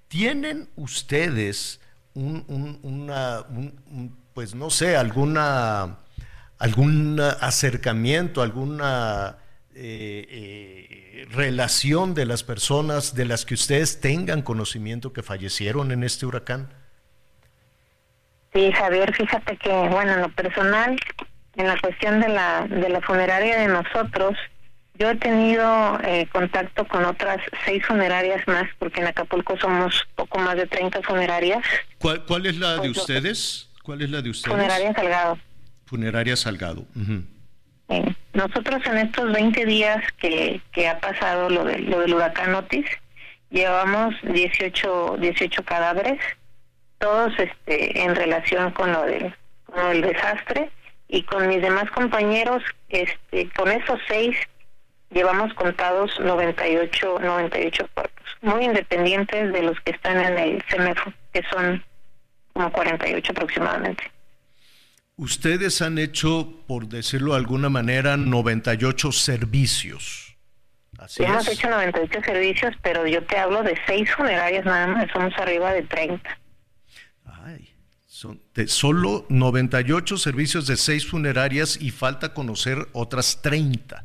[0.08, 1.80] ¿Tienen ustedes
[2.14, 3.44] un, una,
[4.34, 5.98] pues no sé, alguna,
[6.58, 9.36] algún acercamiento, alguna
[9.74, 16.02] eh, eh, relación de las personas de las que ustedes tengan conocimiento que fallecieron en
[16.02, 16.68] este huracán?
[18.52, 20.98] Sí, Javier, fíjate que, bueno, en lo personal,
[21.58, 24.36] en la cuestión de la, de la funeraria de nosotros,
[24.94, 30.38] yo he tenido eh, contacto con otras seis funerarias más, porque en Acapulco somos poco
[30.38, 31.64] más de 30 funerarias.
[31.98, 33.68] ¿Cuál, cuál es la de ustedes?
[33.82, 34.56] ¿Cuál es la de ustedes?
[34.56, 35.38] Funeraria Salgado.
[35.86, 36.84] Funeraria Salgado.
[38.34, 42.86] Nosotros en estos 20 días que, que ha pasado lo, de, lo del huracán Otis,
[43.50, 46.20] llevamos 18, 18 cadáveres,
[46.98, 50.70] todos este, en relación con lo, del, con el desastre,
[51.08, 54.36] y con mis demás compañeros, este, con esos seis
[55.10, 61.42] llevamos contados 98, 98 cuerpos, muy independientes de los que están en el CEMEFO, que
[61.50, 61.82] son
[62.52, 64.04] como 48 aproximadamente.
[65.16, 70.36] Ustedes han hecho, por decirlo de alguna manera, 98 servicios.
[70.98, 75.32] Así Hemos hecho 98 servicios, pero yo te hablo de seis funerarias nada más, somos
[75.38, 76.38] arriba de 30.
[78.18, 84.04] Son de solo 98 servicios de seis funerarias y falta conocer otras 30.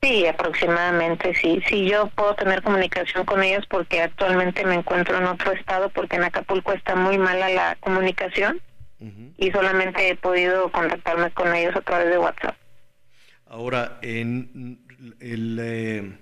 [0.00, 1.60] Sí, aproximadamente, sí.
[1.68, 6.14] Sí, yo puedo tener comunicación con ellos porque actualmente me encuentro en otro estado porque
[6.14, 8.60] en Acapulco está muy mala la comunicación
[9.36, 12.54] y solamente he podido contactarme con ellos a través de WhatsApp.
[13.48, 14.78] Ahora, en
[15.18, 16.18] el, eh,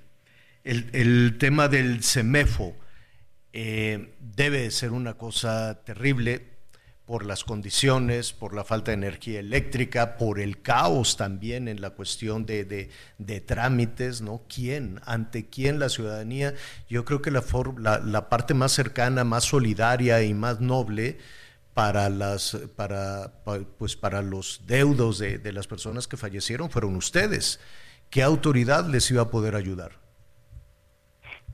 [0.65, 2.75] el, tema del CEMEFO
[3.53, 6.53] eh, debe ser una cosa terrible
[7.05, 11.91] por las condiciones, por la falta de energía eléctrica, por el caos también en la
[11.91, 12.65] cuestión de,
[13.19, 14.43] de, trámites, ¿no?
[14.49, 15.01] ¿Quién?
[15.05, 16.55] ¿Ante quién la ciudadanía?
[16.89, 17.45] Yo creo que la,
[17.79, 21.19] la, la parte más cercana, más solidaria y más noble
[21.75, 23.33] para las para,
[23.79, 27.61] pues para los deudos de, de, las personas que fallecieron fueron ustedes.
[28.11, 30.02] ¿Qué autoridad les iba a poder ayudar?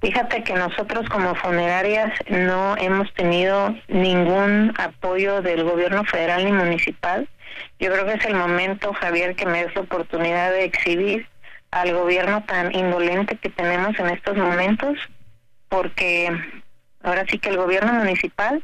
[0.00, 7.28] Fíjate que nosotros como funerarias no hemos tenido ningún apoyo del gobierno federal ni municipal.
[7.80, 11.26] Yo creo que es el momento, Javier, que me des la oportunidad de exhibir
[11.72, 14.96] al gobierno tan indolente que tenemos en estos momentos,
[15.68, 16.30] porque
[17.02, 18.62] ahora sí que el gobierno municipal,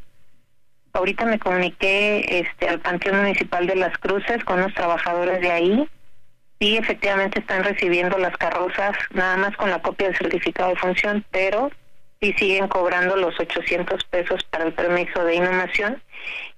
[0.92, 5.88] ahorita me comuniqué este, al Panteón Municipal de las Cruces con los trabajadores de ahí,
[6.64, 11.22] y efectivamente están recibiendo las carrozas nada más con la copia del certificado de función,
[11.30, 11.70] pero
[12.22, 16.02] sí siguen cobrando los 800 pesos para el permiso de inhumación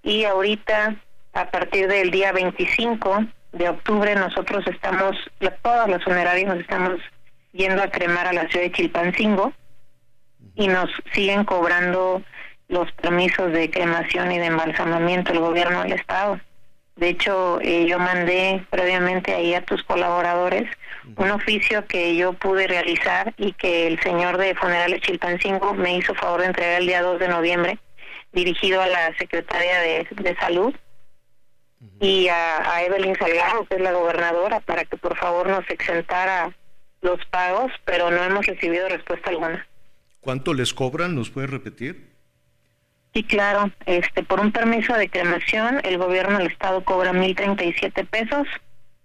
[0.05, 0.95] y ahorita
[1.33, 5.17] a partir del día 25 de octubre nosotros estamos,
[5.63, 7.01] todas las funerarias nos estamos
[7.51, 9.55] yendo a cremar a la ciudad de Chilpancingo
[10.55, 12.23] y nos siguen cobrando
[12.69, 16.39] los permisos de cremación y de embalsamamiento el gobierno del estado.
[16.97, 20.69] De hecho, eh, yo mandé previamente ahí a tus colaboradores
[21.17, 26.15] un oficio que yo pude realizar y que el señor de Funerales Chilpancingo me hizo
[26.15, 27.79] favor de entregar el día 2 de noviembre,
[28.33, 30.75] dirigido a la Secretaria de, de Salud
[32.01, 36.55] y a, Evelyn Salgado, que es la gobernadora, para que por favor nos exentara
[37.03, 39.67] los pagos, pero no hemos recibido respuesta alguna.
[40.21, 41.15] ¿Cuánto les cobran?
[41.15, 42.16] ¿Nos puede repetir?
[43.17, 43.71] Sí, claro.
[43.87, 48.47] Este, por un permiso de cremación, el gobierno del estado cobra 1.037 pesos.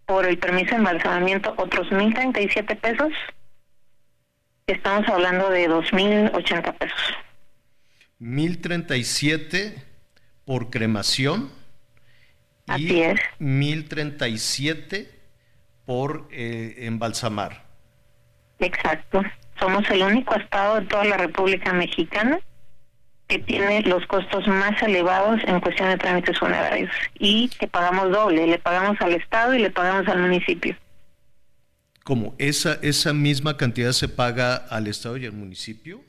[0.06, 3.14] Por el permiso de embalsamamiento, otros 1.037 pesos.
[4.68, 7.00] Estamos hablando de 2.080 pesos.
[8.20, 9.82] 1.037
[10.44, 11.50] por cremación
[12.68, 13.18] Así es.
[13.40, 15.10] 1037
[15.86, 17.64] por eh, embalsamar.
[18.60, 19.24] Exacto.
[19.58, 22.42] Somos el único estado de toda la República Mexicana
[23.32, 28.46] que tiene los costos más elevados en cuestión de trámites funerarios y que pagamos doble,
[28.46, 30.76] le pagamos al estado y le pagamos al municipio.
[32.04, 32.36] ¿Cómo?
[32.38, 36.02] ¿Esa, esa misma cantidad se paga al estado y al municipio?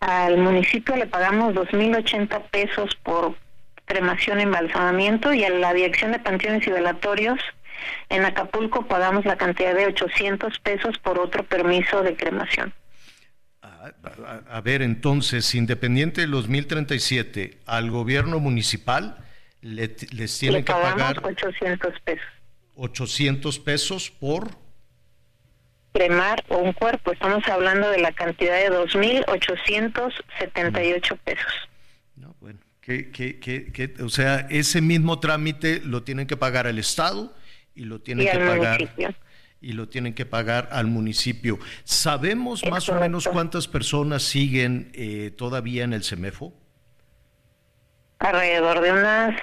[0.00, 3.34] Al municipio le pagamos 2.080 pesos por
[3.86, 7.40] cremación, embalsamamiento y a la dirección de panteones y velatorios
[8.10, 12.74] en Acapulco pagamos la cantidad de 800 pesos por otro permiso de cremación.
[14.48, 19.16] A, ver, entonces, independiente de los 1037, al gobierno municipal
[19.60, 22.26] les tienen que pagar 800 pesos.
[22.76, 24.48] 800 pesos por
[25.92, 27.12] cremar un cuerpo.
[27.12, 31.52] Estamos hablando de la cantidad de 2.878 pesos.
[32.16, 32.60] No, bueno.
[32.80, 37.34] Que, que, que, o sea, ese mismo trámite lo tienen que pagar al Estado
[37.74, 38.88] y lo tienen que pagar
[39.66, 41.58] y lo tienen que pagar al municipio.
[41.82, 46.52] ¿Sabemos más o menos cuántas personas siguen eh, todavía en el CEMEFO?
[48.20, 49.40] Alrededor de unas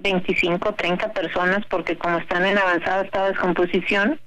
[0.00, 4.20] 25, 30 personas, porque como están en avanzado estado de descomposición,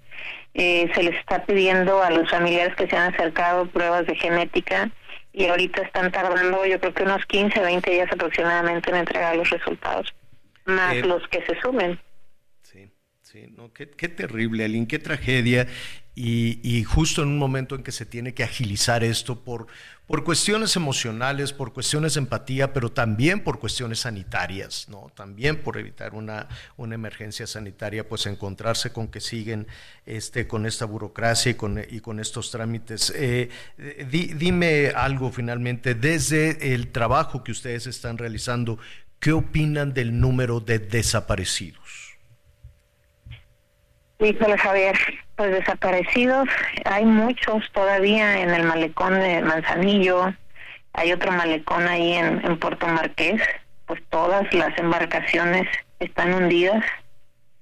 [0.56, 4.90] eh, se les está pidiendo a los familiares que se han acercado pruebas de genética
[5.32, 9.50] y ahorita están tardando yo creo que unos 15, 20 días aproximadamente en entregar los
[9.52, 10.12] resultados,
[10.66, 12.00] más eh, los que se sumen.
[13.36, 15.68] Sí, no, qué, terrible, Aline, qué tragedia.
[16.16, 19.68] Y, y, justo en un momento en que se tiene que agilizar esto por,
[20.08, 25.12] por cuestiones emocionales, por cuestiones de empatía, pero también por cuestiones sanitarias, ¿no?
[25.14, 26.48] También por evitar una,
[26.78, 29.68] una emergencia sanitaria, pues encontrarse con que siguen
[30.06, 33.12] este, con esta burocracia y con, y con estos trámites.
[33.18, 33.50] Eh,
[34.38, 38.80] dime algo finalmente, desde el trabajo que ustedes están realizando,
[39.20, 42.05] ¿qué opinan del número de desaparecidos?
[44.18, 44.98] Híjole, Javier,
[45.36, 46.48] pues desaparecidos,
[46.86, 50.34] hay muchos todavía en el malecón de Manzanillo,
[50.94, 53.42] hay otro malecón ahí en, en Puerto Marqués,
[53.86, 55.68] pues todas las embarcaciones
[56.00, 56.86] están hundidas,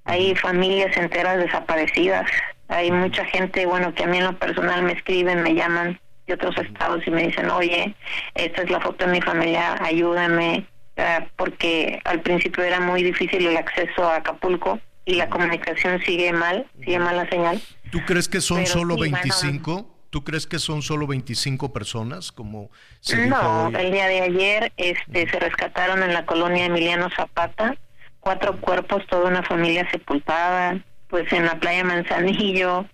[0.06, 2.30] hay familias enteras desaparecidas,
[2.68, 6.36] hay mucha gente, bueno, que a mí en lo personal me escriben, me llaman de
[6.36, 7.96] otros estados y me dicen, oye,
[8.36, 10.68] esta es la foto de mi familia, ayúdame,
[10.98, 16.32] ah, porque al principio era muy difícil el acceso a Acapulco y la comunicación sigue
[16.34, 17.62] mal, sigue mal la señal.
[17.92, 19.90] ¿Tú crees que son solo 25?
[20.10, 22.70] ¿Tú crees que son solo 25 personas como
[23.00, 27.76] se No, el día de ayer este se rescataron en la colonia Emiliano Zapata
[28.20, 32.86] cuatro cuerpos, toda una familia sepultada, pues en la playa Manzanillo,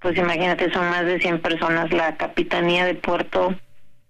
[0.00, 3.54] pues imagínate son más de 100 personas, la capitanía de puerto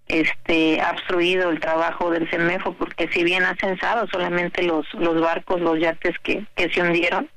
[0.07, 5.19] este ha obstruido el trabajo del CEMEFO porque si bien ha censado solamente los los
[5.21, 7.29] barcos, los yates que, que se hundieron,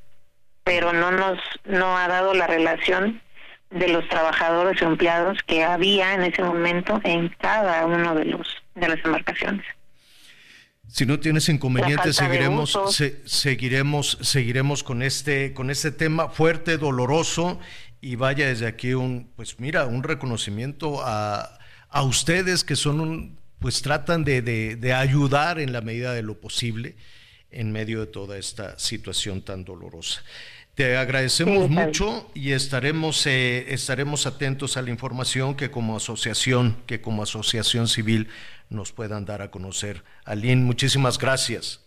[0.66, 3.22] pero no nos no ha dado la relación
[3.70, 8.48] de los trabajadores o empleados que había en ese momento en cada uno de los
[8.74, 9.64] de las embarcaciones.
[10.88, 12.78] Si no tienes inconvenientes, seguiremos,
[13.24, 17.59] seguiremos, seguiremos con este, con este tema fuerte, doloroso,
[18.01, 23.38] y vaya desde aquí un, pues mira, un reconocimiento a, a ustedes que son un,
[23.59, 26.97] pues tratan de, de, ayudar en la medida de lo posible.
[27.51, 30.22] en medio de toda esta situación tan dolorosa.
[30.77, 37.01] Te agradecemos mucho y estaremos, eh, estaremos atentos a la información que como asociación, que
[37.01, 38.28] como asociación civil
[38.69, 40.05] nos puedan dar a conocer.
[40.27, 41.82] Aline, muchísimas gracias.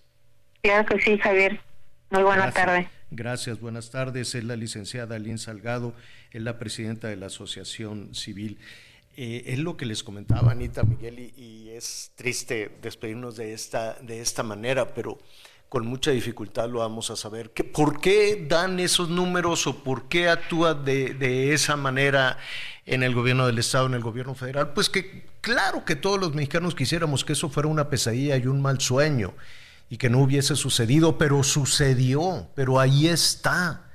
[0.63, 1.61] Claro que sí, Javier.
[2.09, 2.89] Muy buena tarde.
[3.11, 4.33] Gracias, buenas tardes.
[4.33, 5.93] Es la licenciada Aline Salgado,
[6.31, 8.57] es la presidenta de la Asociación Civil.
[9.17, 13.99] Eh, es lo que les comentaba Anita Miguel y, y, es triste despedirnos de esta,
[14.01, 15.19] de esta manera, pero
[15.69, 17.51] con mucha dificultad lo vamos a saber.
[17.51, 22.39] ¿Qué, ¿Por qué dan esos números o por qué actúa de, esa manera
[22.87, 24.73] en el gobierno del Estado, en el gobierno federal?
[24.73, 28.61] Pues que claro que todos los mexicanos quisiéramos que eso fuera una pesadilla y un
[28.61, 29.35] mal sueño
[29.91, 33.85] y que no hubiese sucedido, pero sucedió, pero ahí está.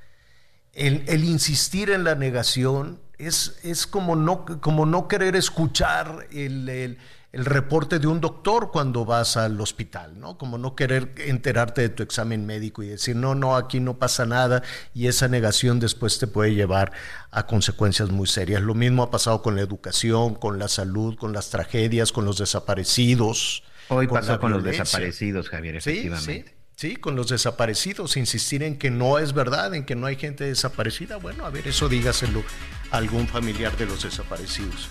[0.73, 6.97] El, insistir en la negación es, es como, no, como no querer escuchar el
[7.35, 10.37] el reporte de un doctor cuando vas al hospital, ¿no?
[10.37, 14.25] Como no querer enterarte de tu examen médico y decir, no, no, aquí no pasa
[14.25, 14.63] nada
[14.93, 16.93] y esa negación después te puede llevar
[17.31, 18.61] a consecuencias muy serias.
[18.61, 22.37] Lo mismo ha pasado con la educación, con la salud, con las tragedias, con los
[22.37, 23.63] desaparecidos.
[23.89, 26.55] Hoy pasó con los desaparecidos, Javier, efectivamente.
[26.77, 30.15] Sí, sí, con los desaparecidos, insistir en que no es verdad, en que no hay
[30.15, 31.17] gente desaparecida.
[31.17, 32.43] Bueno, a ver, eso dígaselo
[32.91, 34.89] a algún familiar de los desaparecidos.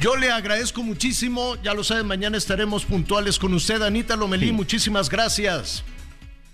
[0.00, 5.08] Yo le agradezco muchísimo, ya lo saben, mañana estaremos puntuales con usted, Anita Lomelí, muchísimas
[5.08, 5.84] gracias.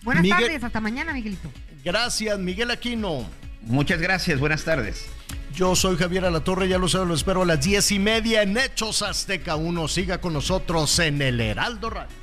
[0.02, 1.50] Buenas tardes, hasta mañana, Miguelito.
[1.82, 3.26] Gracias, Miguel Aquino.
[3.62, 5.06] Muchas gracias, buenas tardes.
[5.54, 8.56] Yo soy Javier Alatorre, ya lo saben, lo espero a las diez y media en
[8.56, 9.88] Hechos Azteca 1.
[9.88, 12.19] Siga con nosotros en el Heraldo Radio.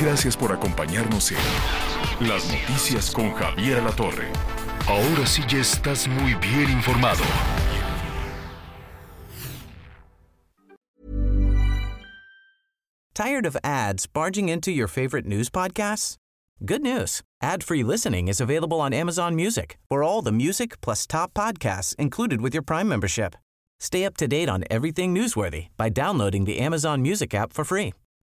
[0.00, 4.28] Gracias por acompañarnos en Las Noticias con Javier La Torre.
[4.88, 7.22] Ahora sí ya estás muy bien informado.
[13.14, 16.16] Tired of ads barging into your favorite news podcasts?
[16.64, 17.20] Good news.
[17.42, 19.76] Ad-free listening is available on Amazon Music.
[19.90, 23.36] For all the music plus top podcasts included with your Prime membership.
[23.78, 27.92] Stay up to date on everything newsworthy by downloading the Amazon Music app for free